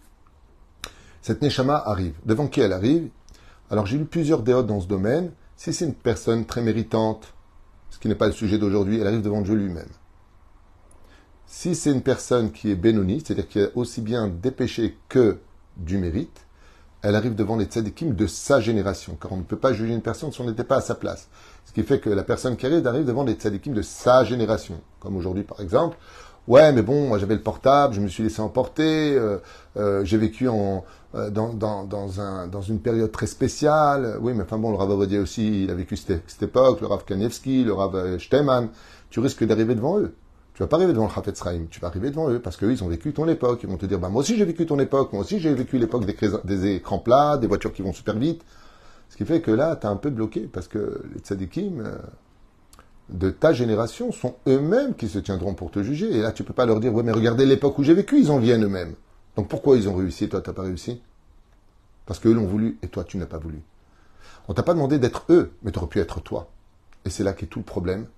Cette 1.20 1.42
Neshama 1.42 1.76
arrive. 1.76 2.14
Devant 2.26 2.48
qui 2.48 2.60
elle 2.60 2.72
arrive? 2.72 3.08
Alors 3.70 3.86
j'ai 3.86 3.96
lu 3.96 4.04
plusieurs 4.04 4.42
déotes 4.42 4.66
dans 4.66 4.80
ce 4.80 4.86
domaine. 4.86 5.32
Si 5.56 5.72
c'est 5.72 5.86
une 5.86 5.94
personne 5.94 6.44
très 6.44 6.60
méritante, 6.60 7.34
ce 7.90 7.98
qui 7.98 8.08
n'est 8.08 8.14
pas 8.14 8.26
le 8.26 8.32
sujet 8.32 8.58
d'aujourd'hui, 8.58 9.00
elle 9.00 9.06
arrive 9.06 9.22
devant 9.22 9.40
Dieu 9.40 9.54
lui-même. 9.54 9.88
Si 11.46 11.74
c'est 11.74 11.92
une 11.92 12.02
personne 12.02 12.52
qui 12.52 12.70
est 12.70 12.74
bénonie, 12.74 13.22
c'est-à-dire 13.24 13.48
qui 13.48 13.60
a 13.60 13.68
aussi 13.74 14.00
bien 14.00 14.28
des 14.28 14.50
péchés 14.50 14.98
que 15.08 15.38
du 15.76 15.98
mérite, 15.98 16.46
elle 17.02 17.14
arrive 17.14 17.34
devant 17.34 17.56
les 17.56 17.66
tzadikim 17.66 18.14
de 18.14 18.26
sa 18.26 18.60
génération, 18.60 19.16
car 19.20 19.32
on 19.32 19.36
ne 19.36 19.42
peut 19.42 19.58
pas 19.58 19.72
juger 19.72 19.94
une 19.94 20.02
personne 20.02 20.32
si 20.32 20.40
on 20.40 20.46
n'était 20.46 20.64
pas 20.64 20.76
à 20.76 20.80
sa 20.80 20.94
place. 20.94 21.28
Ce 21.64 21.72
qui 21.72 21.82
fait 21.82 22.00
que 22.00 22.10
la 22.10 22.22
personne 22.22 22.56
qui 22.56 22.66
arrive 22.66 22.86
arrive 22.86 23.04
devant 23.04 23.24
les 23.24 23.34
tzadikim 23.34 23.74
de 23.74 23.82
sa 23.82 24.24
génération. 24.24 24.80
Comme 25.00 25.16
aujourd'hui, 25.16 25.42
par 25.42 25.60
exemple, 25.60 25.96
ouais, 26.48 26.72
mais 26.72 26.82
bon, 26.82 27.08
moi 27.08 27.18
j'avais 27.18 27.34
le 27.34 27.42
portable, 27.42 27.94
je 27.94 28.00
me 28.00 28.08
suis 28.08 28.22
laissé 28.22 28.40
emporter, 28.40 29.14
euh, 29.16 29.38
euh, 29.76 30.04
j'ai 30.04 30.18
vécu 30.18 30.48
en, 30.48 30.84
euh, 31.14 31.30
dans, 31.30 31.52
dans, 31.52 31.84
dans, 31.84 32.20
un, 32.20 32.46
dans 32.46 32.62
une 32.62 32.80
période 32.80 33.10
très 33.10 33.26
spéciale. 33.26 34.18
Oui, 34.20 34.32
mais 34.34 34.42
enfin 34.42 34.58
bon, 34.58 34.70
le 34.70 34.76
Rav 34.76 34.90
Avodia 34.90 35.20
aussi, 35.20 35.64
il 35.64 35.70
a 35.70 35.74
vécu 35.74 35.96
cette, 35.96 36.22
cette 36.26 36.42
époque, 36.42 36.80
le 36.80 36.86
Rav 36.86 37.04
Kanievski, 37.04 37.64
le 37.64 37.72
Rav 37.72 38.18
Shteman. 38.18 38.68
Tu 39.10 39.20
risques 39.20 39.44
d'arriver 39.44 39.74
devant 39.74 39.98
eux. 39.98 40.14
Tu 40.54 40.62
vas 40.62 40.68
pas 40.68 40.76
arriver 40.76 40.92
devant 40.92 41.06
le 41.06 41.12
Chafetz 41.12 41.42
Chaim, 41.42 41.66
tu 41.68 41.80
vas 41.80 41.88
arriver 41.88 42.10
devant 42.10 42.30
eux, 42.30 42.38
parce 42.38 42.56
qu'eux, 42.56 42.70
ils 42.70 42.84
ont 42.84 42.88
vécu 42.88 43.12
ton 43.12 43.26
époque. 43.26 43.60
Ils 43.64 43.68
vont 43.68 43.76
te 43.76 43.86
dire, 43.86 43.98
bah, 43.98 44.08
moi 44.08 44.20
aussi 44.20 44.36
j'ai 44.36 44.44
vécu 44.44 44.66
ton 44.66 44.78
époque, 44.78 45.12
moi 45.12 45.22
aussi 45.22 45.40
j'ai 45.40 45.52
vécu 45.52 45.78
l'époque 45.78 46.06
des, 46.06 46.16
des, 46.44 46.76
écrans 46.76 47.00
plats, 47.00 47.38
des 47.38 47.48
voitures 47.48 47.72
qui 47.72 47.82
vont 47.82 47.92
super 47.92 48.16
vite. 48.16 48.42
Ce 49.14 49.16
qui 49.16 49.24
fait 49.24 49.40
que 49.40 49.52
là, 49.52 49.76
tu 49.76 49.86
as 49.86 49.90
un 49.90 49.96
peu 49.96 50.10
bloqué, 50.10 50.40
parce 50.52 50.66
que 50.66 51.04
les 51.14 51.20
tzadikim 51.20 51.82
euh, 51.86 51.94
de 53.10 53.30
ta 53.30 53.52
génération 53.52 54.10
sont 54.10 54.34
eux-mêmes 54.48 54.96
qui 54.96 55.06
se 55.06 55.20
tiendront 55.20 55.54
pour 55.54 55.70
te 55.70 55.84
juger. 55.84 56.10
Et 56.16 56.20
là, 56.20 56.32
tu 56.32 56.42
peux 56.42 56.52
pas 56.52 56.66
leur 56.66 56.80
dire, 56.80 56.92
ouais, 56.92 57.04
mais 57.04 57.12
regardez 57.12 57.46
l'époque 57.46 57.78
où 57.78 57.84
j'ai 57.84 57.94
vécu, 57.94 58.18
ils 58.18 58.32
en 58.32 58.40
viennent 58.40 58.64
eux-mêmes. 58.64 58.96
Donc 59.36 59.46
pourquoi 59.46 59.76
ils 59.76 59.88
ont 59.88 59.94
réussi 59.94 60.28
toi, 60.28 60.40
tu 60.40 60.50
n'as 60.50 60.54
pas 60.54 60.62
réussi? 60.62 61.00
Parce 62.06 62.18
qu'eux 62.18 62.32
l'ont 62.32 62.46
voulu 62.46 62.76
et 62.82 62.88
toi, 62.88 63.04
tu 63.04 63.16
n'as 63.16 63.26
pas 63.26 63.38
voulu. 63.38 63.62
On 64.48 64.52
t'a 64.52 64.64
pas 64.64 64.74
demandé 64.74 64.98
d'être 64.98 65.26
eux, 65.28 65.52
mais 65.62 65.70
tu 65.70 65.78
aurais 65.78 65.86
pu 65.86 66.00
être 66.00 66.20
toi. 66.20 66.50
Et 67.04 67.08
c'est 67.08 67.22
là 67.22 67.34
qu'est 67.34 67.46
tout 67.46 67.60
le 67.60 67.64
problème, 67.64 68.08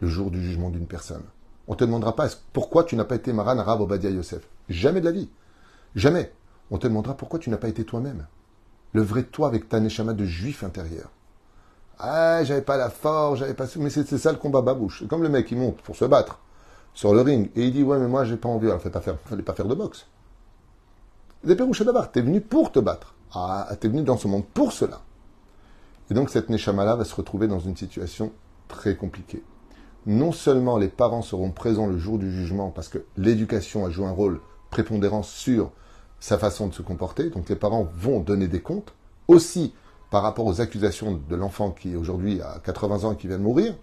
le 0.00 0.08
jour 0.08 0.30
du 0.30 0.42
jugement 0.42 0.70
d'une 0.70 0.86
personne. 0.86 1.24
On 1.66 1.72
ne 1.74 1.76
te 1.76 1.84
demandera 1.84 2.16
pas 2.16 2.26
pourquoi 2.54 2.84
tu 2.84 2.96
n'as 2.96 3.04
pas 3.04 3.16
été 3.16 3.34
Maran 3.34 3.58
Arabe 3.58 3.82
Obadiah 3.82 4.08
Yosef? 4.08 4.48
Jamais 4.70 5.00
de 5.00 5.04
la 5.04 5.12
vie. 5.12 5.28
Jamais. 5.94 6.32
On 6.70 6.78
te 6.78 6.86
demandera 6.86 7.14
pourquoi 7.18 7.38
tu 7.38 7.50
n'as 7.50 7.58
pas 7.58 7.68
été 7.68 7.84
toi-même. 7.84 8.24
Le 8.92 9.02
vrai 9.02 9.24
toi 9.24 9.48
avec 9.48 9.68
ta 9.68 9.80
neshama 9.80 10.14
de 10.14 10.24
juif 10.24 10.64
intérieur. 10.64 11.10
Ah, 11.98 12.44
j'avais 12.44 12.62
pas 12.62 12.76
la 12.76 12.90
force, 12.90 13.40
j'avais 13.40 13.54
pas. 13.54 13.66
Mais 13.76 13.90
c'est 13.90 14.06
ça 14.18 14.32
le 14.32 14.38
combat 14.38 14.62
babouche. 14.62 15.00
C'est 15.00 15.08
comme 15.08 15.22
le 15.22 15.28
mec 15.28 15.46
qui 15.46 15.56
monte 15.56 15.82
pour 15.82 15.96
se 15.96 16.04
battre 16.04 16.38
sur 16.94 17.12
le 17.12 17.20
ring 17.20 17.50
et 17.56 17.64
il 17.64 17.72
dit 17.72 17.82
Ouais, 17.82 17.98
mais 17.98 18.08
moi 18.08 18.24
j'ai 18.24 18.36
pas 18.36 18.48
envie. 18.48 18.66
Alors, 18.68 18.80
fallait 18.80 18.92
pas 18.92 19.00
faire, 19.00 19.16
fallait 19.24 19.42
pas 19.42 19.54
faire 19.54 19.66
de 19.66 19.74
boxe. 19.74 20.06
Des 21.44 21.56
pérouches 21.56 21.82
d'abord. 21.82 22.10
T'es 22.10 22.22
venu 22.22 22.40
pour 22.40 22.72
te 22.72 22.78
battre. 22.78 23.14
Ah, 23.34 23.68
t'es 23.80 23.88
venu 23.88 24.02
dans 24.02 24.16
ce 24.16 24.28
monde 24.28 24.46
pour 24.46 24.72
cela. 24.72 25.00
Et 26.10 26.14
donc 26.14 26.30
cette 26.30 26.48
neshama-là 26.48 26.96
va 26.96 27.04
se 27.04 27.14
retrouver 27.14 27.48
dans 27.48 27.60
une 27.60 27.76
situation 27.76 28.32
très 28.68 28.96
compliquée 28.96 29.42
non 30.08 30.32
seulement 30.32 30.78
les 30.78 30.88
parents 30.88 31.20
seront 31.20 31.50
présents 31.50 31.86
le 31.86 31.98
jour 31.98 32.18
du 32.18 32.32
jugement 32.32 32.70
parce 32.70 32.88
que 32.88 33.04
l'éducation 33.18 33.84
a 33.84 33.90
joué 33.90 34.06
un 34.06 34.12
rôle 34.12 34.40
prépondérant 34.70 35.22
sur 35.22 35.70
sa 36.20 36.38
façon 36.38 36.68
de 36.68 36.74
se 36.74 36.82
comporter, 36.82 37.30
donc 37.30 37.48
les 37.48 37.56
parents 37.56 37.88
vont 37.94 38.20
donner 38.20 38.48
des 38.48 38.60
comptes, 38.60 38.94
aussi 39.28 39.74
par 40.10 40.22
rapport 40.22 40.46
aux 40.46 40.60
accusations 40.60 41.20
de 41.28 41.36
l'enfant 41.36 41.70
qui 41.70 41.94
aujourd'hui 41.96 42.40
a 42.40 42.60
80 42.64 43.04
ans 43.04 43.12
et 43.12 43.16
qui 43.16 43.28
vient 43.28 43.38
de 43.38 43.42
mourir. 43.42 43.74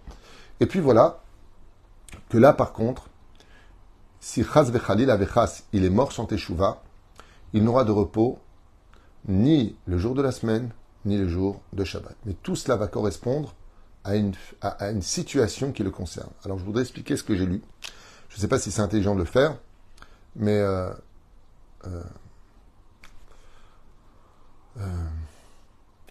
Et 0.60 0.66
puis 0.66 0.80
voilà, 0.80 1.22
que 2.28 2.38
là 2.38 2.52
par 2.52 2.72
contre, 2.72 3.08
si 4.20 4.42
Chas 4.42 4.64
Vechalil 4.64 5.10
Avechas, 5.10 5.62
il 5.72 5.84
est 5.84 5.90
mort 5.90 6.12
sans 6.12 6.26
Teshuvah, 6.26 6.82
il 7.52 7.62
n'aura 7.62 7.84
de 7.84 7.92
repos 7.92 8.38
ni 9.28 9.76
le 9.86 9.98
jour 9.98 10.14
de 10.14 10.22
la 10.22 10.32
semaine, 10.32 10.70
ni 11.04 11.16
le 11.16 11.28
jour 11.28 11.60
de 11.72 11.84
Shabbat. 11.84 12.16
Mais 12.24 12.34
tout 12.42 12.56
cela 12.56 12.76
va 12.76 12.88
correspondre 12.88 13.54
à 14.04 14.16
une, 14.16 14.32
à, 14.60 14.90
une 14.90 15.02
situation 15.02 15.72
qui 15.72 15.82
le 15.82 15.90
concerne. 15.90 16.30
Alors 16.44 16.58
je 16.58 16.64
voudrais 16.64 16.82
expliquer 16.82 17.16
ce 17.16 17.22
que 17.22 17.36
j'ai 17.36 17.46
lu. 17.46 17.62
Je 18.28 18.36
ne 18.36 18.40
sais 18.40 18.48
pas 18.48 18.58
si 18.58 18.70
c'est 18.70 18.82
intelligent 18.82 19.14
de 19.14 19.20
le 19.20 19.26
faire, 19.26 19.56
mais 20.34 20.58
euh, 20.58 20.90
euh, 21.86 22.02
euh, 24.78 24.82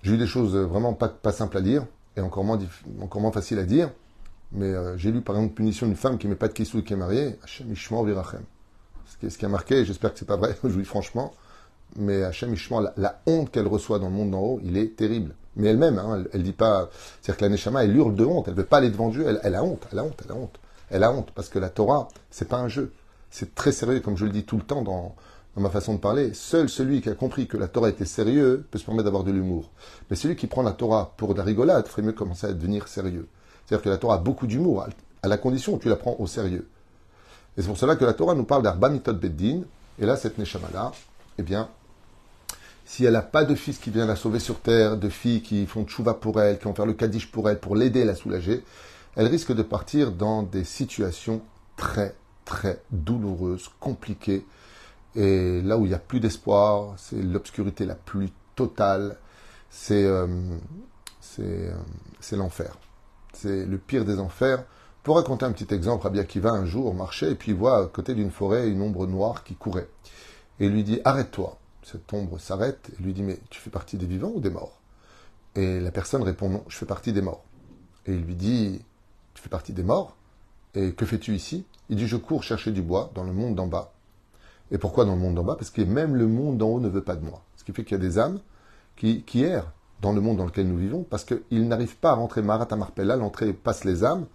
j'ai 0.03 0.11
lu 0.11 0.17
des 0.17 0.27
choses 0.27 0.55
vraiment 0.55 0.93
pas, 0.93 1.31
simples 1.31 1.57
à 1.57 1.61
lire 1.61 1.85
et 2.15 2.21
encore 2.21 2.43
moins, 2.43 3.31
faciles 3.31 3.59
à 3.59 3.63
dire. 3.63 3.89
Mais 4.51 4.73
j'ai 4.97 5.11
lu 5.11 5.21
par 5.21 5.35
exemple 5.35 5.55
Punition 5.55 5.87
d'une 5.87 5.95
femme 5.95 6.17
qui 6.17 6.27
met 6.27 6.35
pas 6.35 6.47
de 6.47 6.53
kissou 6.53 6.79
et 6.79 6.83
qui 6.83 6.93
est 6.93 6.97
mariée, 6.97 7.37
Hachem 7.43 7.71
Ishmael 7.71 8.05
Virachem. 8.05 8.43
Ce 9.27 9.37
qui, 9.37 9.45
a 9.45 9.49
marqué, 9.49 9.83
j'espère 9.85 10.13
que 10.13 10.19
c'est 10.19 10.27
pas 10.27 10.37
vrai, 10.37 10.55
je 10.63 10.69
vous 10.69 10.79
dis 10.79 10.85
franchement, 10.85 11.33
mais 11.95 12.23
Hachem 12.23 12.55
la, 12.95 13.21
honte 13.25 13.51
qu'elle 13.51 13.67
reçoit 13.67 13.99
dans 13.99 14.09
le 14.09 14.13
monde 14.13 14.31
d'en 14.31 14.41
haut, 14.41 14.59
il 14.63 14.77
est 14.77 14.95
terrible 14.95 15.33
mais 15.55 15.69
elle-même, 15.69 15.97
hein, 15.99 16.23
elle, 16.33 16.43
dit 16.43 16.53
pas. 16.53 16.89
C'est-à-dire 17.21 17.37
que 17.37 17.45
la 17.45 17.49
Neshama, 17.49 17.83
elle 17.83 17.95
hurle 17.95 18.15
de 18.15 18.25
honte, 18.25 18.47
elle 18.47 18.53
veut 18.53 18.65
pas 18.65 18.77
aller 18.77 18.89
devant 18.89 19.09
Dieu, 19.09 19.25
elle, 19.41 19.55
a 19.55 19.63
honte, 19.63 19.87
elle 19.91 19.99
a 19.99 20.03
honte, 20.03 20.21
elle 20.23 20.31
a 20.31 20.35
honte. 20.35 20.59
Elle 20.89 21.03
a 21.03 21.11
honte, 21.11 21.31
parce 21.33 21.49
que 21.49 21.59
la 21.59 21.69
Torah, 21.69 22.09
c'est 22.29 22.47
pas 22.47 22.57
un 22.57 22.67
jeu. 22.67 22.91
C'est 23.31 23.55
très 23.55 23.71
sérieux, 23.71 24.01
comme 24.01 24.17
je 24.17 24.25
le 24.25 24.31
dis 24.31 24.43
tout 24.43 24.57
le 24.57 24.63
temps 24.63 24.81
dans, 24.81 25.15
ma 25.61 25.69
façon 25.69 25.93
de 25.93 25.99
parler. 25.99 26.33
Seul 26.33 26.69
celui 26.69 27.01
qui 27.01 27.09
a 27.09 27.15
compris 27.15 27.47
que 27.47 27.57
la 27.57 27.67
Torah 27.67 27.89
était 27.89 28.05
sérieux 28.05 28.65
peut 28.71 28.77
se 28.77 28.85
permettre 28.85 29.05
d'avoir 29.05 29.23
de 29.23 29.31
l'humour. 29.31 29.71
Mais 30.09 30.15
celui 30.15 30.35
qui 30.35 30.47
prend 30.47 30.61
la 30.61 30.73
Torah 30.73 31.13
pour 31.17 31.33
de 31.33 31.39
la 31.39 31.43
rigolade 31.43 31.87
ferait 31.87 32.01
mieux 32.01 32.13
commencer 32.13 32.47
à 32.47 32.53
devenir 32.53 32.87
sérieux. 32.87 33.27
C'est-à-dire 33.65 33.83
que 33.83 33.89
la 33.89 33.97
Torah 33.97 34.15
a 34.15 34.19
beaucoup 34.19 34.47
d'humour, 34.47 34.85
à 35.23 35.27
la 35.27 35.37
condition 35.37 35.75
où 35.75 35.79
tu 35.79 35.89
la 35.89 35.95
prends 35.95 36.15
au 36.19 36.27
sérieux. 36.27 36.67
Et 37.57 37.61
c'est 37.61 37.67
pour 37.67 37.77
cela 37.77 37.95
que 37.95 38.05
la 38.05 38.13
Torah 38.13 38.35
nous 38.35 38.43
parle 38.43 38.63
d'Arba 38.63 38.89
Mitot 38.89 39.13
Beddin, 39.13 39.61
et 39.97 40.05
là, 40.05 40.17
cette 40.17 40.37
Neshama-là, 40.37 40.91
eh 41.37 41.43
bien, 41.43 41.69
si 42.85 43.05
elle 43.05 43.13
n'a 43.13 43.21
pas 43.21 43.45
de 43.45 43.55
fils 43.55 43.79
qui 43.79 43.89
vient 43.89 44.05
la 44.05 44.15
sauver 44.15 44.39
sur 44.39 44.59
terre, 44.59 44.97
de 44.97 45.09
filles 45.09 45.41
qui 45.41 45.65
font 45.65 45.85
tchouva 45.85 46.13
pour 46.13 46.39
elle, 46.41 46.59
qui 46.59 46.65
vont 46.65 46.75
faire 46.75 46.85
le 46.85 46.93
kaddish 46.93 47.31
pour 47.31 47.49
elle, 47.49 47.59
pour 47.59 47.75
l'aider, 47.75 48.03
la 48.03 48.15
soulager, 48.15 48.63
elle 49.15 49.27
risque 49.27 49.53
de 49.53 49.63
partir 49.63 50.11
dans 50.11 50.43
des 50.43 50.63
situations 50.63 51.41
très, 51.77 52.13
très 52.43 52.81
douloureuses, 52.91 53.69
compliquées. 53.79 54.45
Et 55.15 55.61
là 55.61 55.77
où 55.77 55.85
il 55.85 55.89
n'y 55.89 55.95
a 55.95 55.99
plus 55.99 56.19
d'espoir, 56.19 56.93
c'est 56.97 57.21
l'obscurité 57.21 57.85
la 57.85 57.95
plus 57.95 58.29
totale, 58.55 59.17
c'est 59.69 60.03
euh, 60.03 60.27
euh, 61.39 61.75
c'est 62.19 62.35
l'enfer. 62.35 62.77
C'est 63.33 63.65
le 63.65 63.77
pire 63.77 64.05
des 64.05 64.19
enfers. 64.19 64.63
Pour 65.03 65.17
raconter 65.17 65.45
un 65.45 65.51
petit 65.51 65.73
exemple, 65.73 66.03
Rabbi 66.03 66.19
Akiva 66.19 66.51
un 66.51 66.65
jour 66.65 66.93
marchait 66.93 67.31
et 67.31 67.35
puis 67.35 67.51
il 67.51 67.57
voit 67.57 67.83
à 67.83 67.85
côté 67.85 68.15
d'une 68.15 68.31
forêt 68.31 68.67
une 68.69 68.81
ombre 68.81 69.07
noire 69.07 69.43
qui 69.43 69.55
courait. 69.55 69.89
Et 70.59 70.65
il 70.65 70.71
lui 70.71 70.83
dit 70.83 70.99
Arrête-toi 71.05 71.57
cette 71.85 72.11
ombre 72.13 72.39
s'arrête 72.39 72.91
et 72.97 73.03
lui 73.03 73.13
dit 73.13 73.21
Mais 73.21 73.39
tu 73.51 73.61
fais 73.61 73.69
partie 73.69 73.97
des 73.97 74.07
vivants 74.07 74.31
ou 74.33 74.39
des 74.39 74.49
morts? 74.49 74.79
Et 75.53 75.79
la 75.79 75.91
personne 75.91 76.23
répond 76.23 76.49
Non, 76.49 76.63
je 76.67 76.77
fais 76.77 76.87
partie 76.87 77.13
des 77.13 77.21
morts. 77.21 77.43
Et 78.07 78.13
il 78.13 78.21
lui 78.21 78.35
dit 78.35 78.81
Tu 79.35 79.43
fais 79.43 79.49
partie 79.49 79.71
des 79.71 79.83
morts? 79.83 80.17
Et 80.73 80.93
que 80.93 81.05
fais-tu 81.05 81.35
ici? 81.35 81.63
Il 81.89 81.97
dit 81.97 82.07
Je 82.07 82.17
cours 82.17 82.43
chercher 82.43 82.71
du 82.71 82.81
bois 82.81 83.11
dans 83.13 83.23
le 83.23 83.31
monde 83.31 83.55
d'en 83.55 83.67
bas. 83.67 83.93
Et 84.71 84.77
pourquoi 84.77 85.05
dans 85.05 85.15
le 85.15 85.21
monde 85.21 85.35
d'en 85.35 85.43
bas? 85.43 85.55
Parce 85.55 85.69
que 85.69 85.81
même 85.81 86.15
le 86.15 86.27
monde 86.27 86.57
d'en 86.57 86.69
haut 86.69 86.79
ne 86.79 86.89
veut 86.89 87.03
pas 87.03 87.15
de 87.15 87.25
moi. 87.25 87.43
Ce 87.55 87.63
qui 87.63 87.71
fait 87.71 87.83
qu'il 87.83 87.97
y 87.97 87.99
a 87.99 88.03
des 88.03 88.19
âmes 88.19 88.39
qui, 88.95 89.23
qui 89.23 89.43
errent 89.43 89.71
dans 90.01 90.13
le 90.13 90.21
monde 90.21 90.37
dans 90.37 90.45
lequel 90.45 90.67
nous 90.67 90.77
vivons 90.77 91.03
parce 91.03 91.25
qu'ils 91.25 91.67
n'arrivent 91.67 91.97
pas 91.97 92.11
à 92.11 92.15
rentrer 92.15 92.41
Marat 92.41 92.75
Marpella, 92.75 93.15
l'entrée 93.15 93.53
passe 93.53 93.83
les 93.83 94.03
âmes, 94.03 94.25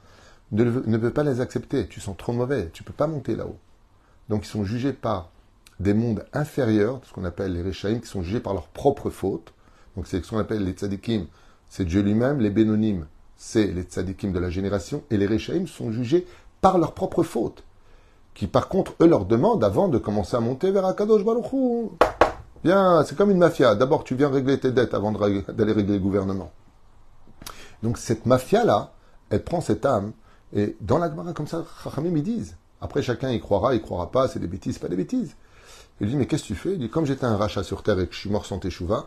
ne, 0.53 0.65
ne 0.65 0.97
veut 0.97 1.13
pas 1.13 1.23
les 1.23 1.41
accepter. 1.41 1.87
Tu 1.89 2.01
sens 2.01 2.17
trop 2.17 2.33
mauvais, 2.33 2.71
tu 2.73 2.83
peux 2.83 2.93
pas 2.93 3.07
monter 3.07 3.37
là-haut. 3.37 3.59
Donc 4.29 4.47
ils 4.47 4.49
sont 4.49 4.65
jugés 4.65 4.93
par 4.93 5.31
des 5.81 5.95
mondes 5.95 6.25
inférieurs, 6.33 7.01
ce 7.05 7.13
qu'on 7.13 7.25
appelle 7.25 7.53
les 7.53 7.63
Rechaim, 7.63 7.99
qui 7.99 8.07
sont 8.07 8.23
jugés 8.23 8.41
par 8.41 8.55
leurs 8.55 8.69
propres 8.69 9.11
fautes. 9.11 9.53
Donc 9.97 10.07
c'est 10.07 10.25
ce 10.25 10.31
qu'on 10.31 10.39
appelle 10.39 10.65
les 10.65 10.73
tzadikim, 10.73 11.27
c'est 11.69 11.85
Dieu 11.85 12.03
lui-même. 12.03 12.41
Les 12.41 12.51
bénonymes, 12.51 13.07
c'est 13.37 13.67
les 13.67 13.83
tzadikim 13.83 14.33
de 14.33 14.39
la 14.39 14.51
génération. 14.51 15.03
Et 15.11 15.17
les 15.17 15.27
Rechaim 15.27 15.67
sont 15.67 15.91
jugés 15.91 16.27
par 16.61 16.79
leurs 16.79 16.93
propres 16.93 17.23
fautes. 17.23 17.65
Qui 18.35 18.47
par 18.47 18.69
contre, 18.69 18.95
eux 19.01 19.07
leur 19.07 19.25
demandent, 19.25 19.65
avant 19.65 19.89
de 19.89 19.99
commencer 19.99 20.37
à 20.37 20.41
monter 20.41 20.71
vers 20.71 20.87
Akadosh 20.87 21.25
Baruch 21.25 21.47
Viens, 22.63 23.03
c'est 23.05 23.17
comme 23.17 23.31
une 23.31 23.39
mafia. 23.39 23.75
D'abord, 23.75 24.05
tu 24.05 24.15
viens 24.15 24.29
régler 24.29 24.61
tes 24.61 24.71
dettes 24.71 24.93
avant 24.93 25.13
d'aller 25.13 25.73
régler 25.73 25.95
le 25.95 25.99
gouvernement. 25.99 26.53
Donc 27.83 27.97
cette 27.97 28.27
mafia-là, 28.27 28.93
elle 29.31 29.43
prend 29.43 29.61
cette 29.61 29.87
âme, 29.87 30.13
et 30.55 30.77
dans 30.81 30.99
la 30.99 31.09
comme 31.09 31.47
ça, 31.47 31.65
Chachamim, 31.83 32.17
ils 32.17 32.23
disent. 32.23 32.57
Après, 32.81 33.03
chacun 33.03 33.31
y 33.31 33.41
croira, 33.41 33.75
il 33.75 33.83
croira 33.83 34.11
pas, 34.11 34.29
c'est 34.29 34.39
des 34.39 34.47
bêtises, 34.47 34.79
pas 34.79 34.89
des 34.89 34.97
bêtises. 34.97 35.37
Il 36.01 36.09
dit, 36.09 36.17
mais 36.17 36.27
qu'est-ce 36.27 36.45
que 36.45 36.49
tu 36.49 36.55
fais? 36.55 36.73
Il 36.73 36.79
dit, 36.79 36.91
comme 36.91 37.05
j'étais 37.05 37.27
un 37.27 37.37
rachat 37.37 37.63
sur 37.63 37.83
terre 37.83 38.01
et 38.01 38.07
que 38.07 38.15
je 38.15 38.21
suis 38.21 38.31
mort 38.31 38.47
sans 38.47 38.59
teshuva, 38.59 39.07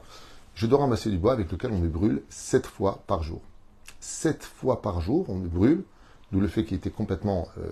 je 0.53 0.67
dois 0.67 0.79
ramasser 0.79 1.09
du 1.09 1.17
bois 1.17 1.33
avec 1.33 1.51
lequel 1.51 1.71
on 1.71 1.79
me 1.79 1.87
brûle 1.87 2.21
sept 2.29 2.67
fois 2.67 2.99
par 3.07 3.23
jour. 3.23 3.41
Sept 3.99 4.43
fois 4.43 4.81
par 4.81 5.01
jour, 5.01 5.25
on 5.27 5.35
me 5.35 5.47
brûle, 5.47 5.83
d'où 6.31 6.39
le 6.39 6.47
fait 6.47 6.65
qu'il 6.65 6.77
était 6.77 6.91
complètement 6.91 7.47
euh, 7.57 7.71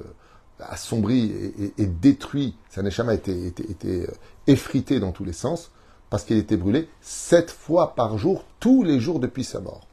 assombri 0.69 1.31
et, 1.77 1.85
détruit. 1.85 2.55
Sa 2.69 2.81
neshama 2.81 3.13
était, 3.13 3.47
était, 3.47 4.07
euh, 4.07 4.11
effrité 4.47 4.99
dans 4.99 5.11
tous 5.11 5.23
les 5.23 5.33
sens, 5.33 5.71
parce 6.09 6.23
qu'il 6.23 6.37
était 6.37 6.57
brûlé 6.57 6.89
sept 7.01 7.51
fois 7.51 7.95
par 7.95 8.17
jour, 8.17 8.43
tous 8.59 8.83
les 8.83 8.99
jours 8.99 9.19
depuis 9.19 9.43
sa 9.43 9.59
mort. 9.59 9.87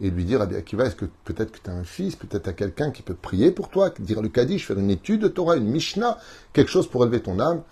et 0.00 0.10
lui 0.10 0.24
dire, 0.24 0.40
Rabbi 0.40 0.56
Akiva, 0.56 0.84
est-ce 0.84 0.96
que 0.96 1.06
peut-être 1.24 1.52
que 1.52 1.58
tu 1.62 1.70
as 1.70 1.72
un 1.72 1.84
fils, 1.84 2.16
peut-être 2.16 2.44
tu 2.44 2.50
as 2.50 2.52
quelqu'un 2.52 2.90
qui 2.90 3.02
peut 3.02 3.14
prier 3.14 3.50
pour 3.50 3.68
toi, 3.68 3.90
dire 3.98 4.20
le 4.20 4.28
Kaddish, 4.28 4.66
faire 4.66 4.78
une 4.78 4.90
étude 4.90 5.22
de 5.22 5.28
Torah, 5.28 5.56
une 5.56 5.70
Mishnah, 5.70 6.18
quelque 6.52 6.70
chose 6.70 6.88
pour 6.88 7.02
élever 7.04 7.20
ton 7.20 7.40
âme. 7.40 7.62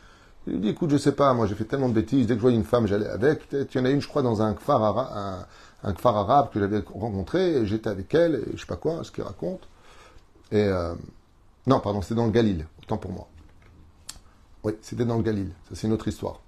Il 0.47 0.55
lui 0.55 0.61
dit, 0.61 0.69
écoute, 0.71 0.91
je 0.91 0.97
sais 0.97 1.13
pas, 1.13 1.33
moi 1.35 1.47
j'ai 1.47 1.55
fait 1.55 1.65
tellement 1.65 1.89
de 1.89 1.95
bêtises, 1.95 2.27
dès 2.27 2.35
que 2.35 2.39
je 2.39 2.43
voyais 2.43 2.57
une 2.57 2.65
femme, 2.65 2.87
j'allais 2.87 3.07
avec. 3.07 3.49
Peut-être, 3.49 3.75
il 3.75 3.79
y 3.79 3.81
en 3.81 3.85
a 3.85 3.91
une, 3.91 4.01
je 4.01 4.09
crois, 4.09 4.23
dans 4.23 4.43
un 4.43 4.55
kfar, 4.55 4.99
un, 4.99 5.47
un 5.83 5.93
kfar 5.93 6.17
arabe 6.17 6.51
que 6.53 6.61
j'avais 6.61 6.83
rencontré, 6.95 7.57
et 7.57 7.67
j'étais 7.67 7.91
avec 7.91 8.15
elle, 8.15 8.37
et 8.37 8.53
je 8.55 8.61
sais 8.61 8.67
pas 8.67 8.77
quoi, 8.77 9.05
ce 9.05 9.11
qu'il 9.11 9.25
raconte. 9.25 9.61
Et, 10.51 10.63
euh, 10.65 10.95
non, 11.67 11.81
pardon, 11.81 12.03
c'était 12.03 12.15
dans 12.15 12.27
le 12.27 12.33
Galil, 12.33 12.67
autant 12.83 12.99
pour 12.99 13.13
moi. 13.13 13.29
Oui, 14.65 14.73
c'était 14.83 15.05
dans 15.05 15.17
le 15.17 15.23
Galil, 15.23 15.51
ça 15.69 15.75
c'est 15.75 15.87
une 15.87 15.93
autre 15.93 16.09
histoire. 16.09 16.41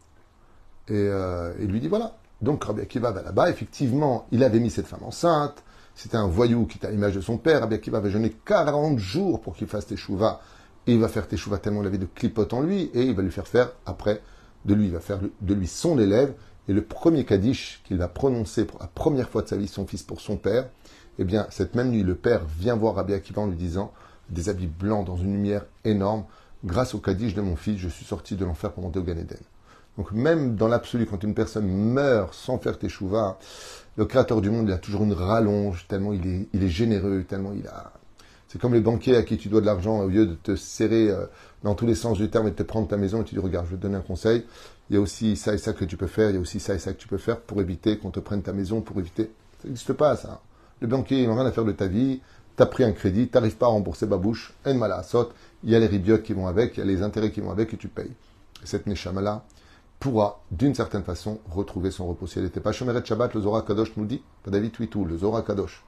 Et 0.89 0.95
euh, 0.95 1.53
il 1.61 1.67
lui 1.67 1.81
dit, 1.81 1.89
voilà, 1.89 2.19
donc 2.43 2.65
Rabbi 2.65 2.83
Akiva 2.83 3.11
va 3.11 3.23
là-bas, 3.23 3.51
effectivement, 3.51 4.27
il 4.31 4.45
avait 4.45 4.61
mis 4.61 4.71
cette 4.71 4.87
femme 4.87 5.03
enceinte, 5.03 5.63
c'était 5.95 6.17
un 6.17 6.29
voyou 6.29 6.67
qui 6.67 6.77
était 6.77 6.87
à 6.87 6.91
l'image 6.91 7.15
de 7.15 7.21
son 7.21 7.39
père, 7.39 7.61
Rabbi 7.61 7.77
Akiva 7.77 8.01
va 8.01 8.11
jeûner 8.11 8.31
40 8.45 8.99
jours 8.99 9.41
pour 9.41 9.57
qu'il 9.57 9.67
fasse 9.67 9.87
teshuva, 9.87 10.41
et 10.87 10.93
il 10.93 11.01
va 11.01 11.09
faire 11.09 11.27
teshuva 11.27 11.59
tellement 11.59 11.83
il 11.83 11.87
avait 11.87 11.99
de 11.99 12.07
clipotes 12.07 12.53
en 12.53 12.61
lui, 12.61 12.91
et 12.95 13.03
il 13.03 13.15
va 13.15 13.23
lui 13.23 13.31
faire 13.31 13.49
faire, 13.49 13.73
après, 13.87 14.23
de 14.67 14.75
lui, 14.75 14.87
il 14.87 14.93
va 14.93 15.01
faire 15.01 15.19
de 15.41 15.55
lui 15.55 15.67
son 15.67 15.99
élève, 15.99 16.35
et 16.69 16.73
le 16.73 16.83
premier 16.83 17.25
kaddish 17.25 17.83
qu'il 17.85 17.97
va 17.97 18.09
prononcer 18.09 18.65
pour 18.65 18.81
la 18.81 18.87
première 18.87 19.29
fois 19.29 19.43
de 19.43 19.49
sa 19.49 19.57
vie, 19.57 19.69
son 19.69 19.87
fils 19.87 20.03
pour 20.03 20.21
son 20.21 20.37
père, 20.37 20.69
eh 21.19 21.25
bien, 21.25 21.47
cette 21.51 21.75
même 21.75 21.91
nuit, 21.91 22.03
le 22.03 22.15
père 22.15 22.43
vient 22.59 22.77
voir 22.77 22.97
Rabbi 22.97 23.15
Akiva 23.15 23.41
en 23.41 23.47
lui 23.47 23.57
disant, 23.57 23.93
des 24.31 24.49
habits 24.49 24.67
blancs 24.67 25.07
dans 25.07 25.17
une 25.17 25.33
lumière 25.33 25.65
énorme, 25.85 26.25
grâce 26.65 26.95
au 26.95 26.99
kaddish 26.99 27.35
de 27.35 27.41
mon 27.41 27.57
fils, 27.57 27.79
je 27.79 27.89
suis 27.89 28.05
sorti 28.05 28.37
de 28.37 28.45
l'enfer 28.45 28.73
pour 28.73 28.83
monter 28.83 28.99
au 28.99 29.03
Gan 29.03 29.13
Eden. 29.13 29.39
Donc 29.97 30.13
même 30.13 30.57
dans 30.57 30.69
l'absolu, 30.69 31.07
quand 31.07 31.23
une 31.25 31.35
personne 31.35 31.67
meurt 31.67 32.35
sans 32.35 32.59
faire 32.59 32.79
teshuva, 32.79 33.39
le 33.97 34.05
créateur 34.05 34.41
du 34.41 34.51
monde, 34.51 34.69
il 34.69 34.73
a 34.73 34.79
toujours 34.79 35.05
une 35.05 35.15
rallonge, 35.15 35.87
tellement 35.89 36.13
il 36.13 36.27
est, 36.27 36.49
il 36.53 36.63
est 36.63 36.69
généreux, 36.69 37.25
tellement 37.27 37.53
il 37.55 37.67
a... 37.67 37.93
C'est 38.49 38.61
comme 38.61 38.75
les 38.75 38.81
banquiers 38.81 39.17
à 39.17 39.23
qui 39.23 39.39
tu 39.39 39.49
dois 39.49 39.61
de 39.61 39.67
l'argent, 39.67 40.01
au 40.01 40.09
lieu 40.09 40.27
de 40.27 40.35
te 40.35 40.55
serrer 40.55 41.11
euh, 41.11 41.27
dans 41.65 41.75
tous 41.75 41.87
les 41.87 41.95
sens 41.95 42.19
du 42.19 42.29
terme 42.29 42.47
et 42.47 42.51
de 42.51 42.57
te 42.57 42.63
prendre 42.63 42.87
ta 42.87 42.97
maison, 42.97 43.23
et 43.23 43.25
tu 43.25 43.35
dis, 43.35 43.41
regarde, 43.41 43.67
je 43.67 43.73
vais 43.73 43.77
te 43.77 43.83
donner 43.83 43.97
un 43.97 44.03
conseil, 44.03 44.45
il 44.89 44.95
y 44.95 44.97
a 44.99 45.01
aussi 45.01 45.35
ça 45.35 45.55
et 45.55 45.59
ça 45.59 45.73
que 45.73 45.85
tu 45.85 45.97
peux 45.97 46.07
faire, 46.07 46.31
il 46.31 46.35
y 46.35 46.37
a 46.37 46.41
aussi 46.41 46.61
ça 46.61 46.75
et 46.75 46.79
ça 46.79 46.93
que 46.93 46.99
tu 46.99 47.09
peux 47.09 47.19
faire 47.19 47.41
pour 47.41 47.61
éviter 47.61 47.99
qu'on 47.99 48.11
te 48.11 48.21
prenne 48.21 48.43
ta 48.43 48.53
maison, 48.53 48.83
pour 48.83 48.99
éviter... 49.01 49.31
Ça 49.63 49.69
n'existe 49.69 49.95
pas, 49.95 50.15
ça. 50.17 50.43
Le 50.81 50.87
banquier, 50.87 51.23
il 51.23 51.29
n'a 51.29 51.35
rien 51.35 51.47
à 51.47 51.53
faire 51.53 51.65
de 51.65 51.73
ta 51.73 51.87
vie, 51.87 52.21
tu 52.57 52.63
as 52.63 52.67
pris 52.67 52.85
un 52.85 52.93
crédit, 52.93 53.29
tu 53.29 53.37
n'arrives 53.37 53.57
pas 53.57 53.67
à 53.67 53.71
rembourser 53.71 54.07
babouche, 54.07 54.55
en 54.67 54.75
mal 54.75 54.93
à 54.93 55.03
saute, 55.03 55.35
il 55.63 55.71
y 55.71 55.77
a 55.77 55.79
les 55.79 55.87
ribiotes 55.87 56.23
qui 56.23 56.33
vont 56.33 56.47
avec, 56.47 56.77
il 56.77 56.81
y 56.81 56.83
a 56.83 56.87
les 56.87 57.03
intérêts 57.03 57.31
qui 57.31 57.41
vont 57.41 57.51
avec 57.51 57.75
et 57.75 57.77
tu 57.77 57.89
payes. 57.89 58.13
cette 58.65 58.87
neshama-là, 58.87 59.45
pourra, 60.01 60.43
d'une 60.51 60.75
certaine 60.75 61.03
façon, 61.03 61.41
retrouver 61.51 61.91
son 61.91 62.07
repos. 62.07 62.27
Si 62.27 62.39
elle 62.39 62.45
n'était 62.45 62.61
pas 62.61 62.73
Shomeret 62.73 63.05
Shabbat, 63.05 63.35
le 63.35 63.43
Zohar 63.43 63.65
Kadosh 63.65 63.97
nous 63.97 64.05
dit, 64.05 64.23
pas 64.43 64.51
David 64.51 64.73
Twitou, 64.73 65.05
le 65.05 65.19
Zohar 65.19 65.45
Kadosh, 65.45 65.85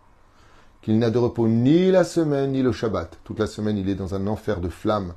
qu'il 0.82 0.98
n'a 0.98 1.10
de 1.10 1.18
repos 1.18 1.48
ni 1.48 1.90
la 1.90 2.04
semaine 2.04 2.52
ni 2.52 2.62
le 2.62 2.72
Shabbat. 2.72 3.18
Toute 3.24 3.38
la 3.38 3.46
semaine, 3.46 3.76
il 3.76 3.88
est 3.88 3.94
dans 3.94 4.14
un 4.14 4.26
enfer 4.26 4.60
de 4.60 4.68
flammes 4.68 5.14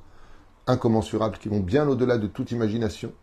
incommensurables 0.67 1.37
qui 1.37 1.49
vont 1.49 1.59
bien 1.59 1.87
au-delà 1.87 2.17
de 2.17 2.27
toute 2.27 2.51
imagination. 2.51 3.13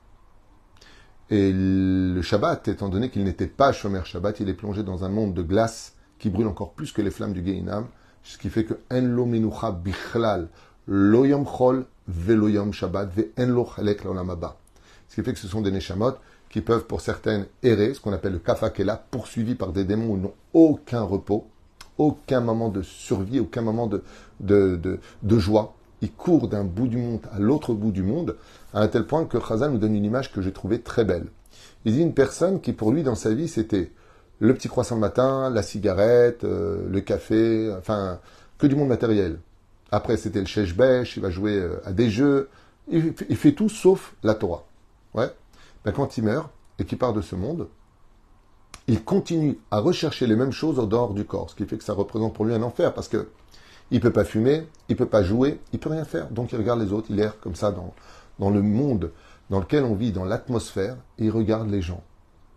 Et 1.30 1.52
le 1.52 2.22
Shabbat, 2.22 2.68
étant 2.68 2.88
donné 2.88 3.10
qu'il 3.10 3.24
n'était 3.24 3.46
pas 3.46 3.72
Shomer 3.72 4.00
Shabbat, 4.04 4.40
il 4.40 4.48
est 4.48 4.54
plongé 4.54 4.82
dans 4.82 5.04
un 5.04 5.08
monde 5.08 5.34
de 5.34 5.42
glace 5.42 5.94
qui 6.18 6.30
brûle 6.30 6.46
encore 6.46 6.72
plus 6.72 6.92
que 6.92 7.02
les 7.02 7.10
flammes 7.10 7.34
du 7.34 7.44
Geinam, 7.44 7.86
ce 8.28 8.36
qui 8.36 8.50
fait 8.50 8.64
que 8.64 8.74
En 8.90 9.00
lo 9.00 9.24
menucha 9.24 9.72
bichlal, 9.72 10.48
chol, 10.86 11.86
ve 12.06 12.72
Shabbat, 12.72 13.08
ve 13.14 13.28
en 13.38 14.52
ce 15.08 15.14
qui 15.14 15.22
fait 15.22 15.32
que 15.32 15.38
ce 15.38 15.48
sont 15.48 15.62
des 15.62 15.70
neshamot 15.70 16.12
qui 16.50 16.60
peuvent 16.60 16.84
pour 16.84 17.00
certaines 17.00 17.46
errer, 17.62 17.94
ce 17.94 18.00
qu'on 18.00 18.12
appelle 18.12 18.34
le 18.34 18.38
kafakela, 18.38 19.02
poursuivis 19.10 19.54
par 19.54 19.72
des 19.72 19.84
démons 19.84 20.10
où 20.10 20.16
ils 20.16 20.22
n'ont 20.22 20.34
aucun 20.52 21.02
repos, 21.02 21.46
aucun 21.96 22.40
moment 22.40 22.68
de 22.68 22.82
survie, 22.82 23.40
aucun 23.40 23.62
moment 23.62 23.86
de, 23.86 24.02
de, 24.40 24.78
de, 25.22 25.38
joie. 25.38 25.74
Ils 26.00 26.12
courent 26.12 26.48
d'un 26.48 26.64
bout 26.64 26.88
du 26.88 26.98
monde 26.98 27.20
à 27.32 27.38
l'autre 27.38 27.74
bout 27.74 27.92
du 27.92 28.02
monde, 28.02 28.36
à 28.72 28.80
un 28.80 28.88
tel 28.88 29.06
point 29.06 29.24
que 29.24 29.38
Khazan 29.38 29.70
nous 29.70 29.78
donne 29.78 29.94
une 29.94 30.04
image 30.04 30.32
que 30.32 30.42
j'ai 30.42 30.52
trouvée 30.52 30.80
très 30.80 31.04
belle. 31.04 31.26
Il 31.84 31.94
dit 31.94 32.02
une 32.02 32.14
personne 32.14 32.60
qui 32.60 32.72
pour 32.72 32.92
lui 32.92 33.02
dans 33.02 33.14
sa 33.14 33.32
vie 33.32 33.48
c'était 33.48 33.90
le 34.40 34.54
petit 34.54 34.68
croissant 34.68 34.94
le 34.94 35.00
matin, 35.00 35.50
la 35.50 35.62
cigarette, 35.62 36.44
euh, 36.44 36.86
le 36.88 37.00
café, 37.00 37.72
enfin 37.78 38.20
que 38.58 38.66
du 38.66 38.76
monde 38.76 38.88
matériel. 38.88 39.40
Après 39.90 40.16
c'était 40.16 40.40
le 40.40 40.46
chèche 40.46 40.74
il 41.16 41.22
va 41.22 41.30
jouer 41.30 41.56
euh, 41.56 41.80
à 41.84 41.92
des 41.92 42.10
jeux, 42.10 42.48
il 42.90 43.36
fait 43.36 43.52
tout 43.52 43.68
sauf 43.68 44.14
la 44.22 44.34
Torah. 44.34 44.64
Ouais. 45.14 45.30
Ben, 45.84 45.92
quand 45.92 46.18
il 46.18 46.24
meurt 46.24 46.50
et 46.78 46.84
qu'il 46.84 46.98
part 46.98 47.12
de 47.12 47.20
ce 47.20 47.34
monde, 47.34 47.68
il 48.86 49.04
continue 49.04 49.58
à 49.70 49.80
rechercher 49.80 50.26
les 50.26 50.36
mêmes 50.36 50.52
choses 50.52 50.78
au 50.78 50.86
dehors 50.86 51.12
du 51.12 51.24
corps, 51.24 51.50
ce 51.50 51.54
qui 51.54 51.66
fait 51.66 51.76
que 51.76 51.84
ça 51.84 51.92
représente 51.92 52.34
pour 52.34 52.44
lui 52.44 52.54
un 52.54 52.62
enfer 52.62 52.94
parce 52.94 53.08
que 53.08 53.28
il 53.90 54.00
peut 54.00 54.12
pas 54.12 54.24
fumer, 54.24 54.66
il 54.88 54.96
peut 54.96 55.06
pas 55.06 55.22
jouer, 55.22 55.60
il 55.72 55.78
peut 55.78 55.88
rien 55.90 56.04
faire. 56.04 56.30
Donc 56.30 56.52
il 56.52 56.58
regarde 56.58 56.80
les 56.80 56.92
autres, 56.92 57.06
il 57.10 57.18
erre 57.20 57.38
comme 57.40 57.54
ça 57.54 57.72
dans, 57.72 57.94
dans 58.38 58.50
le 58.50 58.62
monde 58.62 59.12
dans 59.50 59.60
lequel 59.60 59.84
on 59.84 59.94
vit, 59.94 60.12
dans 60.12 60.24
l'atmosphère, 60.24 60.96
et 61.18 61.24
il 61.24 61.30
regarde 61.30 61.70
les 61.70 61.80
gens 61.80 62.02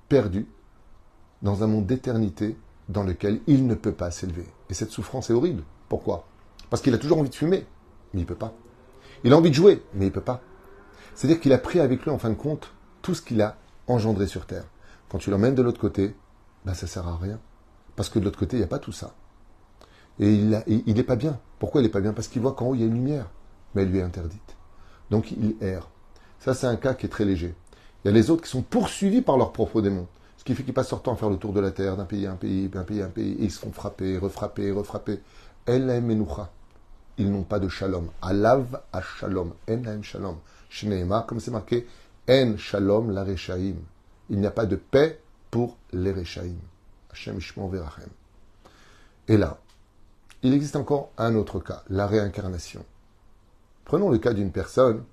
perdus 0.10 0.48
dans 1.42 1.64
un 1.64 1.68
monde 1.68 1.86
d'éternité 1.86 2.58
dans 2.90 3.04
lequel 3.04 3.42
il 3.48 3.68
ne 3.68 3.76
peut 3.76 3.92
pas 3.92 4.12
s'élever. 4.12 4.46
Et 4.70 4.74
cette 4.74 4.92
souffrance 4.92 5.30
est 5.30 5.34
horrible. 5.34 5.64
Pourquoi? 5.90 6.28
Parce 6.70 6.82
qu'il 6.82 6.94
a 6.94 6.98
toujours 6.98 7.20
envie 7.20 7.30
de 7.30 7.36
fumer, 7.36 7.66
mais 8.14 8.22
il 8.22 8.26
peut 8.26 8.36
pas. 8.36 8.54
Il 9.24 9.34
a 9.34 9.38
envie 9.38 9.50
de 9.50 9.56
jouer, 9.56 9.84
mais 9.94 10.08
il 10.08 10.12
peut 10.12 10.22
pas. 10.22 10.42
C'est-à-dire 11.16 11.40
qu'il 11.40 11.54
a 11.54 11.58
pris 11.58 11.80
avec 11.80 12.04
lui, 12.04 12.12
en 12.12 12.18
fin 12.18 12.30
de 12.30 12.36
compte, 12.36 12.74
tout 13.02 13.14
ce 13.14 13.22
qu'il 13.22 13.42
a 13.42 13.58
engendré 13.88 14.28
sur 14.28 14.46
Terre. 14.46 14.66
Quand 15.10 15.18
tu 15.18 15.30
l'emmènes 15.30 15.56
de 15.56 15.62
l'autre 15.62 15.80
côté, 15.80 16.16
ben 16.66 16.74
ça 16.74 16.88
sert 16.88 17.08
à 17.08 17.18
rien. 17.18 17.40
Parce 17.96 18.10
que 18.10 18.20
de 18.20 18.26
l'autre 18.26 18.40
côté, 18.40 18.58
il 18.58 18.60
n'y 18.60 18.66
a 18.66 18.70
pas 18.70 18.80
tout 18.80 18.94
ça. 18.94 19.14
Et 20.20 20.34
il 20.34 20.94
n'est 20.94 21.04
pas 21.04 21.16
bien. 21.16 21.40
Pourquoi 21.60 21.82
il 21.82 21.84
n'est 21.84 21.90
pas 21.90 22.02
bien? 22.02 22.14
Parce 22.14 22.28
qu'il 22.28 22.42
voit 22.42 22.54
qu'en 22.54 22.68
haut, 22.68 22.76
il 22.76 22.82
y 22.82 22.84
a 22.84 22.88
une 22.88 22.94
lumière. 22.94 23.30
Mais 23.74 23.84
elle 23.84 23.90
lui 23.90 24.00
est 24.00 24.04
interdite. 24.04 24.56
Donc 25.10 25.32
il 25.32 25.56
erre. 25.62 25.90
Ça, 26.40 26.54
c'est 26.54 26.68
un 26.68 26.76
cas 26.76 26.94
qui 26.94 27.06
est 27.06 27.10
très 27.10 27.26
léger. 27.26 27.56
Il 28.04 28.08
y 28.08 28.12
a 28.12 28.14
les 28.14 28.30
autres 28.30 28.44
qui 28.44 28.50
sont 28.50 28.62
poursuivis 28.62 29.22
par 29.22 29.38
leurs 29.38 29.52
propres 29.52 29.82
démons. 29.82 30.08
Ce 30.42 30.44
qui 30.44 30.56
fait 30.56 30.64
qu'ils 30.64 30.74
passent 30.74 30.90
leur 30.90 31.04
temps 31.04 31.14
à 31.14 31.18
faire 31.18 31.30
le 31.30 31.38
tour 31.38 31.54
de 31.54 31.60
la 31.60 31.70
terre, 31.70 31.96
d'un 31.96 32.06
pays 32.06 32.26
à 32.26 32.32
un 32.32 32.36
pays, 32.36 32.68
d'un 32.68 32.82
pays 32.82 33.04
à 33.04 33.06
un 33.06 33.10
pays, 33.10 33.34
et 33.34 33.44
ils 33.44 33.52
se 33.52 33.60
font 33.60 33.72
frapper, 33.72 34.18
refrapper, 34.18 34.72
refrapper. 34.72 35.20
Elle 35.68 36.04
Ils 37.20 37.32
n'ont 37.32 37.44
pas 37.44 37.60
de 37.60 37.70
shalom. 37.70 38.10
Alav 38.24 38.82
à 38.92 39.04
shalom. 39.04 39.54
En 39.70 40.02
shalom. 40.02 40.38
Shneema, 40.68 41.26
comme 41.28 41.40
c'est 41.40 41.52
marqué, 41.52 41.86
En 42.28 42.58
Shalom 42.58 43.12
la 43.12 43.24
Rechaim. 43.24 43.76
Il 44.32 44.40
n'y 44.40 44.48
a 44.48 44.52
pas 44.52 44.66
de 44.66 44.78
paix 44.78 45.22
pour 45.52 45.78
les 45.94 46.12
Rechaim. 46.12 46.56
Hashem 47.12 47.38
Ishmon 47.38 47.68
Verachem. 47.68 48.10
Et 49.28 49.38
là, 49.38 49.60
il 50.42 50.56
existe 50.56 50.76
encore 50.76 51.12
un 51.20 51.36
autre 51.36 51.60
cas, 51.60 51.84
la 51.88 52.08
réincarnation. 52.08 52.84
Prenons 53.86 54.10
le 54.10 54.18
cas 54.18 54.34
d'une 54.34 54.52
personne 54.52 55.04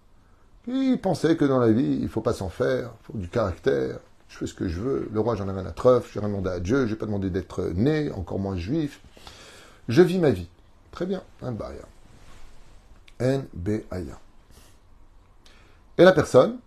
qui 0.64 0.96
pensait 0.96 1.36
que 1.36 1.44
dans 1.44 1.58
la 1.58 1.70
vie, 1.70 1.96
il 1.96 2.04
ne 2.04 2.08
faut 2.08 2.22
pas 2.22 2.32
s'en 2.32 2.48
faire, 2.48 2.94
il 3.02 3.04
faut 3.04 3.18
du 3.18 3.28
caractère, 3.28 3.98
je 4.28 4.36
fais 4.36 4.46
ce 4.46 4.54
que 4.54 4.68
je 4.68 4.80
veux, 4.80 5.08
le 5.12 5.20
roi 5.20 5.34
j'en 5.36 5.48
ai 5.48 5.52
rien 5.52 5.66
à 5.66 5.72
treuf, 5.72 6.12
je 6.12 6.18
n'ai 6.18 6.26
rien 6.26 6.34
demandé 6.34 6.50
à 6.50 6.60
Dieu, 6.60 6.86
je 6.86 6.92
n'ai 6.92 6.98
pas 6.98 7.06
demandé 7.06 7.30
d'être 7.30 7.62
né, 7.74 8.10
encore 8.12 8.38
moins 8.38 8.56
juif. 8.56 9.00
Je 9.88 10.02
vis 10.02 10.18
ma 10.18 10.30
vie. 10.30 10.48
Très 10.92 11.06
bien, 11.06 11.22
un 11.42 11.52
baya. 11.52 11.82
N 13.20 13.46
B 13.54 13.80
Aya. 13.90 14.18
Et 15.96 16.04
la 16.04 16.12
personne 16.12 16.58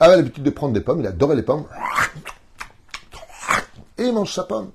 avait 0.00 0.16
l'habitude 0.16 0.44
de 0.44 0.50
prendre 0.50 0.72
des 0.72 0.80
pommes, 0.80 1.00
il 1.00 1.06
adorait 1.06 1.36
les 1.36 1.42
pommes. 1.42 1.66
Et 3.98 4.04
il 4.04 4.14
mange 4.14 4.32
sa 4.32 4.44
pomme. 4.44 4.70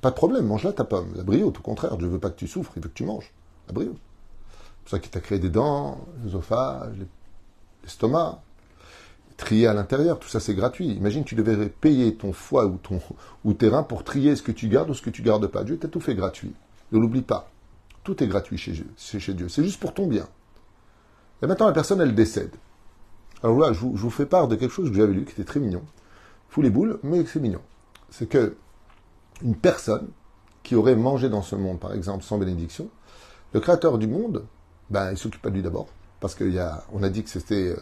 Pas 0.00 0.10
de 0.10 0.14
problème, 0.14 0.46
mange-la 0.46 0.72
ta 0.72 0.84
pomme. 0.84 1.12
La 1.16 1.24
brio, 1.24 1.48
au 1.48 1.52
contraire, 1.52 1.96
Dieu 1.96 2.06
ne 2.06 2.12
veut 2.12 2.20
pas 2.20 2.30
que 2.30 2.36
tu 2.36 2.46
souffres, 2.46 2.72
il 2.76 2.82
veut 2.82 2.88
que 2.88 2.94
tu 2.94 3.04
manges. 3.04 3.32
La 3.66 3.72
brio. 3.74 3.96
C'est 3.96 4.82
pour 4.82 4.90
ça 4.90 4.98
qu'il 5.00 5.10
t'a 5.10 5.20
créé 5.20 5.40
des 5.40 5.50
dents, 5.50 6.06
l'œsophage, 6.22 6.94
l'estomac, 7.82 8.40
trier 9.38 9.68
à 9.68 9.72
l'intérieur, 9.72 10.18
tout 10.18 10.28
ça 10.28 10.40
c'est 10.40 10.54
gratuit. 10.54 10.88
Imagine, 10.88 11.24
tu 11.24 11.34
devais 11.34 11.70
payer 11.70 12.14
ton 12.14 12.34
foie 12.34 12.66
ou, 12.66 12.76
ton, 12.76 13.00
ou 13.44 13.54
tes 13.54 13.68
reins 13.68 13.84
pour 13.84 14.04
trier 14.04 14.36
ce 14.36 14.42
que 14.42 14.52
tu 14.52 14.68
gardes 14.68 14.90
ou 14.90 14.94
ce 14.94 15.00
que 15.00 15.08
tu 15.08 15.22
gardes 15.22 15.46
pas. 15.46 15.64
Dieu 15.64 15.78
t'a 15.78 15.88
tout 15.88 16.00
fait 16.00 16.14
gratuit. 16.14 16.52
Ne 16.92 16.98
l'oublie 16.98 17.22
pas. 17.22 17.50
Tout 18.04 18.22
est 18.22 18.26
gratuit 18.26 18.58
chez 18.58 18.72
Dieu. 18.72 18.86
C'est 18.96 19.64
juste 19.64 19.80
pour 19.80 19.94
ton 19.94 20.06
bien. 20.06 20.26
Et 21.40 21.46
maintenant, 21.46 21.66
la 21.66 21.72
personne, 21.72 22.00
elle 22.00 22.14
décède. 22.14 22.54
Alors 23.42 23.58
là, 23.60 23.72
je 23.72 23.78
vous, 23.78 24.10
fais 24.10 24.26
part 24.26 24.48
de 24.48 24.56
quelque 24.56 24.72
chose 24.72 24.90
que 24.90 24.96
j'avais 24.96 25.12
lu 25.12 25.24
qui 25.24 25.32
était 25.32 25.44
très 25.44 25.60
mignon. 25.60 25.82
Fou 26.48 26.60
les 26.60 26.70
boules, 26.70 26.98
mais 27.04 27.24
c'est 27.24 27.40
mignon. 27.40 27.60
C'est 28.10 28.28
que 28.28 28.56
une 29.42 29.54
personne 29.54 30.08
qui 30.64 30.74
aurait 30.74 30.96
mangé 30.96 31.28
dans 31.28 31.42
ce 31.42 31.54
monde, 31.54 31.78
par 31.78 31.94
exemple, 31.94 32.24
sans 32.24 32.38
bénédiction, 32.38 32.88
le 33.52 33.60
créateur 33.60 33.98
du 33.98 34.08
monde, 34.08 34.44
ben, 34.90 35.12
il 35.12 35.16
s'occupe 35.16 35.40
pas 35.40 35.50
de 35.50 35.54
lui 35.54 35.62
d'abord. 35.62 35.86
Parce 36.18 36.34
qu'on 36.34 36.56
a, 36.56 36.84
on 36.92 37.02
a 37.04 37.08
dit 37.08 37.22
que 37.22 37.30
c'était 37.30 37.68
euh, 37.68 37.76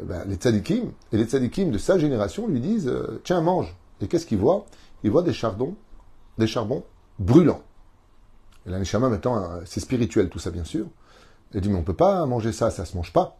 ben, 0.00 0.24
les 0.26 0.36
tzadikim. 0.36 0.92
Et 1.12 1.16
les 1.16 1.24
tzadikim 1.24 1.70
de 1.70 1.78
sa 1.78 1.98
génération 1.98 2.46
lui 2.48 2.60
disent 2.60 2.88
euh, 2.88 3.20
Tiens, 3.24 3.40
mange. 3.40 3.74
Et 4.00 4.08
qu'est-ce 4.08 4.26
qu'il 4.26 4.38
voit 4.38 4.66
Il 5.04 5.10
voit 5.10 5.22
des 5.22 5.32
chardons, 5.32 5.74
des 6.38 6.46
charbons 6.46 6.84
brûlants. 7.18 7.62
Et 8.66 8.70
là, 8.70 8.78
les 8.78 8.98
maintenant, 8.98 9.36
euh, 9.36 9.60
c'est 9.64 9.80
spirituel 9.80 10.28
tout 10.28 10.38
ça, 10.38 10.50
bien 10.50 10.64
sûr. 10.64 10.86
Il 11.54 11.60
dit 11.60 11.68
Mais 11.68 11.78
on 11.78 11.82
peut 11.82 11.94
pas 11.94 12.24
manger 12.26 12.52
ça, 12.52 12.70
ça 12.70 12.84
se 12.84 12.96
mange 12.96 13.12
pas. 13.12 13.38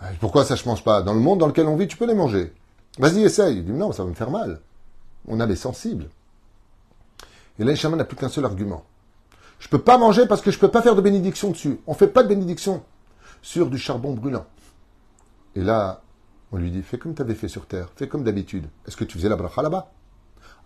Ah, 0.00 0.06
pourquoi 0.20 0.44
ça 0.44 0.54
je 0.54 0.64
mange 0.64 0.84
pas? 0.84 1.02
Dans 1.02 1.14
le 1.14 1.20
monde 1.20 1.40
dans 1.40 1.48
lequel 1.48 1.66
on 1.66 1.76
vit, 1.76 1.88
tu 1.88 1.96
peux 1.96 2.06
les 2.06 2.14
manger. 2.14 2.52
Vas-y, 2.98 3.22
essaye. 3.22 3.58
Il 3.58 3.64
dit 3.64 3.72
non, 3.72 3.92
ça 3.92 4.04
va 4.04 4.10
me 4.10 4.14
faire 4.14 4.30
mal. 4.30 4.60
On 5.26 5.40
a 5.40 5.46
les 5.46 5.56
sensibles. 5.56 6.08
Et 7.58 7.64
l'Eshama 7.64 7.96
n'a 7.96 8.04
plus 8.04 8.16
qu'un 8.16 8.28
seul 8.28 8.44
argument. 8.44 8.84
Je 9.58 9.66
ne 9.66 9.70
peux 9.70 9.82
pas 9.82 9.98
manger 9.98 10.26
parce 10.26 10.40
que 10.40 10.52
je 10.52 10.56
ne 10.56 10.60
peux 10.60 10.70
pas 10.70 10.82
faire 10.82 10.94
de 10.94 11.00
bénédiction 11.00 11.50
dessus. 11.50 11.80
On 11.86 11.92
ne 11.92 11.96
fait 11.96 12.06
pas 12.06 12.22
de 12.22 12.28
bénédiction 12.28 12.82
sur 13.42 13.68
du 13.68 13.78
charbon 13.78 14.12
brûlant. 14.12 14.46
Et 15.54 15.62
là, 15.62 16.02
on 16.52 16.56
lui 16.56 16.70
dit, 16.70 16.82
fais 16.82 16.98
comme 16.98 17.14
tu 17.14 17.22
avais 17.22 17.34
fait 17.34 17.48
sur 17.48 17.66
terre, 17.66 17.90
fais 17.96 18.08
comme 18.08 18.24
d'habitude. 18.24 18.68
Est-ce 18.86 18.96
que 18.96 19.04
tu 19.04 19.18
faisais 19.18 19.28
la 19.28 19.36
bracha 19.36 19.62
là-bas? 19.62 19.92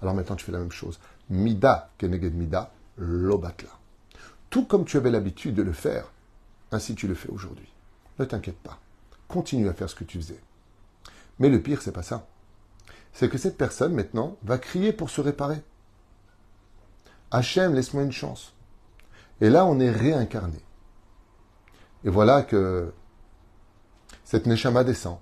Alors 0.00 0.14
maintenant, 0.14 0.36
tu 0.36 0.44
fais 0.44 0.52
la 0.52 0.58
même 0.58 0.72
chose. 0.72 0.98
Mida 1.30 1.90
keneged 1.98 2.34
mida, 2.34 2.72
lobatla. 2.96 3.70
Tout 4.50 4.66
comme 4.66 4.84
tu 4.84 4.96
avais 4.96 5.10
l'habitude 5.10 5.54
de 5.54 5.62
le 5.62 5.72
faire, 5.72 6.12
ainsi 6.70 6.94
tu 6.94 7.06
le 7.08 7.14
fais 7.14 7.30
aujourd'hui. 7.30 7.72
Ne 8.18 8.24
t'inquiète 8.24 8.58
pas. 8.58 8.78
Continue 9.28 9.68
à 9.68 9.74
faire 9.74 9.88
ce 9.88 9.94
que 9.94 10.04
tu 10.04 10.18
faisais. 10.18 10.40
Mais 11.38 11.48
le 11.48 11.62
pire, 11.62 11.80
c'est 11.80 11.92
pas 11.92 12.02
ça. 12.02 12.26
C'est 13.12 13.28
que 13.28 13.38
cette 13.38 13.56
personne, 13.56 13.94
maintenant, 13.94 14.36
va 14.42 14.58
crier 14.58 14.92
pour 14.92 15.10
se 15.10 15.20
réparer. 15.20 15.62
Hachem, 17.30 17.74
laisse-moi 17.74 18.02
une 18.02 18.12
chance. 18.12 18.54
Et 19.40 19.50
là, 19.50 19.64
on 19.66 19.80
est 19.80 19.90
réincarné. 19.90 20.60
Et 22.04 22.10
voilà 22.10 22.42
que 22.42 22.92
cette 24.32 24.46
Neshama 24.46 24.82
descend. 24.82 25.18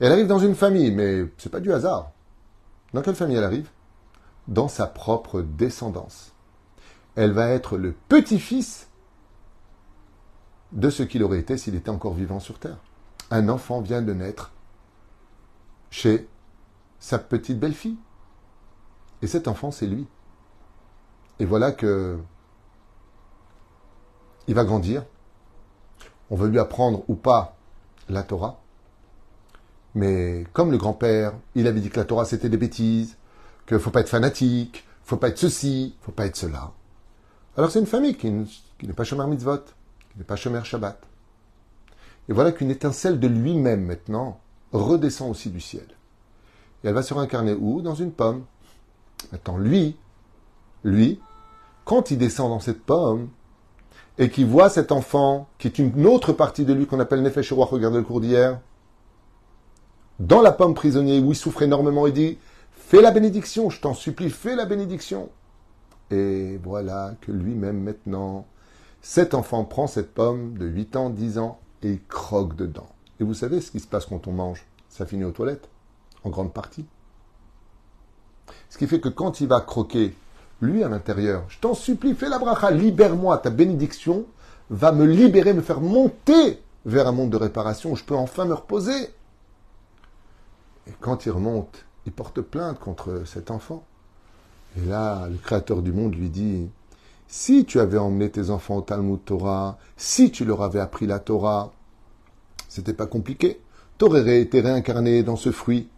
elle 0.00 0.10
arrive 0.10 0.26
dans 0.26 0.40
une 0.40 0.56
famille, 0.56 0.90
mais 0.90 1.24
c'est 1.38 1.52
pas 1.52 1.60
du 1.60 1.72
hasard. 1.72 2.10
Dans 2.92 3.00
quelle 3.00 3.14
famille 3.14 3.36
elle 3.36 3.44
arrive? 3.44 3.70
Dans 4.48 4.66
sa 4.66 4.88
propre 4.88 5.40
descendance. 5.40 6.32
Elle 7.14 7.30
va 7.30 7.48
être 7.50 7.78
le 7.78 7.92
petit-fils 8.08 8.88
de 10.72 10.90
ce 10.90 11.04
qu'il 11.04 11.22
aurait 11.22 11.38
été 11.38 11.56
s'il 11.56 11.76
était 11.76 11.90
encore 11.90 12.14
vivant 12.14 12.40
sur 12.40 12.58
Terre. 12.58 12.78
Un 13.30 13.48
enfant 13.48 13.80
vient 13.80 14.02
de 14.02 14.12
naître 14.12 14.50
chez 15.90 16.28
sa 16.98 17.20
petite 17.20 17.60
belle-fille. 17.60 17.98
Et 19.22 19.28
cet 19.28 19.46
enfant, 19.46 19.70
c'est 19.70 19.86
lui. 19.86 20.08
Et 21.38 21.44
voilà 21.44 21.70
que 21.70 22.18
il 24.48 24.56
va 24.56 24.64
grandir. 24.64 25.04
On 26.30 26.34
veut 26.34 26.48
lui 26.48 26.58
apprendre 26.58 27.04
ou 27.06 27.14
pas 27.14 27.55
la 28.08 28.22
Torah. 28.22 28.60
Mais 29.94 30.46
comme 30.52 30.70
le 30.70 30.78
grand-père, 30.78 31.32
il 31.54 31.66
avait 31.66 31.80
dit 31.80 31.90
que 31.90 31.98
la 31.98 32.04
Torah 32.04 32.24
c'était 32.24 32.48
des 32.48 32.56
bêtises, 32.56 33.16
qu'il 33.66 33.78
faut 33.78 33.90
pas 33.90 34.00
être 34.00 34.08
fanatique, 34.08 34.84
faut 35.04 35.16
pas 35.16 35.28
être 35.28 35.38
ceci, 35.38 35.94
faut 36.02 36.12
pas 36.12 36.26
être 36.26 36.36
cela. 36.36 36.72
Alors 37.56 37.70
c'est 37.70 37.80
une 37.80 37.86
famille 37.86 38.16
qui, 38.16 38.30
n'est 38.30 38.92
pas 38.92 39.04
Shomer 39.04 39.26
Mitzvot, 39.26 39.58
qui 39.58 40.18
n'est 40.18 40.24
pas 40.24 40.36
Shomer 40.36 40.64
Shabbat. 40.64 41.00
Et 42.28 42.32
voilà 42.32 42.52
qu'une 42.52 42.70
étincelle 42.70 43.20
de 43.20 43.28
lui-même 43.28 43.84
maintenant 43.84 44.40
redescend 44.72 45.30
aussi 45.30 45.50
du 45.50 45.60
ciel. 45.60 45.86
Et 46.84 46.88
elle 46.88 46.94
va 46.94 47.02
se 47.02 47.14
réincarner 47.14 47.54
où? 47.54 47.80
Dans 47.80 47.94
une 47.94 48.12
pomme. 48.12 48.44
Maintenant, 49.32 49.56
lui, 49.56 49.96
lui, 50.84 51.20
quand 51.84 52.10
il 52.10 52.18
descend 52.18 52.50
dans 52.50 52.60
cette 52.60 52.84
pomme, 52.84 53.28
et 54.18 54.30
qu'il 54.30 54.46
voit 54.46 54.70
cet 54.70 54.92
enfant, 54.92 55.48
qui 55.58 55.66
est 55.66 55.78
une 55.78 56.06
autre 56.06 56.32
partie 56.32 56.64
de 56.64 56.72
lui 56.72 56.86
qu'on 56.86 57.00
appelle 57.00 57.22
Nefesh 57.22 57.52
Roi, 57.52 57.66
regardez 57.66 57.98
le 57.98 58.04
cours 58.04 58.20
d'hier, 58.20 58.60
dans 60.18 60.40
la 60.40 60.52
pomme 60.52 60.74
prisonnier 60.74 61.20
où 61.20 61.32
il 61.32 61.36
souffre 61.36 61.62
énormément, 61.62 62.06
il 62.06 62.12
dit 62.12 62.38
Fais 62.72 63.02
la 63.02 63.10
bénédiction, 63.10 63.68
je 63.68 63.80
t'en 63.80 63.94
supplie, 63.94 64.30
fais 64.30 64.54
la 64.54 64.64
bénédiction. 64.64 65.28
Et 66.10 66.58
voilà 66.62 67.14
que 67.20 67.32
lui-même 67.32 67.82
maintenant, 67.82 68.46
cet 69.02 69.34
enfant 69.34 69.64
prend 69.64 69.86
cette 69.86 70.14
pomme 70.14 70.56
de 70.56 70.66
8 70.66 70.96
ans, 70.96 71.10
10 71.10 71.38
ans, 71.38 71.58
et 71.82 72.00
croque 72.08 72.56
dedans. 72.56 72.88
Et 73.20 73.24
vous 73.24 73.34
savez 73.34 73.60
ce 73.60 73.70
qui 73.70 73.80
se 73.80 73.86
passe 73.86 74.06
quand 74.06 74.26
on 74.26 74.32
mange? 74.32 74.64
Ça 74.88 75.04
finit 75.04 75.24
aux 75.24 75.32
toilettes, 75.32 75.68
en 76.24 76.30
grande 76.30 76.52
partie. 76.52 76.86
Ce 78.70 78.78
qui 78.78 78.86
fait 78.86 79.00
que 79.00 79.08
quand 79.08 79.40
il 79.40 79.48
va 79.48 79.60
croquer 79.60 80.14
lui 80.60 80.82
à 80.82 80.88
l'intérieur. 80.88 81.44
Je 81.48 81.58
t'en 81.58 81.74
supplie, 81.74 82.14
fais 82.14 82.28
la 82.28 82.38
bracha, 82.38 82.70
libère-moi, 82.70 83.38
ta 83.38 83.50
bénédiction 83.50 84.24
va 84.70 84.92
me 84.92 85.04
libérer, 85.04 85.52
me 85.52 85.62
faire 85.62 85.80
monter 85.80 86.60
vers 86.84 87.06
un 87.06 87.12
monde 87.12 87.30
de 87.30 87.36
réparation 87.36 87.92
où 87.92 87.96
je 87.96 88.04
peux 88.04 88.14
enfin 88.14 88.44
me 88.44 88.54
reposer. 88.54 89.10
Et 90.86 90.92
quand 91.00 91.26
il 91.26 91.30
remonte, 91.30 91.84
il 92.06 92.12
porte 92.12 92.40
plainte 92.40 92.78
contre 92.78 93.22
cet 93.26 93.50
enfant. 93.50 93.84
Et 94.76 94.86
là, 94.86 95.28
le 95.28 95.36
Créateur 95.36 95.82
du 95.82 95.92
monde 95.92 96.14
lui 96.14 96.30
dit, 96.30 96.68
si 97.28 97.64
tu 97.64 97.80
avais 97.80 97.98
emmené 97.98 98.30
tes 98.30 98.50
enfants 98.50 98.76
au 98.76 98.82
Talmud 98.82 99.24
Torah, 99.24 99.78
si 99.96 100.30
tu 100.30 100.44
leur 100.44 100.62
avais 100.62 100.80
appris 100.80 101.06
la 101.06 101.18
Torah, 101.18 101.72
c'était 102.68 102.92
pas 102.92 103.06
compliqué. 103.06 103.60
T'aurais 103.98 104.40
été 104.40 104.60
réincarné 104.60 105.22
dans 105.22 105.36
ce 105.36 105.50
fruit, 105.50 105.88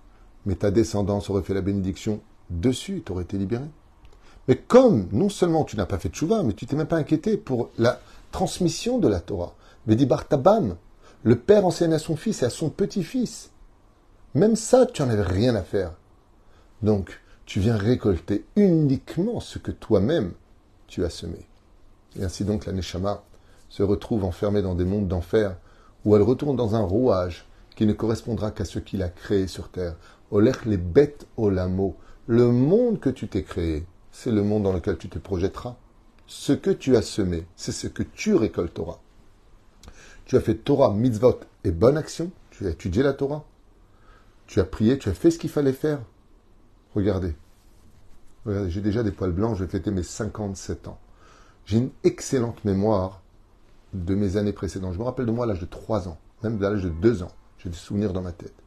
mais 0.46 0.54
ta 0.54 0.70
descendance 0.70 1.28
aurait 1.28 1.42
fait 1.42 1.54
la 1.54 1.60
bénédiction 1.60 2.20
dessus, 2.48 3.02
t'aurais 3.04 3.24
été 3.24 3.36
libéré. 3.36 3.64
Mais 4.48 4.56
comme 4.56 5.08
non 5.12 5.28
seulement 5.28 5.64
tu 5.64 5.76
n'as 5.76 5.86
pas 5.86 5.98
fait 5.98 6.08
de 6.08 6.14
chouva, 6.14 6.42
mais 6.42 6.54
tu 6.54 6.66
t'es 6.66 6.74
même 6.74 6.86
pas 6.86 6.96
inquiété 6.96 7.36
pour 7.36 7.68
la 7.78 8.00
transmission 8.32 8.98
de 8.98 9.06
la 9.06 9.20
Torah. 9.20 9.54
Mais 9.86 9.94
dit 9.94 10.06
Bartabam, 10.06 10.76
le 11.22 11.38
père 11.38 11.66
enseigne 11.66 11.92
à 11.92 11.98
son 11.98 12.16
fils 12.16 12.42
et 12.42 12.46
à 12.46 12.50
son 12.50 12.70
petit-fils. 12.70 13.50
Même 14.34 14.56
ça, 14.56 14.86
tu 14.86 15.02
n'en 15.02 15.10
avais 15.10 15.22
rien 15.22 15.54
à 15.54 15.62
faire. 15.62 15.92
Donc, 16.82 17.20
tu 17.44 17.60
viens 17.60 17.76
récolter 17.76 18.46
uniquement 18.56 19.40
ce 19.40 19.58
que 19.58 19.70
toi-même 19.70 20.32
tu 20.86 21.04
as 21.04 21.10
semé. 21.10 21.46
Et 22.18 22.24
ainsi 22.24 22.44
donc 22.44 22.66
la 22.66 22.72
Neshama 22.72 23.22
se 23.68 23.82
retrouve 23.82 24.24
enfermée 24.24 24.62
dans 24.62 24.74
des 24.74 24.84
mondes 24.84 25.08
d'enfer 25.08 25.56
où 26.04 26.16
elle 26.16 26.22
retourne 26.22 26.56
dans 26.56 26.74
un 26.74 26.82
rouage 26.82 27.46
qui 27.76 27.86
ne 27.86 27.92
correspondra 27.92 28.50
qu'à 28.50 28.64
ce 28.64 28.78
qu'il 28.78 29.02
a 29.02 29.08
créé 29.08 29.46
sur 29.46 29.68
terre. 29.70 29.96
Olech 30.30 30.64
les 30.64 30.76
bêtes 30.76 31.26
olamo, 31.36 31.96
le 32.26 32.50
monde 32.50 33.00
que 33.00 33.10
tu 33.10 33.28
t'es 33.28 33.42
créé, 33.42 33.86
c'est 34.18 34.32
le 34.32 34.42
monde 34.42 34.64
dans 34.64 34.72
lequel 34.72 34.98
tu 34.98 35.08
te 35.08 35.20
projetteras. 35.20 35.76
Ce 36.26 36.52
que 36.52 36.70
tu 36.70 36.96
as 36.96 37.02
semé, 37.02 37.46
c'est 37.54 37.70
ce 37.70 37.86
que 37.86 38.02
tu 38.02 38.34
récolteras. 38.34 38.98
Tu 40.24 40.36
as 40.36 40.40
fait 40.40 40.56
Torah, 40.56 40.92
mitzvot 40.92 41.38
et 41.62 41.70
bonne 41.70 41.96
action. 41.96 42.32
Tu 42.50 42.66
as 42.66 42.70
étudié 42.70 43.04
la 43.04 43.12
Torah. 43.12 43.44
Tu 44.48 44.58
as 44.58 44.64
prié, 44.64 44.98
tu 44.98 45.08
as 45.08 45.14
fait 45.14 45.30
ce 45.30 45.38
qu'il 45.38 45.50
fallait 45.50 45.72
faire. 45.72 46.00
Regardez. 46.96 47.36
Regardez, 48.44 48.70
j'ai 48.70 48.80
déjà 48.80 49.04
des 49.04 49.12
poils 49.12 49.30
blancs, 49.30 49.54
je 49.54 49.62
vais 49.62 49.70
fêter 49.70 49.92
mes 49.92 50.02
57 50.02 50.88
ans. 50.88 50.98
J'ai 51.64 51.78
une 51.78 51.90
excellente 52.02 52.64
mémoire 52.64 53.22
de 53.92 54.16
mes 54.16 54.36
années 54.36 54.52
précédentes. 54.52 54.94
Je 54.94 54.98
me 54.98 55.04
rappelle 55.04 55.26
de 55.26 55.30
moi 55.30 55.44
à 55.44 55.46
l'âge 55.46 55.60
de 55.60 55.66
3 55.66 56.08
ans, 56.08 56.18
même 56.42 56.60
à 56.64 56.70
l'âge 56.70 56.82
de 56.82 56.88
2 56.88 57.22
ans. 57.22 57.32
J'ai 57.58 57.68
des 57.68 57.76
souvenirs 57.76 58.12
dans 58.12 58.22
ma 58.22 58.32
tête. 58.32 58.64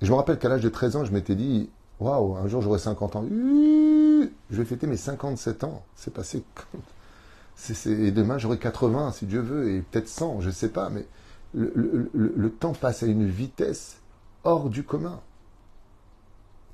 Et 0.00 0.06
je 0.06 0.10
me 0.10 0.16
rappelle 0.16 0.38
qu'à 0.38 0.48
l'âge 0.48 0.62
de 0.62 0.70
13 0.70 0.96
ans, 0.96 1.04
je 1.04 1.12
m'étais 1.12 1.34
dit, 1.34 1.68
waouh, 2.00 2.36
un 2.36 2.46
jour 2.48 2.62
j'aurai 2.62 2.78
50 2.78 3.16
ans 3.16 3.24
je 4.50 4.56
vais 4.56 4.64
fêter 4.64 4.86
mes 4.86 4.96
57 4.96 5.64
ans. 5.64 5.84
C'est 5.94 6.12
passé. 6.12 6.44
et 7.86 8.10
demain, 8.10 8.38
j'aurai 8.38 8.58
80, 8.58 9.12
si 9.12 9.26
Dieu 9.26 9.40
veut, 9.40 9.70
et 9.70 9.82
peut-être 9.82 10.08
100, 10.08 10.40
je 10.40 10.46
ne 10.48 10.52
sais 10.52 10.70
pas, 10.70 10.90
mais 10.90 11.06
le, 11.54 12.50
temps 12.50 12.72
passe 12.72 13.02
à 13.02 13.06
une 13.06 13.26
vitesse 13.26 13.98
hors 14.44 14.70
du 14.70 14.84
commun. 14.84 15.20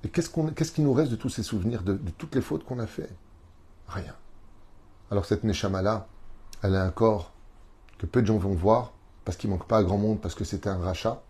Et 0.04 0.08
qu'est-ce, 0.08 0.28
qu'on, 0.28 0.48
qu'est-ce 0.48 0.72
qui 0.72 0.82
nous 0.82 0.92
reste 0.92 1.10
de 1.10 1.16
tous 1.16 1.30
ces 1.30 1.42
souvenirs, 1.42 1.82
de, 1.82 1.98
toutes 2.18 2.34
les 2.34 2.42
fautes 2.42 2.64
qu'on 2.64 2.78
a 2.78 2.86
fait 2.86 3.10
Rien. 3.88 4.14
Alors 5.10 5.24
cette 5.24 5.44
Neshama-là, 5.44 6.06
elle 6.62 6.74
a 6.74 6.84
un 6.84 6.90
corps 6.90 7.32
que 7.98 8.06
peu 8.06 8.20
de 8.20 8.26
gens 8.26 8.38
vont 8.38 8.54
voir, 8.54 8.92
parce 9.24 9.36
qu'il 9.36 9.48
ne 9.50 9.56
manque 9.56 9.66
pas 9.66 9.78
à 9.78 9.82
grand 9.82 9.98
monde, 9.98 10.20
parce 10.20 10.34
que 10.34 10.44
c'était 10.44 10.68
un 10.68 10.78
rachat, 10.78 11.22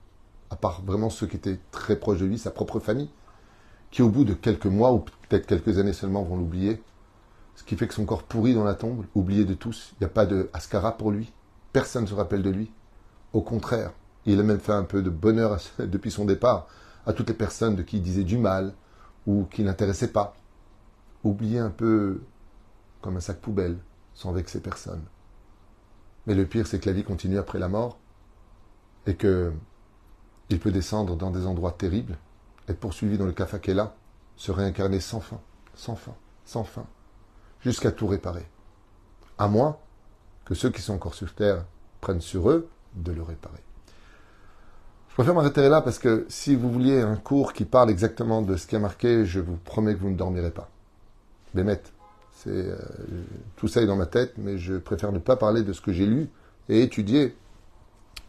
à 0.50 0.56
part 0.56 0.82
vraiment 0.82 1.10
ceux 1.10 1.26
qui 1.26 1.36
étaient 1.36 1.58
très 1.70 1.96
proches 1.96 2.18
de 2.18 2.26
lui, 2.26 2.38
sa 2.38 2.50
propre 2.50 2.80
famille 2.80 3.10
qui 3.94 4.02
au 4.02 4.08
bout 4.08 4.24
de 4.24 4.34
quelques 4.34 4.66
mois 4.66 4.92
ou 4.92 4.98
peut-être 4.98 5.46
quelques 5.46 5.78
années 5.78 5.92
seulement 5.92 6.24
vont 6.24 6.36
l'oublier. 6.36 6.82
Ce 7.54 7.62
qui 7.62 7.76
fait 7.76 7.86
que 7.86 7.94
son 7.94 8.04
corps 8.04 8.24
pourri 8.24 8.52
dans 8.52 8.64
la 8.64 8.74
tombe, 8.74 9.06
oublié 9.14 9.44
de 9.44 9.54
tous. 9.54 9.92
Il 9.92 9.96
n'y 10.02 10.06
a 10.06 10.12
pas 10.12 10.26
de 10.26 10.50
Ascara 10.52 10.96
pour 10.96 11.12
lui. 11.12 11.32
Personne 11.72 12.02
ne 12.02 12.08
se 12.08 12.14
rappelle 12.14 12.42
de 12.42 12.50
lui. 12.50 12.72
Au 13.32 13.40
contraire, 13.40 13.92
il 14.26 14.40
a 14.40 14.42
même 14.42 14.58
fait 14.58 14.72
un 14.72 14.82
peu 14.82 15.00
de 15.00 15.10
bonheur 15.10 15.60
depuis 15.78 16.10
son 16.10 16.24
départ 16.24 16.66
à 17.06 17.12
toutes 17.12 17.28
les 17.28 17.36
personnes 17.36 17.76
de 17.76 17.82
qui 17.82 17.98
il 17.98 18.02
disait 18.02 18.24
du 18.24 18.36
mal 18.36 18.74
ou 19.28 19.44
qui 19.44 19.62
n'intéressaient 19.62 20.10
pas. 20.10 20.34
Oublié 21.22 21.60
un 21.60 21.70
peu 21.70 22.20
comme 23.00 23.16
un 23.16 23.20
sac 23.20 23.38
poubelle, 23.40 23.78
sans 24.12 24.32
vexer 24.32 24.58
personne. 24.58 25.04
Mais 26.26 26.34
le 26.34 26.46
pire, 26.46 26.66
c'est 26.66 26.80
que 26.80 26.88
la 26.88 26.96
vie 26.96 27.04
continue 27.04 27.38
après 27.38 27.60
la 27.60 27.68
mort 27.68 27.96
et 29.06 29.14
que 29.14 29.52
il 30.50 30.58
peut 30.58 30.72
descendre 30.72 31.14
dans 31.14 31.30
des 31.30 31.46
endroits 31.46 31.70
terribles 31.70 32.18
être 32.68 32.80
poursuivi 32.80 33.18
dans 33.18 33.26
le 33.26 33.32
kafakela, 33.32 33.94
se 34.36 34.52
réincarner 34.52 35.00
sans 35.00 35.20
fin, 35.20 35.40
sans 35.74 35.96
fin, 35.96 36.14
sans 36.44 36.64
fin, 36.64 36.86
jusqu'à 37.60 37.92
tout 37.92 38.06
réparer. 38.06 38.46
À 39.38 39.48
moins 39.48 39.78
que 40.44 40.54
ceux 40.54 40.70
qui 40.70 40.82
sont 40.82 40.94
encore 40.94 41.14
sur 41.14 41.34
terre 41.34 41.64
prennent 42.00 42.20
sur 42.20 42.50
eux 42.50 42.68
de 42.94 43.12
le 43.12 43.22
réparer. 43.22 43.62
Je 45.08 45.14
préfère 45.14 45.34
m'arrêter 45.34 45.68
là 45.68 45.80
parce 45.80 45.98
que 45.98 46.26
si 46.28 46.56
vous 46.56 46.70
vouliez 46.70 47.00
un 47.00 47.16
cours 47.16 47.52
qui 47.52 47.64
parle 47.64 47.90
exactement 47.90 48.42
de 48.42 48.56
ce 48.56 48.66
qui 48.66 48.76
a 48.76 48.80
marqué, 48.80 49.24
je 49.24 49.40
vous 49.40 49.56
promets 49.56 49.94
que 49.94 50.00
vous 50.00 50.10
ne 50.10 50.16
dormirez 50.16 50.50
pas. 50.50 50.68
Bémet, 51.54 51.80
c'est 52.32 52.50
euh, 52.50 52.76
tout 53.56 53.68
ça 53.68 53.80
est 53.80 53.86
dans 53.86 53.96
ma 53.96 54.06
tête, 54.06 54.34
mais 54.38 54.58
je 54.58 54.74
préfère 54.74 55.12
ne 55.12 55.20
pas 55.20 55.36
parler 55.36 55.62
de 55.62 55.72
ce 55.72 55.80
que 55.80 55.92
j'ai 55.92 56.06
lu 56.06 56.28
et 56.68 56.82
étudié 56.82 57.36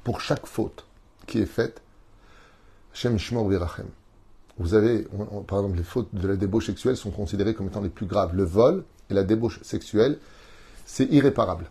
pour 0.03 0.21
chaque 0.21 0.45
faute 0.45 0.85
qui 1.25 1.39
est 1.39 1.47
faite. 1.47 1.81
Shem 2.93 3.17
Shmor 3.17 3.49
Virachem 3.49 3.87
vous 4.57 4.73
avez, 4.73 5.05
par 5.47 5.59
exemple, 5.59 5.77
les 5.77 5.83
fautes 5.83 6.13
de 6.13 6.27
la 6.27 6.37
débauche 6.37 6.67
sexuelle 6.67 6.95
sont 6.95 7.11
considérées 7.11 7.53
comme 7.53 7.67
étant 7.67 7.81
les 7.81 7.89
plus 7.89 8.05
graves. 8.05 8.35
Le 8.35 8.43
vol 8.43 8.85
et 9.09 9.13
la 9.13 9.23
débauche 9.23 9.61
sexuelle, 9.63 10.17
c'est 10.85 11.11
irréparable. 11.11 11.65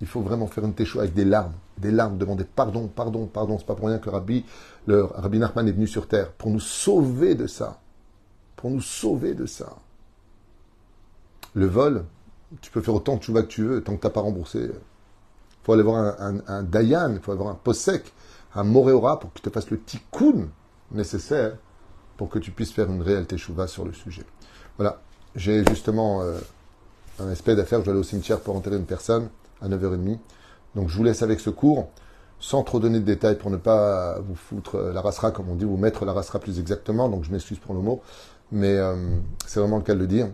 Il 0.00 0.06
faut 0.06 0.22
vraiment 0.22 0.46
faire 0.46 0.64
une 0.64 0.72
técho 0.72 1.00
avec 1.00 1.12
des 1.12 1.26
larmes, 1.26 1.52
des 1.76 1.90
larmes, 1.90 2.16
demander 2.16 2.44
pardon, 2.44 2.88
pardon, 2.88 3.26
pardon. 3.26 3.58
C'est 3.58 3.66
pas 3.66 3.74
pour 3.74 3.88
rien 3.88 3.98
que 3.98 4.06
le 4.06 4.12
Rabbi, 4.12 4.46
le 4.86 5.04
Rabbi 5.04 5.38
Nachman 5.38 5.68
est 5.68 5.72
venu 5.72 5.86
sur 5.86 6.08
terre 6.08 6.32
pour 6.32 6.50
nous 6.50 6.60
sauver 6.60 7.34
de 7.34 7.46
ça, 7.46 7.78
pour 8.56 8.70
nous 8.70 8.80
sauver 8.80 9.34
de 9.34 9.44
ça. 9.44 9.76
Le 11.52 11.66
vol, 11.66 12.04
tu 12.62 12.70
peux 12.70 12.80
faire 12.80 12.94
autant 12.94 13.16
de 13.16 13.22
chouva 13.22 13.42
que 13.42 13.48
tu 13.48 13.64
veux 13.64 13.82
tant 13.82 13.96
que 13.96 14.00
tu 14.00 14.06
n'as 14.06 14.12
pas 14.12 14.20
remboursé. 14.20 14.60
Il 14.60 15.64
faut 15.64 15.74
aller 15.74 15.82
voir 15.82 16.18
un, 16.18 16.62
dayan, 16.62 17.12
il 17.12 17.20
faut 17.20 17.32
avoir 17.32 17.50
un 17.50 17.54
posek, 17.54 18.10
un 18.54 18.64
moréora 18.64 19.20
pour 19.20 19.30
qu'il 19.34 19.42
te 19.42 19.50
fasse 19.50 19.68
le 19.68 19.78
tikkun 19.78 20.48
nécessaire 20.92 21.58
pour 22.20 22.28
que 22.28 22.38
tu 22.38 22.50
puisses 22.50 22.72
faire 22.72 22.90
une 22.90 23.00
réelle 23.00 23.24
teshuva 23.24 23.66
sur 23.66 23.86
le 23.86 23.94
sujet. 23.94 24.24
Voilà, 24.76 25.00
j'ai 25.36 25.64
justement 25.64 26.20
euh, 26.20 26.38
un 27.18 27.30
espèce 27.30 27.56
d'affaire, 27.56 27.78
je 27.78 27.84
dois 27.84 27.94
aller 27.94 28.00
au 28.00 28.04
cimetière 28.04 28.40
pour 28.40 28.54
enterrer 28.54 28.76
une 28.76 28.84
personne 28.84 29.30
à 29.62 29.70
9h30. 29.70 30.18
Donc 30.74 30.90
je 30.90 30.96
vous 30.98 31.02
laisse 31.02 31.22
avec 31.22 31.40
ce 31.40 31.48
cours, 31.48 31.88
sans 32.38 32.62
trop 32.62 32.78
donner 32.78 33.00
de 33.00 33.06
détails 33.06 33.38
pour 33.38 33.50
ne 33.50 33.56
pas 33.56 34.18
vous 34.20 34.34
foutre 34.34 34.76
la 34.76 35.00
rasera, 35.00 35.30
comme 35.30 35.48
on 35.48 35.54
dit, 35.54 35.64
vous 35.64 35.78
mettre 35.78 36.04
la 36.04 36.12
rasera 36.12 36.40
plus 36.40 36.58
exactement, 36.58 37.08
donc 37.08 37.24
je 37.24 37.32
m'excuse 37.32 37.58
pour 37.58 37.72
le 37.72 37.80
mot, 37.80 38.02
mais 38.52 38.76
euh, 38.76 38.96
c'est 39.46 39.60
vraiment 39.60 39.78
le 39.78 39.82
cas 39.82 39.94
de 39.94 40.00
le 40.00 40.06
dire. 40.06 40.28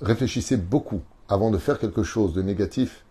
Réfléchissez 0.00 0.56
beaucoup 0.56 1.02
avant 1.28 1.50
de 1.50 1.58
faire 1.58 1.78
quelque 1.78 2.04
chose 2.04 2.32
de 2.32 2.40
négatif, 2.40 3.04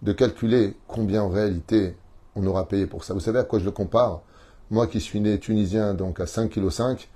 de 0.00 0.14
calculer 0.14 0.74
combien 0.86 1.22
en 1.22 1.28
réalité 1.28 1.98
on 2.34 2.46
aura 2.46 2.66
payé 2.66 2.86
pour 2.86 3.04
ça. 3.04 3.12
Vous 3.12 3.20
savez 3.20 3.40
à 3.40 3.44
quoi 3.44 3.58
je 3.58 3.66
le 3.66 3.72
compare? 3.72 4.22
Moi 4.70 4.86
qui 4.86 5.02
suis 5.02 5.20
né 5.20 5.38
tunisien, 5.38 5.92
donc 5.92 6.18
à 6.18 6.24
5,5 6.24 6.48
kg, 6.96 7.08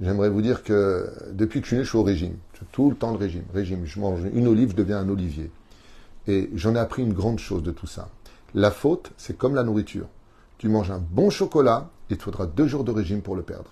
j'aimerais 0.00 0.28
vous 0.28 0.42
dire 0.42 0.62
que 0.62 1.10
depuis 1.32 1.60
que 1.60 1.66
je 1.66 1.68
suis 1.68 1.76
né, 1.76 1.84
je 1.84 1.88
suis 1.88 1.98
au 1.98 2.02
régime. 2.02 2.36
Tout 2.72 2.90
le 2.90 2.96
temps 2.96 3.12
de 3.12 3.18
régime. 3.18 3.44
Régime. 3.54 3.84
Je 3.84 4.00
mange 4.00 4.20
une 4.32 4.46
olive, 4.46 4.70
je 4.70 4.76
deviens 4.76 4.98
un 4.98 5.08
olivier. 5.08 5.50
Et 6.26 6.50
j'en 6.54 6.74
ai 6.74 6.78
appris 6.78 7.02
une 7.02 7.14
grande 7.14 7.38
chose 7.38 7.62
de 7.62 7.70
tout 7.70 7.86
ça. 7.86 8.08
La 8.54 8.70
faute, 8.70 9.12
c'est 9.16 9.36
comme 9.36 9.54
la 9.54 9.62
nourriture. 9.62 10.06
Tu 10.58 10.68
manges 10.68 10.90
un 10.90 10.98
bon 10.98 11.30
chocolat, 11.30 11.88
il 12.10 12.18
te 12.18 12.22
faudra 12.22 12.46
deux 12.46 12.66
jours 12.66 12.84
de 12.84 12.92
régime 12.92 13.22
pour 13.22 13.34
le 13.34 13.42
perdre. 13.42 13.70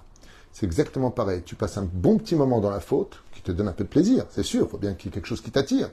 C'est 0.53 0.65
exactement 0.65 1.11
pareil. 1.11 1.43
Tu 1.45 1.55
passes 1.55 1.77
un 1.77 1.85
bon 1.85 2.17
petit 2.17 2.35
moment 2.35 2.61
dans 2.61 2.71
la 2.71 2.81
faute, 2.81 3.23
qui 3.33 3.43
te 3.43 3.53
donne 3.53 3.69
un 3.69 3.73
peu 3.73 3.85
de 3.85 3.89
plaisir, 3.89 4.25
c'est 4.31 4.43
sûr, 4.43 4.65
il 4.65 4.69
faut 4.69 4.79
bien 4.79 4.95
qu'il 4.95 5.07
y 5.07 5.09
ait 5.11 5.15
quelque 5.15 5.27
chose 5.27 5.41
qui 5.41 5.51
t'attire. 5.51 5.91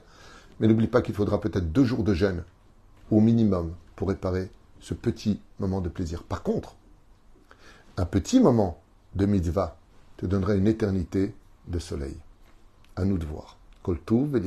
Mais 0.58 0.66
n'oublie 0.66 0.86
pas 0.86 1.02
qu'il 1.02 1.14
faudra 1.14 1.40
peut-être 1.40 1.70
deux 1.70 1.84
jours 1.84 2.02
de 2.02 2.14
jeûne, 2.14 2.42
au 3.10 3.20
minimum, 3.20 3.74
pour 3.94 4.08
réparer 4.08 4.50
ce 4.80 4.94
petit 4.94 5.40
moment 5.58 5.80
de 5.80 5.88
plaisir. 5.88 6.22
Par 6.22 6.42
contre, 6.42 6.76
un 7.96 8.06
petit 8.06 8.40
moment 8.40 8.80
de 9.14 9.26
mitzvah 9.26 9.78
te 10.16 10.26
donnerait 10.26 10.58
une 10.58 10.66
éternité 10.66 11.34
de 11.68 11.78
soleil. 11.78 12.16
À 12.96 13.04
nous 13.04 13.18
de 13.18 13.26
voir. 13.26 13.56
Koltuv 13.82 14.36
et 14.36 14.40